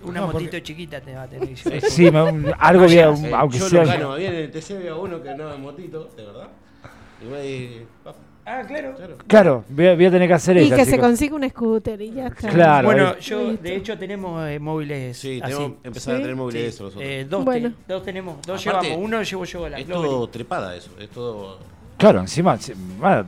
Una 0.04 0.20
No, 0.20 0.26
porque- 0.32 0.46
motito 0.48 0.60
chiquita 0.60 1.00
te 1.00 1.14
va 1.16 1.24
a 1.24 1.28
tener 1.28 1.48
que 1.48 1.56
llevar. 1.56 1.82
Sí, 1.90 2.12
me- 2.12 2.54
algo 2.60 2.86
bien, 2.88 3.26
Eh, 3.26 3.32
aunque 3.36 3.58
yo 3.60 3.70
sea. 3.70 3.82
lo 3.84 3.88
gano, 3.88 4.12
había 4.14 4.30
en 4.30 4.36
el 4.36 4.52
TC 4.52 4.72
había 4.78 4.96
uno 4.96 5.22
que 5.22 5.30
andaba 5.30 5.56
en 5.56 5.62
motito, 5.62 6.10
de 6.18 6.26
verdad. 6.26 6.48
Y 7.22 7.26
y- 7.36 7.86
va, 8.06 8.14
Ah, 8.46 8.62
claro. 8.68 8.94
claro. 8.96 9.18
Claro, 9.26 9.64
voy 9.70 9.88
a, 9.88 9.96
voy 9.96 10.06
a 10.06 10.12
tener 10.12 10.28
que 10.28 10.34
hacer 10.34 10.58
Y 10.58 10.66
eso. 10.66 10.76
que 10.76 10.84
se 10.86 11.00
consiga 11.00 11.36
un 11.36 11.50
scooter 11.50 12.02
y 12.02 12.12
ya 12.12 12.28
está. 12.28 12.50
Claro. 12.50 12.88
Bueno, 12.88 13.08
ahí. 13.10 13.22
yo 13.22 13.54
de 13.54 13.76
hecho 13.78 13.98
tenemos 13.98 14.46
eh, 14.50 14.60
móviles 14.60 15.18
Sí, 15.18 15.40
así. 15.42 15.54
tenemos 15.54 15.78
que 15.82 15.88
empezar 15.88 16.14
Sí. 16.16 16.20
a 16.20 16.22
tener 16.24 16.36
móviles 16.36 16.62
de 16.64 16.70
Sí, 16.70 16.76
eso 16.76 16.84
nosotros. 16.84 17.10
eh, 17.10 17.26
dos, 17.30 17.46
Bueno. 17.46 17.70
te- 17.72 17.94
dos 17.94 18.04
tenemos, 18.04 18.36
dos 18.46 18.68
Aparte, 18.68 18.88
llevamos. 18.88 19.06
Uno 19.08 19.24
llevo 19.24 19.46
yo 19.46 19.66
a 19.66 19.70
la 19.70 19.80
es 19.80 19.88
Glory. 19.88 20.10
todo 20.10 20.28
trepada 20.30 20.76
eso, 20.76 20.90
es 21.00 21.10
todo... 21.10 21.58
Claro, 21.98 22.20
encima 22.20 22.58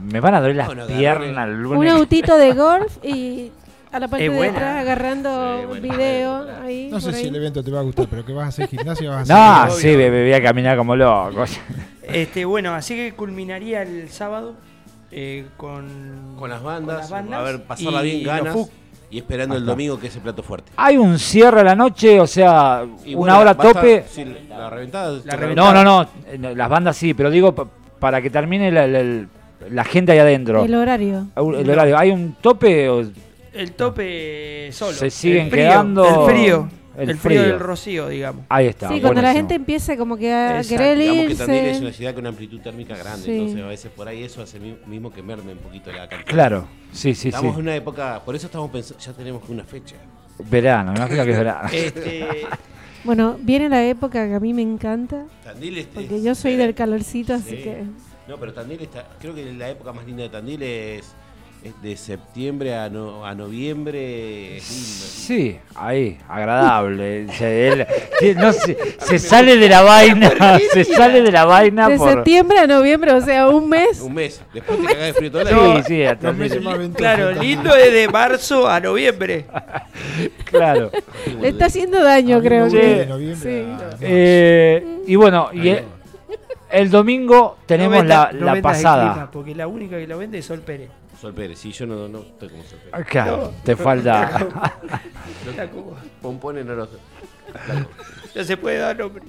me 0.02 0.20
van 0.20 0.34
a 0.34 0.40
doler 0.40 0.56
las 0.56 0.66
Bueno, 0.66 0.86
piernas. 0.86 1.48
el 1.48 1.64
Un 1.66 1.88
autito 1.88 2.36
de 2.36 2.52
golf 2.52 2.98
y 3.02 3.50
a 3.92 3.98
la 3.98 4.08
parte 4.08 4.28
de 4.28 4.48
atrás 4.48 4.80
agarrando 4.82 5.72
Sí, 5.72 5.80
video 5.80 6.46
ahí. 6.62 6.88
No 6.90 7.00
sé 7.00 7.14
si 7.14 7.28
el 7.28 7.36
evento 7.36 7.62
te 7.62 7.70
va 7.70 7.78
a 7.80 7.82
gustar, 7.84 8.06
pero 8.10 8.22
que 8.26 8.34
vas 8.34 8.44
a 8.44 8.48
hacer 8.48 8.68
gimnasia 8.68 9.08
vas 9.08 9.30
a 9.30 9.34
No, 9.34 9.62
hacer. 9.72 9.80
sí, 9.92 9.96
me, 9.96 10.10
me 10.10 10.22
voy 10.24 10.32
a 10.34 10.42
caminar 10.42 10.76
como 10.76 10.94
loco. 10.94 11.44
Este, 12.02 12.44
bueno, 12.44 12.74
así 12.74 12.94
que 12.94 13.12
culminaría 13.14 13.80
el 13.82 14.10
sábado 14.10 14.54
eh, 15.10 15.46
con, 15.56 16.36
Con 16.38 16.50
las 16.50 16.62
bandas, 16.62 16.94
con 16.94 17.00
las 17.00 17.10
bandas 17.10 17.40
a 17.40 17.42
ver, 17.42 17.62
pasarla 17.64 18.04
y 18.04 18.10
bien 18.10 18.24
ganas 18.24 18.56
y 19.08 19.18
esperando 19.18 19.54
el 19.56 19.64
domingo 19.64 20.00
que 20.00 20.08
es 20.08 20.16
el 20.16 20.22
plato 20.22 20.42
fuerte. 20.42 20.72
Hay 20.76 20.96
un 20.96 21.18
cierre 21.18 21.60
a 21.60 21.64
la 21.64 21.74
noche, 21.76 22.18
o 22.20 22.26
sea, 22.26 22.84
Y 23.04 23.14
una 23.14 23.18
bueno, 23.34 23.38
hora 23.38 23.50
a 23.52 23.56
tope. 23.56 24.04
sí, 24.08 24.24
la 24.48 24.68
reventada. 24.68 25.12
La 25.24 25.30
se 25.32 25.36
reventada. 25.36 25.72
No, 25.72 25.84
no, 25.84 26.08
no, 26.38 26.54
las 26.54 26.68
bandas 26.68 26.96
sí, 26.96 27.14
pero 27.14 27.30
digo 27.30 27.54
pa- 27.54 27.68
para 28.00 28.20
que 28.20 28.30
termine 28.30 28.72
la, 28.72 28.86
la- 28.88 29.26
la 29.70 29.84
gente 29.84 30.10
ahí 30.12 30.18
adentro. 30.18 30.64
El 30.64 30.74
horario. 30.74 31.28
El 31.36 31.70
horario. 31.70 31.96
¿Hay 31.96 32.10
un 32.10 32.34
tope 32.40 32.88
o 32.88 33.04
El 33.52 33.72
tope 33.72 34.70
solo. 34.72 34.92
se 34.92 35.08
siguen 35.08 35.44
el 35.46 35.50
frío, 35.50 35.62
quedando? 35.68 36.26
El 36.26 36.34
frío. 36.34 36.68
El 36.96 37.10
El, 37.10 37.18
frío 37.18 37.40
frío. 37.42 37.52
del 37.52 37.60
rocío, 37.60 38.08
digamos. 38.08 38.44
Ahí 38.48 38.66
está. 38.66 38.88
sí, 38.88 39.00
cuando 39.00 39.20
la 39.22 39.28
buenísimo. 39.28 39.34
gente 39.48 39.54
empieza 39.54 39.96
como 39.96 40.16
que 40.16 40.32
a 40.32 40.58
Exacto. 40.60 40.68
querer 40.82 40.98
Digamos 40.98 41.26
que 41.28 41.34
Tandil 41.34 41.56
es 41.56 41.68
irse. 41.72 41.80
una 41.82 41.92
ciudad 41.92 42.12
con 42.14 42.20
una 42.22 42.28
amplitud 42.30 42.60
térmica 42.60 42.96
grande, 42.96 43.24
Sí. 43.24 43.32
entonces 43.32 43.62
a 43.62 43.66
veces 43.68 43.90
por 43.94 44.08
ahí 44.08 44.22
eso 44.22 44.42
hace 44.42 44.58
mi- 44.58 44.76
mismo 44.86 45.12
que 45.12 45.22
merme 45.22 45.52
un 45.52 45.58
poquito 45.58 45.92
la 45.92 46.08
cantidad. 46.08 46.30
Claro, 46.32 46.66
sí, 46.92 47.14
sí, 47.14 47.28
Estamos 47.28 47.54
sí. 47.54 47.60
en 47.60 47.66
una 47.66 47.76
época, 47.76 48.22
por 48.24 48.34
eso 48.34 48.46
estamos 48.46 48.70
pensando, 48.70 49.02
ya 49.04 49.12
tenemos 49.12 49.42
una 49.48 49.64
fecha. 49.64 49.96
Verano, 50.50 50.92
me 50.92 50.98
imagino 50.98 51.24
que 51.24 51.30
es 51.30 51.38
verano. 51.38 51.68
Este, 51.72 52.26
Bueno, 53.04 53.36
viene 53.40 53.68
la 53.68 53.84
época 53.84 54.26
que 54.26 54.34
a 54.34 54.40
mí 54.40 54.52
me 54.52 54.62
encanta, 54.62 55.26
Tandil 55.44 55.78
es, 55.78 55.86
porque 55.86 56.16
es- 56.16 56.22
yo 56.24 56.34
soy 56.34 56.56
del 56.56 56.74
calorcito, 56.74 57.34
así 57.34 57.50
sí. 57.50 57.56
que... 57.58 57.84
No, 58.26 58.36
pero 58.38 58.52
Tandil 58.52 58.80
está, 58.80 59.06
creo 59.20 59.32
que 59.32 59.52
la 59.52 59.68
época 59.70 59.92
más 59.92 60.04
linda 60.04 60.24
de 60.24 60.28
Tandil 60.30 60.60
es 60.62 61.14
de 61.82 61.96
septiembre 61.96 62.74
a, 62.76 62.88
no- 62.88 63.24
a 63.26 63.34
noviembre. 63.34 64.58
Sí, 64.60 65.58
ahí, 65.74 66.16
agradable. 66.28 67.26
Se, 67.32 67.68
él- 67.68 67.86
sí, 68.20 68.34
no, 68.36 68.52
se, 68.52 68.76
se 68.98 69.18
sale 69.18 69.56
de 69.56 69.68
la 69.68 69.82
vaina, 69.82 70.30
se 70.72 70.84
sale 70.84 71.22
de 71.22 71.32
la 71.32 71.44
vaina 71.44 71.88
De 71.88 71.96
por... 71.98 72.12
septiembre 72.12 72.58
a 72.60 72.66
noviembre, 72.66 73.12
o 73.12 73.20
sea, 73.20 73.48
un 73.48 73.68
mes. 73.68 74.00
Un 74.00 74.14
mes, 74.14 74.40
después 74.54 74.78
te 74.86 74.96
de 74.96 75.12
frío 75.14 75.30
todo 75.32 75.42
el 75.42 75.48
Sí, 75.48 75.54
año. 75.54 75.82
sí, 75.84 76.04
hasta 76.04 76.32
meses 76.32 76.62
más 76.62 76.78
ventosos 76.78 76.96
claro, 76.96 77.32
lindo 77.42 77.74
es 77.74 77.92
de 77.92 78.08
marzo 78.08 78.68
a 78.68 78.78
noviembre. 78.80 79.46
claro. 80.44 80.90
Le 81.40 81.48
está 81.48 81.66
haciendo 81.66 82.02
daño, 82.02 82.40
creo 82.40 82.70
Sí. 82.70 82.76
que. 82.76 83.06
Sí. 83.40 83.60
a 83.60 83.66
marzo. 83.66 83.96
Eh, 84.02 84.98
y 85.06 85.16
bueno, 85.16 85.48
y 85.52 85.68
el, 85.68 85.82
el 86.70 86.90
domingo 86.90 87.58
tenemos 87.66 87.98
No 88.04 88.08
la, 88.08 88.30
la 88.32 88.52
el 88.54 88.62
pasada. 88.62 89.28
porque 89.32 89.54
la 89.54 89.66
única 89.66 89.96
que 89.96 90.06
lo 90.06 90.18
vende 90.18 90.38
es 90.38 90.44
Sol 90.46 90.60
Pérez. 90.60 90.90
Sol 91.20 91.32
Pérez, 91.34 91.58
sí, 91.58 91.72
yo 91.72 91.86
no, 91.86 92.08
no 92.08 92.20
estoy 92.20 92.48
como 92.50 92.62
Sol 92.64 92.78
Pérez. 92.90 93.06
Claro, 93.06 93.52
te 93.64 93.74
falta. 93.76 94.46
Pompones 96.20 96.64
no 96.66 96.74
los. 96.74 96.88
No 98.34 98.44
se 98.44 98.56
puede 98.56 98.78
dar 98.78 98.98
nombre. 98.98 99.24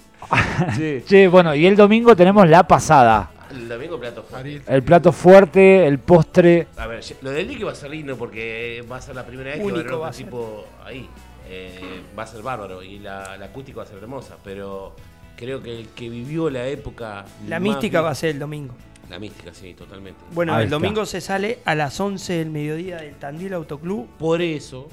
Sí. 0.76 1.04
Che, 1.08 1.28
bueno, 1.28 1.56
y 1.56 1.66
el 1.66 1.76
domingo 1.76 2.16
tenemos 2.16 2.48
la 2.50 2.68
pasada. 2.68 3.32
El 3.52 3.70
domingo 3.70 3.98
plato 4.00 4.24
fuerte. 4.24 4.62
El 4.68 4.84
plato 4.84 5.12
fuerte, 5.14 5.88
el 5.88 6.00
postre. 6.00 6.68
A 6.76 6.88
ver, 6.88 7.02
lo 7.22 7.32
del 7.32 7.48
Lique 7.48 7.64
va 7.64 7.72
a 7.72 7.76
ser 7.76 7.90
lindo 7.92 8.18
porque 8.18 8.84
va 8.92 8.98
a 8.98 9.02
ser 9.02 9.16
la 9.16 9.26
primera 9.26 9.52
vez 9.52 9.60
que 9.60 9.64
va 9.66 9.70
a 9.72 9.74
Único 9.74 10.14
ser. 10.14 10.26
tipo 10.26 10.66
ahí. 10.84 11.08
Eh, 11.50 12.04
va 12.18 12.24
a 12.24 12.28
ser 12.28 12.42
bárbaro 12.42 12.84
y 12.84 13.00
la, 13.00 13.38
la 13.38 13.46
acústica 13.46 13.78
va 13.78 13.84
a 13.84 13.86
ser 13.86 14.00
hermosa, 14.00 14.36
pero 14.44 14.94
creo 15.38 15.64
que 15.64 15.80
el 15.80 15.88
que 15.90 16.10
vivió 16.10 16.50
la 16.50 16.68
época. 16.68 17.24
La 17.48 17.62
mística 17.62 18.02
va 18.02 18.10
a 18.10 18.16
ser 18.16 18.32
el 18.32 18.40
domingo. 18.40 18.74
La 19.10 19.20
mística, 19.20 19.54
sí, 19.54 19.74
totalmente. 19.74 20.20
Bueno, 20.34 20.54
Ahí 20.54 20.60
el 20.62 20.66
está. 20.66 20.76
domingo 20.76 21.06
se 21.06 21.22
sale 21.22 21.60
a 21.66 21.76
las 21.76 21.98
11 22.00 22.34
del 22.34 22.50
mediodía 22.50 22.98
del 22.98 23.16
Tandil 23.16 23.54
Autoclub. 23.54 24.08
Por 24.18 24.42
eso, 24.42 24.90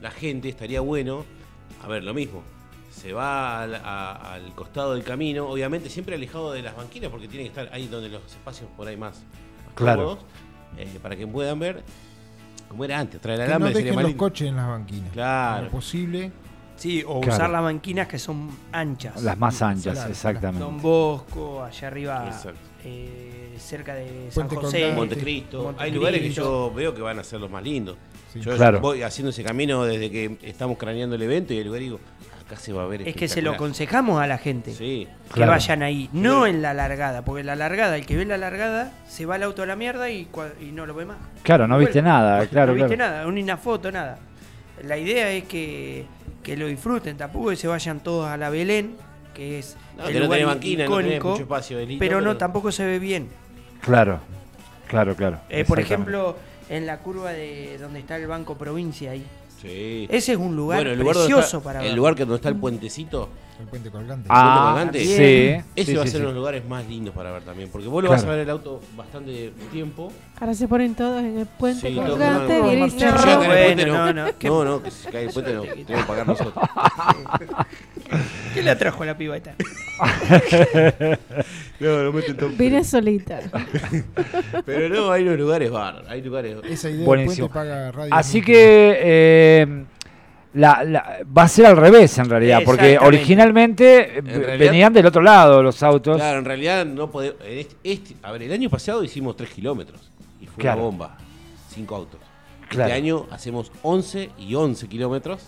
la 0.00 0.10
gente 0.12 0.48
estaría 0.48 0.80
bueno. 0.80 1.24
A 1.82 1.88
ver, 1.88 2.04
lo 2.04 2.14
mismo. 2.14 2.42
Se 2.92 3.12
va 3.12 3.62
al, 3.62 3.74
a- 3.74 4.34
al 4.34 4.54
costado 4.54 4.94
del 4.94 5.02
camino, 5.02 5.48
obviamente 5.48 5.90
siempre 5.90 6.14
alejado 6.14 6.52
de 6.52 6.62
las 6.62 6.76
banquinas 6.76 7.10
porque 7.10 7.26
tiene 7.26 7.42
que 7.44 7.48
estar 7.48 7.68
ahí 7.74 7.88
donde 7.88 8.08
los 8.08 8.22
espacios 8.24 8.70
por 8.76 8.86
ahí 8.86 8.96
más, 8.96 9.16
más 9.66 9.74
Claro. 9.74 10.02
cómodos, 10.04 10.24
eh, 10.78 10.98
para 11.02 11.16
que 11.16 11.26
puedan 11.26 11.58
ver 11.58 11.82
como 12.68 12.84
era 12.84 12.98
antes, 13.00 13.20
traer 13.20 13.40
el 13.40 13.46
Que 13.46 13.50
no 13.50 13.56
alambre 13.56 13.72
sería 13.72 13.82
dejen 13.86 13.94
más 13.96 14.02
los 14.04 14.10
lindo. 14.10 14.24
coches 14.24 14.48
en 14.48 14.56
las 14.56 14.68
banquinas. 14.68 15.12
Claro. 15.12 15.64
Lo 15.64 15.70
posible. 15.70 16.32
Sí, 16.76 17.02
o 17.06 17.20
Claro. 17.20 17.36
usar 17.36 17.50
las 17.50 17.62
banquinas 17.62 18.08
que 18.08 18.18
son 18.18 18.50
anchas. 18.72 19.22
Las 19.22 19.38
más 19.38 19.60
anchas, 19.60 19.94
Claro, 19.94 20.10
exactamente. 20.10 20.64
Don 20.64 20.80
Bosco, 20.80 21.62
allá 21.64 21.88
arriba, 21.88 22.26
Exacto. 22.28 22.58
Eh, 22.84 23.54
cerca 23.58 23.94
de 23.94 24.30
San 24.30 24.46
Puente 24.48 24.66
José. 24.66 24.92
Montecristo. 24.94 25.74
Hay 25.78 25.90
lugares 25.90 26.20
que 26.20 26.30
yo 26.30 26.72
veo 26.74 26.94
que 26.94 27.00
van 27.02 27.18
a 27.18 27.24
ser 27.24 27.40
los 27.40 27.50
más 27.50 27.62
lindos. 27.62 27.96
Sí. 28.32 28.40
Yo 28.40 28.56
Claro. 28.56 28.80
voy 28.80 29.02
haciendo 29.02 29.30
ese 29.30 29.42
camino 29.44 29.84
desde 29.84 30.10
que 30.10 30.36
estamos 30.42 30.76
craneando 30.76 31.16
el 31.16 31.22
evento 31.22 31.54
y 31.54 31.58
el 31.58 31.66
lugar 31.66 31.80
digo, 31.80 32.00
acá 32.44 32.56
se 32.56 32.72
va 32.72 32.82
a 32.82 32.86
ver 32.86 33.06
Es 33.08 33.14
que 33.16 33.28
se 33.28 33.40
lo 33.42 33.52
aconsejamos 33.52 34.20
a 34.20 34.26
la 34.26 34.38
gente. 34.38 34.72
Sí. 34.72 35.06
Que 35.28 35.34
Claro. 35.34 35.52
vayan 35.52 35.82
ahí, 35.82 36.10
no 36.12 36.46
en 36.46 36.60
la 36.60 36.74
largada, 36.74 37.24
porque 37.24 37.42
la 37.44 37.54
largada, 37.56 37.96
el 37.96 38.04
que 38.06 38.16
ve 38.16 38.24
la 38.24 38.36
largada, 38.36 38.92
se 39.08 39.24
va 39.24 39.36
al 39.36 39.44
auto 39.44 39.62
a 39.62 39.66
la 39.66 39.76
mierda 39.76 40.10
y, 40.10 40.26
cua- 40.32 40.52
y 40.60 40.72
no 40.72 40.84
lo 40.84 40.94
ve 40.94 41.04
más. 41.06 41.16
Claro, 41.42 41.66
no 41.68 41.78
viste 41.78 42.02
nada, 42.02 42.44
claro, 42.48 42.72
no 42.72 42.74
viste 42.82 42.96
claro. 42.96 43.12
nada, 43.24 43.30
ni 43.30 43.42
una 43.42 43.56
foto, 43.56 43.90
nada. 43.92 44.18
La 44.82 44.98
idea 44.98 45.30
es 45.30 45.44
que, 45.44 46.04
que 46.42 46.56
lo 46.56 46.66
disfruten, 46.66 47.16
tampoco 47.16 47.50
que 47.50 47.56
se 47.56 47.68
vayan 47.68 48.00
todos 48.00 48.26
a 48.28 48.36
la 48.36 48.50
Belén, 48.50 48.96
que 49.34 49.58
es 49.58 49.76
No, 49.98 50.06
el 50.06 50.22
lugar 50.22 50.40
no 50.40 50.54
icónico, 50.62 51.30
mucho 51.30 51.42
espacio 51.42 51.78
de 51.78 51.86
lindo, 51.86 52.00
pero 52.00 52.20
no, 52.20 52.36
tampoco 52.36 52.72
se 52.72 52.84
ve 52.86 52.98
bien. 52.98 53.28
Claro, 53.80 54.20
claro, 54.88 55.14
claro. 55.14 55.40
Eh, 55.50 55.64
por 55.64 55.78
ejemplo, 55.80 56.36
en 56.68 56.86
la 56.86 56.98
curva 57.00 57.32
de 57.32 57.76
donde 57.78 58.00
está 58.00 58.16
el 58.16 58.26
Banco 58.26 58.56
Provincia 58.56 59.10
ahí. 59.10 59.24
Sí. 59.60 60.06
Ese 60.10 60.32
es 60.32 60.38
un 60.38 60.54
lugar 60.56 60.78
bueno, 60.80 60.90
el 60.92 60.98
lugar 60.98 61.14
donde 61.16 61.28
precioso 61.34 61.56
está, 61.58 61.66
para 61.66 61.80
el 61.80 61.86
ver. 61.88 61.96
lugar 61.96 62.14
que 62.14 62.20
donde 62.24 62.36
está 62.36 62.48
el 62.50 62.56
puentecito, 62.56 63.30
El 63.58 63.66
puente 63.66 63.90
colgante. 63.90 64.28
Ah, 64.30 64.66
Colgante. 64.72 64.98
sí. 65.00 65.64
Ese 65.74 65.90
sí, 65.92 65.94
va 65.96 66.02
a 66.02 66.06
ser 66.06 66.16
sí. 66.16 66.16
uno 66.18 66.26
de 66.28 66.34
los 66.34 66.34
lugares 66.34 66.64
más 66.66 66.86
lindos 66.86 67.14
para 67.14 67.30
ver 67.30 67.42
también, 67.44 67.70
porque 67.70 67.88
vos 67.88 68.04
lo 68.04 68.10
vas 68.10 68.22
a 68.24 68.28
ver 68.28 68.40
el 68.40 68.50
auto 68.50 68.82
bastante 68.94 69.52
tiempo. 69.72 70.12
Ahora 70.38 70.52
se 70.54 70.68
ponen 70.68 70.94
todos 70.94 71.20
en 71.20 71.38
el 71.38 71.46
puente 71.46 71.88
Sí, 71.88 71.94
todos 71.94 72.10
colgante, 72.10 72.58
no, 72.58 72.64
no, 72.66 72.72
y 72.74 72.76
no, 72.80 72.88
se 72.90 73.06
no, 73.06 73.52
el 73.54 73.86
no. 73.88 74.12
no, 74.12 74.12
no, 74.26 74.38
que- 74.38 74.48
No, 74.48 74.64
no, 74.66 74.82
que 74.82 74.90
si 74.90 75.08
cae 75.08 75.24
el 75.26 75.32
puente 75.32 75.54
no, 75.54 75.62
tenemos 75.62 75.86
que 75.86 76.08
pagar 76.08 76.26
nosotros. 76.26 76.64
¿Qué 78.52 78.62
le 78.62 78.70
atrajo 78.70 79.02
a 79.02 79.06
la 79.06 79.16
piba 79.16 79.36
esta? 79.36 79.54
No, 81.80 82.02
no 82.04 82.12
meten 82.12 82.36
todo. 82.36 82.48
Vine 82.50 82.84
solita. 82.84 83.40
Pero 84.66 84.88
no, 84.88 85.10
hay 85.10 85.22
unos 85.24 85.38
lugares 85.38 85.70
bárbaros, 85.70 86.08
hay 86.08 86.22
lugares. 86.22 86.56
Esa 86.68 86.88
idea 86.90 87.04
Buenísimo. 87.04 87.48
puente 87.48 87.68
paga 87.70 87.92
radio. 87.92 88.14
Así 88.14 88.40
que 88.42 88.96
eh, 89.00 89.84
la, 90.54 90.84
la- 90.84 91.18
va 91.36 91.42
a 91.42 91.48
ser 91.48 91.66
al 91.66 91.76
revés 91.76 92.16
en 92.18 92.28
realidad, 92.30 92.60
porque 92.64 92.98
originalmente 92.98 94.20
realidad- 94.24 94.58
venían 94.58 94.92
del 94.92 95.06
otro 95.06 95.20
lado 95.22 95.62
los 95.62 95.82
autos. 95.82 96.16
Claro, 96.16 96.38
en 96.38 96.44
realidad 96.44 96.86
no 96.86 97.10
podemos. 97.10 97.36
Este, 97.46 97.74
este- 97.84 98.14
a 98.22 98.32
ver, 98.32 98.42
el 98.44 98.52
año 98.52 98.70
pasado 98.70 99.02
hicimos 99.04 99.36
3 99.36 99.50
kilómetros 99.50 100.00
y 100.40 100.46
fue 100.46 100.62
Claro. 100.62 100.78
una 100.80 100.84
bomba. 100.90 101.18
5 101.74 101.94
autos. 101.96 102.20
Claro. 102.68 102.84
Este 102.88 102.96
año 102.96 103.26
hacemos 103.30 103.70
11 103.82 104.30
y 104.38 104.54
11 104.54 104.88
kilómetros. 104.88 105.42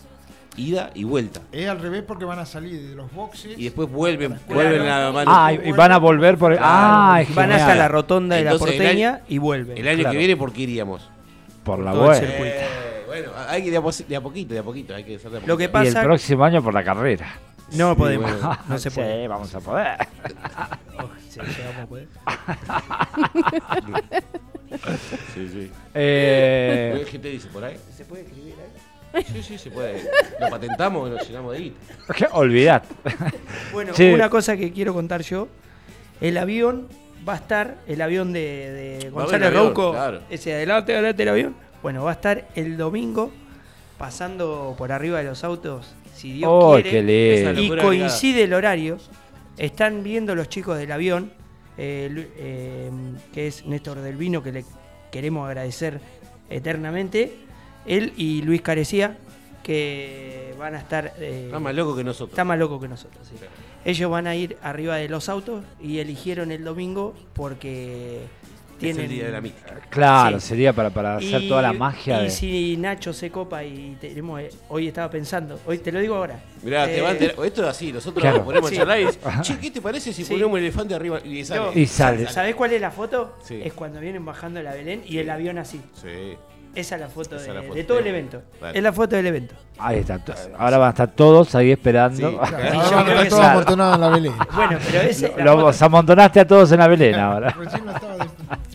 Ida 0.57 0.91
y 0.95 1.05
vuelta. 1.05 1.41
Es 1.53 1.69
al 1.69 1.81
revés 1.81 2.03
porque 2.07 2.25
van 2.25 2.39
a 2.39 2.47
salir 2.47 2.89
de 2.91 2.95
los 2.95 3.13
boxes. 3.13 3.59
Y 3.59 3.65
después 3.65 3.91
vuelven, 3.91 4.39
vuelven 4.49 4.89
a 4.89 5.13
mano. 5.13 5.31
Ah, 5.35 5.53
y, 5.53 5.69
y 5.69 5.73
van 5.73 5.93
a 5.93 5.99
volver 5.99 6.37
por. 6.39 6.53
Claro. 6.53 6.67
Ah, 6.69 7.19
es 7.23 7.35
Van 7.35 7.51
hasta 7.53 7.59
genial. 7.67 7.79
la 7.79 7.89
rotonda 7.89 8.37
de 8.37 8.45
la 8.45 8.53
el 8.53 8.59
porteña 8.59 9.09
año- 9.15 9.21
y 9.29 9.39
vuelven. 9.39 9.79
el 9.79 9.89
año 9.89 9.99
claro. 9.99 10.13
que 10.13 10.19
viene, 10.19 10.37
¿por 10.37 10.53
qué 10.53 10.63
iríamos? 10.63 11.09
por 11.65 11.81
la 11.81 11.93
el 11.93 11.99
vuelta. 11.99 12.27
Eh, 12.29 12.67
bueno, 13.07 13.31
hay 13.49 13.65
que 13.65 13.71
de 13.73 13.77
a, 13.77 13.83
pos- 13.83 14.05
de 14.07 14.17
a 14.17 14.21
poquito, 14.21 14.55
de 14.55 14.61
a 14.61 14.63
poquito, 14.63 14.95
hay 14.95 15.03
que 15.05 15.17
hacer 15.17 15.31
de 15.33 15.39
a 15.39 15.41
Lo 15.45 15.57
que. 15.57 15.65
Y 15.65 15.67
el 15.67 15.73
pasa- 15.73 16.03
próximo 16.03 16.45
año 16.45 16.63
por 16.63 16.73
la 16.75 16.85
carrera. 16.85 17.27
No 17.73 17.91
Sí, 17.95 17.99
podemos, 17.99 18.31
bueno. 18.31 18.59
no 18.69 18.79
se 18.79 18.91
puede. 18.93 19.23
Sí, 19.23 19.27
vamos 19.29 19.53
a 19.55 19.61
poder. 19.61 19.97
Oh, 20.99 21.09
sí, 21.29 21.41
llegamos 21.41 21.83
a 21.83 21.87
poder. 21.87 22.09
Sí, 25.35 25.49
sí. 25.49 25.71
Eh, 25.95 27.05
¿Qué 27.11 27.19
te 27.19 27.29
dice 27.29 27.49
por 27.49 27.65
ahí? 27.65 27.77
¿Se 27.97 28.05
puede 28.05 28.23
escribir 28.23 28.55
ahí? 28.55 28.81
Sí, 29.25 29.43
sí, 29.43 29.59
se 29.59 29.71
puede. 29.71 30.03
Lo 30.41 30.49
patentamos 30.51 31.09
y 31.09 31.12
nos 31.14 31.27
llenamos 31.29 31.53
de 31.55 31.59
guita. 31.61 31.79
¿qué? 32.14 32.27
Olvidad. 32.33 32.83
Bueno, 33.73 33.95
Sí. 33.95 34.11
una 34.12 34.29
cosa 34.31 34.57
que 34.57 34.73
quiero 34.73 34.93
contar 34.95 35.23
yo. 35.23 35.49
El 36.21 36.37
avión 36.39 36.89
va 37.29 37.35
a 37.35 37.37
estar, 37.37 37.77
el 37.87 38.01
avión 38.03 38.33
de, 38.33 39.01
de 39.01 39.11
González 39.11 39.53
Rouco, 39.53 39.93
claro. 39.93 40.21
ese 40.31 40.55
adelante, 40.55 40.93
adelante 40.95 41.23
el 41.23 41.29
avión. 41.29 41.57
Bueno, 41.83 42.05
va 42.05 42.11
a 42.11 42.14
estar 42.14 42.49
el 42.55 42.77
domingo 42.77 43.31
pasando 43.99 44.75
por 44.77 44.93
arriba 44.93 45.19
de 45.19 45.25
los 45.25 45.45
autos, 45.45 45.95
si 46.14 46.33
Dios 46.33 46.51
Oh, 46.53 46.75
quiere. 46.75 46.91
qué 46.91 47.03
lindo. 47.03 47.51
Esa 47.51 47.61
y 47.61 47.81
coincide 47.81 48.43
el 48.45 48.55
horario. 48.55 48.99
Están 49.59 50.03
viendo 50.03 50.35
los 50.35 50.49
chicos 50.51 50.77
del 50.79 50.93
avión, 50.93 51.33
eh, 51.79 52.29
eh, 52.37 52.91
que 53.33 53.47
es 53.47 53.64
Néstor 53.67 54.01
del 54.01 54.17
Vino, 54.17 54.43
que 54.43 54.53
le 54.53 54.64
queremos 55.11 55.47
agradecer 55.49 56.01
eternamente. 56.51 57.35
Él 57.87 58.12
y 58.16 58.43
Luis 58.43 58.62
Carecía, 58.62 59.16
que 59.62 60.55
van 60.59 60.74
a 60.74 60.78
estar. 60.78 61.12
eh, 61.18 61.43
Está 61.47 61.59
más 61.59 61.74
loco 61.74 61.97
que 61.97 62.05
nosotros. 62.05 62.30
está 62.30 62.45
más 62.45 62.59
loco 62.59 62.80
que 62.80 62.89
nosotros. 62.89 63.26
sí. 63.28 63.34
Ellos 63.84 64.11
van 64.11 64.26
a 64.26 64.34
ir 64.34 64.57
arriba 64.62 64.97
de 64.97 65.09
los 65.09 65.28
autos 65.28 65.62
y 65.80 65.99
eligieron 65.99 66.51
el 66.51 66.64
domingo 66.64 67.14
porque 67.34 68.16
Es 68.24 68.78
tienen. 68.80 69.05
el 69.05 69.11
día 69.11 69.26
de 69.26 69.30
la 69.30 69.41
mística. 69.41 69.80
Claro, 69.91 70.41
Sí. 70.41 70.49
sería 70.49 70.72
para, 70.72 70.91
para 70.91 71.16
hacer 71.18 71.41
Y- 71.43 71.49
toda 71.49 71.62
la 71.62 71.72
magia 71.72 72.20
Y 72.20 72.24
de. 72.24 72.30
si 72.30 72.76
Nacho 72.78 73.12
se 73.12 73.30
copa 73.30 73.62
y 73.62 73.97
tenemos. 74.01 74.41
eh, 74.41 74.51
Hoy 74.70 74.89
estaba 74.89 75.09
pensando, 75.09 75.61
hoy 75.66 75.78
te 75.78 75.93
lo 75.93 76.01
digo 76.01 76.16
ahora. 76.16 76.41
Mirá, 76.64 76.87
te 76.87 76.99
Eh, 76.99 77.01
va 77.01 77.11
a 77.11 77.12
enterar- 77.12 77.37
Esto 77.47 77.62
es 77.62 77.68
así, 77.68 77.93
nosotros 77.93 78.20
Claro. 78.22 78.39
nos 78.39 78.47
ponemos 78.47 78.70
Sí. 78.70 78.74
a 78.74 78.78
charlar 78.80 79.01
y 79.01 79.07
che, 79.43 79.59
¿qué 79.61 79.70
te 79.70 79.80
parece 79.80 80.12
si 80.12 80.24
Sí. 80.24 80.32
ponemos 80.32 80.53
un 80.55 80.59
elefante 80.59 80.93
arriba 80.95 81.20
y 81.24 81.45
sale? 81.45 81.61
No, 81.61 81.72
Y 81.72 81.87
sale. 81.87 82.26
¿Sabés 82.28 82.57
cuál 82.57 82.72
es 82.72 82.80
la 82.80 82.91
foto? 82.91 83.37
Sí. 83.45 83.61
Es 83.64 83.72
cuando 83.72 84.01
vienen 84.01 84.24
bajando 84.24 84.61
la 84.64 84.74
Belén 84.74 85.03
y 85.07 85.18
el 85.18 85.30
avión 85.30 85.59
así. 85.59 85.80
Sí. 85.95 86.37
Esa 86.77 86.95
es 86.97 87.01
la 87.01 87.09
foto, 87.09 87.37
de, 87.37 87.43
es 87.43 87.49
la 87.55 87.62
foto. 87.62 87.74
de 87.74 87.85
todo 87.85 87.99
el 87.99 88.07
evento. 88.07 88.43
Vale. 88.61 88.77
Es 88.79 88.83
la 88.85 88.93
foto 88.93 89.16
del 89.16 89.27
evento. 89.27 89.55
Ahí 89.79 89.99
está. 89.99 90.18
Ahora 90.59 90.79
van 90.79 90.87
a 90.89 90.91
estar 90.91 91.11
todos 91.11 91.55
ahí 91.55 91.72
esperando. 91.72 92.31
Sí. 92.31 92.37
Claro, 92.37 92.64
Y 92.68 92.72
yo 92.77 92.83
ahora 92.83 93.05
creo 93.05 93.14
está 93.16 93.22
que 93.22 93.29
todo 93.31 93.41
sí. 93.41 93.47
amontonado 93.47 93.95
en 93.95 94.01
la 94.01 94.09
Belén. 94.11 94.33
Bueno, 94.55 94.79
pero 94.91 95.12
foto- 95.14 95.61
Los 95.66 95.83
amontonaste 95.83 96.41
a 96.41 96.47
todos 96.47 96.72
en 96.72 96.79
la 96.79 96.89
Belén 96.89 97.14
ahora. 97.16 97.57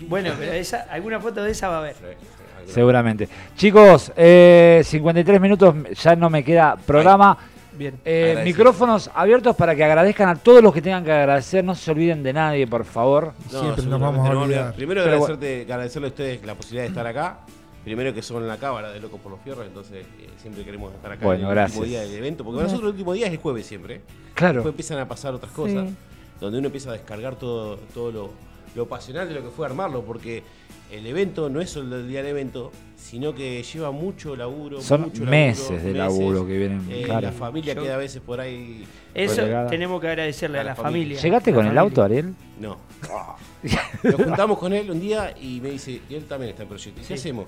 Bueno, 0.08 0.32
pero 0.38 0.52
esa, 0.54 0.88
alguna 0.92 1.20
foto 1.20 1.44
de 1.44 1.52
esa 1.52 1.70
va 1.70 1.76
a 1.76 1.80
haber. 1.80 1.96
Sí, 1.96 2.02
sí, 2.20 2.44
algo. 2.60 2.72
Seguramente. 2.72 3.30
Chicos, 3.56 4.12
eh, 4.16 4.82
53 4.84 5.40
minutos, 5.42 5.76
ya 6.02 6.16
no 6.16 6.30
me 6.30 6.44
queda 6.44 6.76
programa. 6.76 7.38
Bien. 7.74 7.96
Eh, 8.04 8.42
micrófonos 8.44 9.10
abiertos 9.16 9.56
para 9.56 9.74
que 9.76 9.84
agradezcan 9.84 10.28
a 10.30 10.36
todos 10.36 10.62
los 10.62 10.74
que 10.74 10.82
tengan 10.82 11.04
que 11.04 11.12
agradecer. 11.12 11.64
No 11.64 11.74
se 11.74 11.90
olviden 11.90 12.22
de 12.22 12.34
nadie, 12.34 12.68
por 12.68 12.84
favor. 12.86 13.34
No, 13.52 13.60
Siempre 13.62 13.86
nos 13.86 14.00
vamos 14.00 14.30
a 14.30 14.34
no 14.34 14.42
olvidar. 14.42 14.74
Primero 14.74 15.02
agradecerte, 15.02 15.62
agradecerle 15.64 16.08
a 16.08 16.10
ustedes 16.10 16.46
la 16.46 16.54
posibilidad 16.54 16.84
de 16.84 16.90
estar 16.90 17.08
acá. 17.08 17.38
Primero 17.84 18.14
que 18.14 18.22
son 18.22 18.48
la 18.48 18.58
cámara 18.58 18.92
de 18.92 19.00
Locos 19.00 19.20
por 19.22 19.32
los 19.32 19.42
Fierros, 19.42 19.66
entonces 19.66 20.06
eh, 20.20 20.28
siempre 20.38 20.64
queremos 20.64 20.94
estar 20.94 21.12
acá 21.12 21.26
Bueno, 21.26 21.44
en 21.44 21.48
el 21.50 21.56
gracias. 21.56 21.80
último 21.80 21.90
día 21.98 22.02
del 22.08 22.14
evento, 22.16 22.44
porque 22.44 22.58
para 22.58 22.68
nosotros 22.68 22.90
el 22.90 22.94
último 22.96 23.14
día 23.14 23.26
es 23.28 23.32
el 23.34 23.40
jueves 23.40 23.66
siempre. 23.66 24.02
Claro. 24.36 24.56
Después 24.56 24.74
empiezan 24.74 25.00
a 25.00 25.08
pasar 25.08 25.34
otras 25.34 25.52
cosas, 25.52 25.90
Sí. 25.90 25.96
donde 26.40 26.60
uno 26.60 26.68
empieza 26.68 26.90
a 26.92 26.94
descargar 26.94 27.38
todo, 27.38 27.78
todo 27.94 28.12
lo, 28.12 28.30
lo 28.76 28.88
pasional 28.88 29.28
de 29.28 29.34
lo 29.36 29.42
que 29.44 29.50
fue 29.50 29.66
armarlo, 29.66 30.04
porque 30.04 30.44
el 30.92 31.08
evento 31.08 31.50
no 31.50 31.60
es 31.62 31.70
solo 31.72 31.96
el 31.98 32.08
día 32.08 32.20
del 32.22 32.32
evento, 32.32 32.72
sino 32.98 33.34
que 33.34 33.64
lleva 33.64 33.90
mucho 33.92 34.36
laburo. 34.36 34.80
Son 34.82 35.02
mucho 35.02 35.22
laburo, 35.24 35.32
meses 35.32 35.84
de 35.84 35.94
laburo 35.94 36.46
que 36.46 36.58
vienen. 36.58 36.86
Eh, 36.88 37.02
claro. 37.06 37.22
La 37.22 37.32
familia 37.32 37.74
Yo- 37.74 37.82
queda 37.82 37.96
a 37.96 37.98
veces 37.98 38.22
por 38.22 38.40
ahí. 38.40 38.86
Eso 39.16 39.38
Relegada. 39.38 39.70
tenemos 39.72 40.00
que 40.00 40.08
agradecerle 40.08 40.60
a, 40.60 40.62
A 40.62 40.64
la 40.66 40.76
familia. 40.76 40.92
familia. 41.18 41.22
¿Llegaste 41.22 41.50
La 41.52 41.56
con 41.58 41.66
el 41.68 41.78
auto, 41.80 42.04
Ariel? 42.04 42.36
No. 42.60 42.78
Nos 44.04 44.16
juntamos 44.16 44.58
con 44.60 44.72
él 44.74 44.90
un 44.92 45.00
día 45.00 45.34
y 45.40 45.60
me 45.62 45.72
dice, 45.72 46.02
y 46.10 46.14
él 46.16 46.26
también 46.26 46.52
está 46.52 46.64
en 46.64 46.70
proyecto. 46.70 47.02
¿Y 47.02 47.04
qué 47.06 47.14
hacemos? 47.16 47.46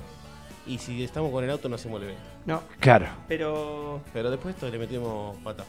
Y 0.66 0.78
si 0.78 1.04
estamos 1.04 1.32
con 1.32 1.44
el 1.44 1.50
auto 1.50 1.68
no 1.70 1.76
hacemos 1.76 2.02
el 2.02 2.10
evento. 2.10 2.24
No, 2.46 2.64
Claro, 2.80 3.08
pero 3.28 4.02
Pero 4.14 4.32
después 4.32 4.56
esto 4.56 4.70
le 4.70 4.78
metemos 4.80 5.36
patas 5.44 5.66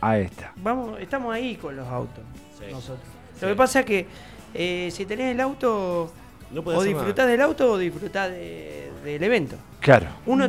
ahí 0.00 0.22
está. 0.24 0.52
vamos, 0.56 1.00
estamos 1.00 1.32
ahí 1.34 1.56
con 1.56 1.76
los 1.76 1.86
autos 1.88 2.22
Sí. 2.58 2.66
nosotros. 2.70 3.06
Sí. 3.34 3.40
Lo 3.42 3.48
que 3.48 3.54
pasa 3.54 3.80
es 3.80 3.86
que 3.86 4.06
eh, 4.54 4.88
si 4.92 5.06
tenés 5.06 5.32
el 5.34 5.40
auto, 5.40 6.12
No 6.50 6.60
o 6.64 6.82
disfrutás 6.82 7.26
del 7.26 7.40
auto 7.40 7.72
o 7.72 7.78
disfrutás 7.78 8.30
de- 8.30 8.90
del 9.04 9.22
evento. 9.22 9.56
Claro. 9.80 10.06
Uno, 10.26 10.48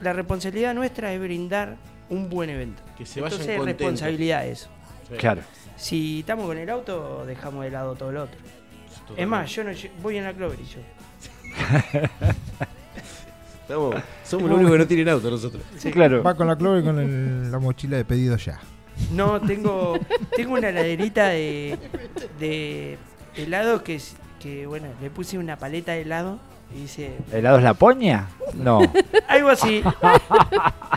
la 0.00 0.12
responsabilidad 0.12 0.74
nuestra 0.74 1.12
es 1.12 1.20
brindar 1.20 1.76
un 2.08 2.28
buen 2.30 2.48
evento. 2.50 2.82
Que 2.96 3.04
se 3.04 3.20
vayan 3.20 3.32
Entonces 3.32 3.48
es 3.54 3.58
contentos. 3.58 3.80
responsabilidad 3.86 4.46
eso. 4.46 4.68
Sí. 5.10 5.14
Claro. 5.16 5.42
Si 5.76 6.20
estamos 6.20 6.46
con 6.46 6.56
el 6.56 6.68
auto, 6.70 7.26
dejamos 7.26 7.64
de 7.64 7.70
lado 7.70 7.94
todo 7.94 8.12
lo 8.12 8.22
otro. 8.24 8.38
Totalmente. 9.06 9.22
Es 9.22 9.28
más, 9.28 9.50
yo 9.54 9.64
no 9.64 9.70
voy 10.02 10.16
en 10.16 10.24
la 10.24 10.32
Clover 10.32 10.58
y 10.60 10.64
yo. 10.64 10.80
Estamos- 13.66 13.96
somos 14.24 14.48
los 14.48 14.58
únicos 14.58 14.72
que 14.72 14.78
no 14.78 14.86
tienen 14.86 15.08
auto 15.08 15.30
nosotros. 15.30 15.62
Sí, 15.76 15.90
claro. 15.90 16.22
Va 16.22 16.34
con 16.34 16.46
la 16.46 16.56
cloro 16.56 16.78
y 16.78 16.84
con 16.84 16.98
el- 17.00 17.50
la 17.50 17.58
mochila 17.58 17.96
de 17.96 18.04
pedido 18.04 18.36
ya. 18.36 18.60
No, 19.12 19.40
tengo, 19.40 19.98
tengo 20.36 20.54
una 20.54 20.70
laderita 20.70 21.28
de, 21.28 21.76
de 22.38 22.96
helado 23.34 23.82
que, 23.82 23.96
es- 23.96 24.16
que, 24.40 24.66
bueno, 24.66 24.86
le 25.02 25.10
puse 25.10 25.36
una 25.36 25.56
paleta 25.56 25.92
de 25.92 26.02
helado 26.02 26.38
y 26.74 26.82
dice 26.82 27.14
¿Helado 27.32 27.58
es 27.58 27.64
la 27.64 27.74
poña? 27.74 28.28
No. 28.54 28.80
algo 29.28 29.48
así. 29.50 29.82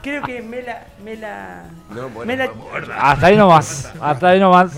Creo 0.03 0.21
que 0.23 0.41
me 0.41 0.61
la, 0.61 0.85
me 1.03 1.15
la, 1.17 1.63
No, 1.93 2.07
bueno, 2.09 2.25
me 2.27 2.37
la- 2.37 2.47
vamos. 2.47 2.67
Hasta 2.97 3.27
ahí 3.27 3.35
nomás. 3.35 3.91
Hasta 4.01 4.27
ahí 4.29 4.39
nomás. 4.39 4.71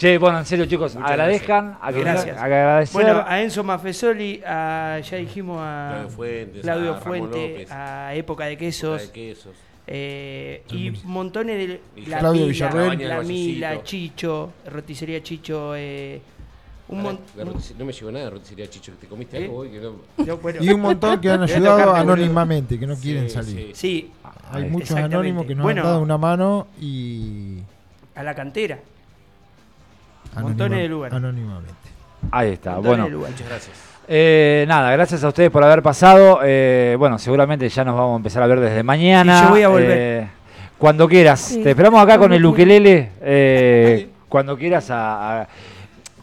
Che, 0.00 0.16
bueno, 0.18 0.38
en 0.38 0.46
serio, 0.46 0.64
chicos, 0.66 0.94
Muchas 0.94 1.10
agradezcan. 1.10 1.76
Gracias. 1.92 2.38
a 2.38 2.44
agradecer. 2.44 2.92
Bueno, 2.94 3.22
a 3.26 3.40
Enzo 3.42 3.62
Mafesoli, 3.62 4.42
a, 4.46 4.98
ya 5.00 5.16
dijimos 5.18 5.58
a 5.60 5.90
Claudio 5.92 6.10
Fuentes, 6.16 6.62
Claudio 6.62 6.94
a 6.94 7.00
Fuente, 7.00 7.48
López, 7.52 7.70
a 7.70 8.14
Época 8.14 8.44
de 8.46 8.56
Quesos, 8.56 9.02
de 9.02 9.10
quesos. 9.12 9.52
eh, 9.86 10.62
y 10.70 10.90
montones 11.04 11.56
de 11.68 11.80
Y 11.96 12.06
la 12.06 12.18
Claudio 12.20 12.46
Mila, 12.46 12.52
Villarreal. 12.52 13.08
la 13.08 13.20
Mila. 13.22 13.82
Chicho, 13.84 14.52
Roticería 14.72 15.22
Chicho, 15.22 15.74
eh, 15.76 16.20
un 16.88 17.02
la 17.04 17.44
roticería- 17.44 17.78
No 17.78 17.84
me 17.84 17.92
llegó 17.92 18.10
nada 18.10 18.24
de 18.24 18.30
roticería 18.30 18.68
Chicho. 18.70 18.92
¿Te 19.00 19.06
comiste 19.06 19.38
¿Eh? 19.38 19.44
algo 19.44 19.58
hoy? 19.58 19.68
Que 19.70 19.80
no... 19.80 19.96
Y 20.60 20.70
un 20.70 20.80
montón 20.80 21.20
que 21.20 21.30
han 21.30 21.42
ayudado 21.42 21.94
anónimamente, 21.94 22.78
que 22.78 22.86
no 22.86 22.96
quieren 22.96 23.28
salir. 23.30 23.68
sí. 23.74 23.74
Sí, 23.74 24.12
Hay 24.50 24.64
muchos 24.64 24.96
anónimos 24.96 25.44
que 25.46 25.54
nos 25.54 25.62
Bueno. 25.62 25.82
han 25.82 25.86
dado 25.86 26.00
una 26.00 26.18
mano 26.18 26.66
y. 26.80 27.58
a 28.14 28.22
la 28.24 28.34
cantera. 28.34 28.78
Montones 30.38 30.78
de 30.78 30.88
lugares. 30.88 31.16
Anónimamente. 31.16 31.72
Ahí 32.30 32.50
está. 32.52 32.72
montones 32.72 32.88
Bueno, 32.88 33.04
de 33.04 33.10
lugares. 33.10 33.34
Muchas 33.36 33.48
gracias. 33.48 33.76
eh, 34.08 34.64
nada, 34.68 34.90
gracias 34.92 35.24
a 35.24 35.28
ustedes 35.28 35.50
por 35.50 35.62
haber 35.64 35.82
pasado. 35.82 36.40
Eh, 36.42 36.96
bueno, 36.98 37.18
seguramente 37.18 37.68
ya 37.68 37.84
nos 37.84 37.94
vamos 37.96 38.14
a 38.14 38.16
empezar 38.16 38.42
a 38.42 38.46
ver 38.46 38.60
desde 38.60 38.82
mañana. 38.82 39.38
Sí, 39.38 39.44
yo 39.44 39.50
voy 39.50 39.62
a 39.62 39.68
volver. 39.68 39.90
Eh, 39.98 40.28
cuando 40.78 41.08
quieras. 41.08 41.40
Sí, 41.40 41.62
Te 41.62 41.70
esperamos 41.70 42.02
acá 42.02 42.18
con 42.18 42.32
el 42.32 42.44
ukelele. 42.44 43.10
eh, 43.20 44.08
cuando 44.28 44.56
quieras. 44.56 44.90
A, 44.90 45.42
a- 45.42 45.48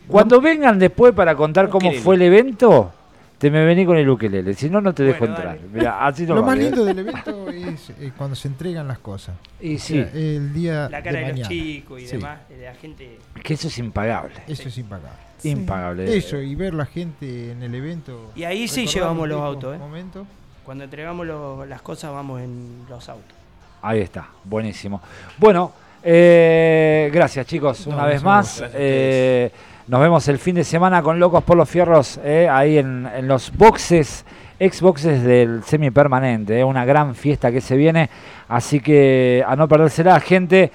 Cuando 0.07 0.39
vengan 0.39 0.79
después 0.79 1.13
para 1.13 1.35
contar 1.35 1.67
cómo 1.69 1.87
Ukelele. 1.87 2.01
fue 2.01 2.15
el 2.15 2.21
evento, 2.21 2.91
te 3.37 3.51
me 3.51 3.65
vení 3.65 3.85
con 3.85 3.97
el 3.97 4.09
ukelele. 4.09 4.53
Si 4.53 4.69
no, 4.69 4.79
no 4.79 4.93
te 4.93 5.03
dejo 5.03 5.19
Bueno, 5.19 5.35
entrar. 5.35 5.57
Mirá, 5.73 6.05
así 6.07 6.25
no 6.25 6.35
Lo 6.35 6.41
va, 6.41 6.47
más 6.47 6.57
lindo 6.57 6.85
del 6.85 6.99
evento 6.99 7.46
es 7.77 7.89
eh, 7.91 8.11
cuando 8.17 8.35
se 8.35 8.47
entregan 8.49 8.87
las 8.87 8.99
cosas. 8.99 9.35
Y 9.61 9.75
O 9.75 9.79
sí, 9.79 9.93
sea, 10.03 10.11
el 10.13 10.53
día 10.53 10.89
La 10.89 11.01
cara 11.01 11.19
de, 11.19 11.25
de 11.33 11.37
los 11.39 11.47
chicos 11.47 12.01
y 12.01 12.07
Sí. 12.07 12.17
demás, 12.17 12.39
de 12.49 12.65
la 12.65 12.73
gente. 12.75 13.19
que 13.43 13.53
eso 13.53 13.67
es 13.69 13.77
impagable. 13.77 14.35
Eso 14.47 14.67
es 14.67 14.77
impagable. 14.77 15.09
Sí. 15.37 15.49
Impagable. 15.51 16.17
Eso, 16.17 16.37
y 16.41 16.55
ver 16.55 16.73
la 16.73 16.85
gente 16.85 17.51
en 17.51 17.61
el 17.63 17.73
evento. 17.75 18.31
Y 18.35 18.43
ahí 18.43 18.67
sí 18.67 18.85
llevamos 18.87 19.27
los 19.29 19.39
autos, 19.41 19.75
¿eh? 19.75 19.77
momentos. 19.79 20.27
Cuando 20.65 20.83
entregamos 20.83 21.25
lo- 21.25 21.65
las 21.65 21.81
cosas, 21.81 22.11
vamos 22.11 22.41
en 22.41 22.85
los 22.89 23.07
autos. 23.07 23.33
Ahí 23.81 24.01
está, 24.01 24.27
buenísimo. 24.43 25.01
Bueno, 25.37 25.71
eh, 26.03 27.09
gracias 27.13 27.45
chicos, 27.45 27.85
No, 27.87 27.95
una 27.95 28.05
vez 28.05 28.23
más. 28.23 28.63
Eh, 28.73 29.51
nos 29.87 30.01
vemos 30.01 30.27
el 30.27 30.39
fin 30.39 30.55
de 30.55 30.63
semana 30.63 31.01
con 31.01 31.19
Locos 31.19 31.43
por 31.43 31.55
los 31.55 31.69
Fierros, 31.69 32.19
eh, 32.23 32.49
ahí 32.49 32.77
en, 32.79 33.05
en 33.15 33.27
los 33.27 33.55
boxes, 33.55 34.25
ex 34.59 34.81
boxes 34.81 35.23
del 35.23 35.63
semipermanente, 35.63 36.59
eh, 36.59 36.63
una 36.63 36.85
gran 36.85 37.15
fiesta 37.15 37.51
que 37.51 37.61
se 37.61 37.75
viene. 37.75 38.09
Así 38.47 38.79
que 38.79 39.43
a 39.45 39.55
no 39.55 39.67
perdérsela, 39.67 40.19
gente. 40.19 40.71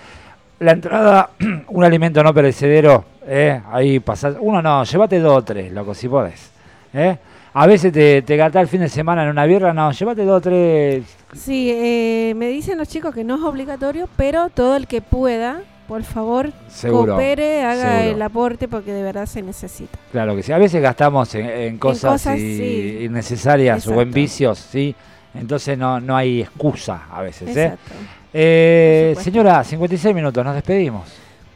La 0.61 0.72
entrada, 0.72 1.30
un 1.68 1.85
alimento 1.85 2.22
no 2.22 2.33
perecedero, 2.33 3.05
eh, 3.26 3.61
ahí 3.70 4.01
pasás. 4.01 4.37
Uno 4.41 4.62
no, 4.62 4.85
llévate 4.85 5.18
dos 5.18 5.39
o 5.39 5.43
tres, 5.43 5.72
loco, 5.72 5.95
si 5.95 6.09
podés. 6.09 6.51
¿eh? 6.95 7.16
A 7.55 7.66
veces 7.66 7.93
te, 7.93 8.22
te 8.22 8.37
gastás 8.37 8.62
el 8.62 8.68
fin 8.68 8.80
de 8.80 8.89
semana 8.89 9.24
en 9.24 9.30
una 9.30 9.45
birra, 9.45 9.74
no, 9.74 9.93
llévate 9.93 10.24
dos 10.24 10.39
o 10.39 10.41
tres. 10.41 11.05
Sí, 11.35 11.70
eh, 11.70 12.35
me 12.37 12.49
dicen 12.49 12.78
los 12.78 12.89
chicos 12.89 13.14
que 13.14 13.24
no 13.24 13.37
es 13.37 13.43
obligatorio, 13.43 14.09
pero 14.16 14.49
todo 14.51 14.76
el 14.76 14.87
que 14.87 15.01
pueda, 15.03 15.61
por 15.93 16.05
favor, 16.05 16.51
Seguro, 16.68 17.12
coopere, 17.12 17.62
haga 17.62 17.99
seguro. 17.99 18.14
el 18.16 18.22
aporte 18.22 18.66
porque 18.66 18.95
de 18.95 19.03
verdad 19.03 19.26
se 19.26 19.43
necesita. 19.43 19.99
Claro 20.11 20.34
que 20.34 20.43
sí. 20.43 20.51
A 20.51 20.57
veces 20.57 20.80
gastamos 20.80 21.34
en, 21.34 21.45
en 21.45 21.76
cosas, 21.76 22.12
cosas, 22.12 22.38
y- 22.38 22.57
sí. 22.57 22.99
innecesarias 23.05 23.86
o 23.88 24.01
en 24.01 24.11
vicios, 24.11 24.59
¿sí? 24.59 24.95
Entonces 25.34 25.76
no, 25.76 26.01
no 26.01 26.16
hay 26.16 26.40
excusa 26.40 27.03
a 27.12 27.20
veces, 27.20 27.55
¿eh? 27.55 27.64
Exacto. 27.64 27.93
Eh, 28.32 29.14
señora, 29.20 29.62
56 29.62 30.14
minutos, 30.14 30.43
nos 30.43 30.55
despedimos. 30.55 31.03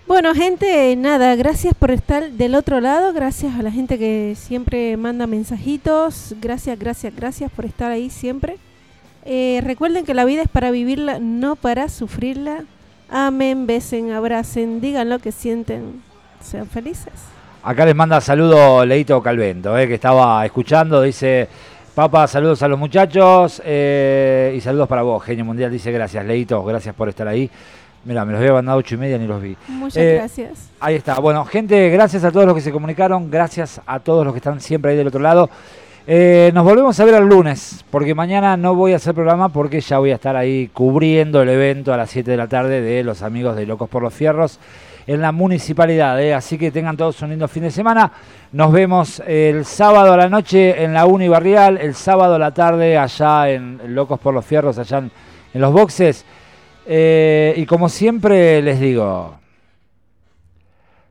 Bueno, 0.07 0.34
gente, 0.34 0.95
nada, 0.97 1.34
gracias 1.34 1.72
por 1.72 1.91
estar 1.91 2.30
del 2.32 2.55
otro 2.57 2.82
lado, 2.82 3.14
gracias 3.14 3.55
a 3.59 3.62
la 3.62 3.70
gente 3.72 3.99
que 3.99 4.34
siempre 4.37 4.99
manda 4.99 5.26
mensajitos, 5.26 6.34
gracias, 6.43 6.78
gracias, 6.78 7.16
gracias 7.16 7.51
por 7.51 7.64
estar 7.64 7.91
ahí 7.91 8.11
siempre. 8.11 8.59
Eh, 9.24 9.62
recuerden 9.64 10.05
que 10.05 10.12
la 10.12 10.26
vida 10.26 10.43
es 10.43 10.49
para 10.49 10.70
vivirla, 10.70 11.20
no 11.20 11.57
para 11.57 11.89
sufrirla. 11.89 12.64
Amen, 13.11 13.66
besen, 13.66 14.12
abracen, 14.12 14.80
digan 14.80 15.09
lo 15.09 15.18
que 15.18 15.32
sienten, 15.32 16.02
sean 16.42 16.66
felices. 16.66 17.12
Acá 17.62 17.84
les 17.84 17.94
manda 17.94 18.20
saludo 18.20 18.84
Leito 18.84 19.22
Calvento, 19.22 19.76
eh, 19.78 19.86
que 19.88 19.94
estaba 19.94 20.44
escuchando. 20.44 21.02
Dice, 21.02 21.48
papá, 21.94 22.26
saludos 22.26 22.62
a 22.62 22.68
los 22.68 22.78
muchachos 22.78 23.61
eh, 23.64 24.54
y 24.57 24.61
saludos 24.61 24.88
para 24.88 25.02
vos, 25.02 25.22
genio 25.24 25.44
mundial. 25.44 25.70
Dice, 25.70 25.90
gracias 25.92 26.24
Leito, 26.24 26.62
gracias 26.64 26.94
por 26.94 27.09
estar 27.09 27.26
ahí. 27.28 27.50
Mira, 28.04 28.24
me 28.24 28.32
los 28.32 28.40
había 28.40 28.52
mandado 28.52 28.78
ocho 28.78 28.94
y 28.94 28.98
media 28.98 29.18
ni 29.18 29.26
los 29.26 29.42
vi. 29.42 29.57
Muchas 29.66 29.96
Eh, 29.96 30.14
gracias. 30.14 30.70
Ahí 30.78 30.94
está. 30.94 31.18
Bueno, 31.18 31.44
gente, 31.44 31.88
gracias 31.90 32.22
a 32.22 32.30
todos 32.30 32.46
los 32.46 32.54
que 32.54 32.61
se 32.61 32.70
comunicaron, 32.70 33.30
gracias 33.30 33.80
a 33.84 33.98
todos 33.98 34.24
los 34.24 34.32
que 34.32 34.38
están 34.38 34.61
siempre 34.61 34.92
ahí 34.92 34.96
del 34.96 35.09
otro 35.09 35.20
lado. 35.20 35.50
Eh, 36.09 36.52
nos 36.54 36.62
volvemos 36.62 37.00
a 37.00 37.04
ver 37.04 37.14
el 37.14 37.24
lunes, 37.24 37.84
porque 37.90 38.14
mañana 38.14 38.57
no 38.57 38.76
voy 38.76 38.92
a 38.92 38.96
hacer 38.96 39.12
programa 39.12 39.48
porque 39.48 39.80
ya 39.80 39.98
voy 39.98 40.12
a 40.12 40.14
estar 40.14 40.36
ahí 40.36 40.70
cubriendo 40.72 41.42
el 41.42 41.48
evento 41.48 41.92
a 41.92 41.96
las 41.96 42.11
7 42.11 42.30
de 42.30 42.36
la 42.36 42.46
tarde 42.46 42.80
de 42.80 43.02
los 43.02 43.22
amigos 43.22 43.57
de 43.57 43.66
Locos 43.66 43.88
por 43.88 44.04
los 44.04 44.14
Fierros 44.14 44.61
en 45.09 45.20
la 45.20 45.32
municipalidad. 45.32 46.22
eh. 46.22 46.32
Así 46.32 46.59
que 46.59 46.70
tengan 46.70 46.96
todos 46.96 47.20
un 47.22 47.30
lindo 47.30 47.48
fin 47.48 47.64
de 47.64 47.72
semana. 47.72 48.12
Nos 48.52 48.70
vemos 48.70 49.20
el 49.26 49.64
sábado 49.64 50.12
a 50.12 50.16
la 50.16 50.28
noche 50.28 50.80
en 50.80 50.94
la 50.94 51.07
Uni 51.07 51.26
Barrial, 51.26 51.76
el 51.76 51.96
sábado 51.96 52.36
a 52.36 52.38
la 52.38 52.54
tarde 52.54 52.96
allá 52.96 53.50
en 53.50 53.80
Locos 53.92 54.20
por 54.20 54.32
los 54.32 54.46
Fierros, 54.46 54.78
allá 54.78 54.98
en, 54.98 55.11
los 55.54 55.72
boxes. 55.72 56.24
Eh, 56.86 57.52
y 57.57 57.66
como 57.66 57.88
siempre 57.88 58.62
les 58.62 58.78
digo, 58.78 59.40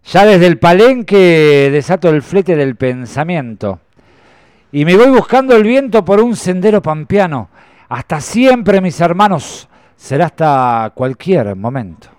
ya 0.06 0.26
desde 0.26 0.48
el 0.48 0.58
palenque 0.58 1.70
desato 1.70 2.08
el 2.08 2.22
flete 2.22 2.56
del 2.56 2.78
pensamiento. 2.78 3.82
Y 4.76 4.84
me 4.84 4.98
voy 4.98 5.08
buscando 5.08 5.56
el 5.56 5.64
viento 5.64 6.04
por 6.04 6.20
un 6.20 6.36
sendero 6.36 6.82
pampeano. 6.82 7.48
Hasta 7.88 8.20
siempre, 8.20 8.82
mis 8.82 9.00
hermanos. 9.00 9.70
Será 9.96 10.26
hasta 10.26 10.92
cualquier 10.94 11.56
momento. 11.56 12.10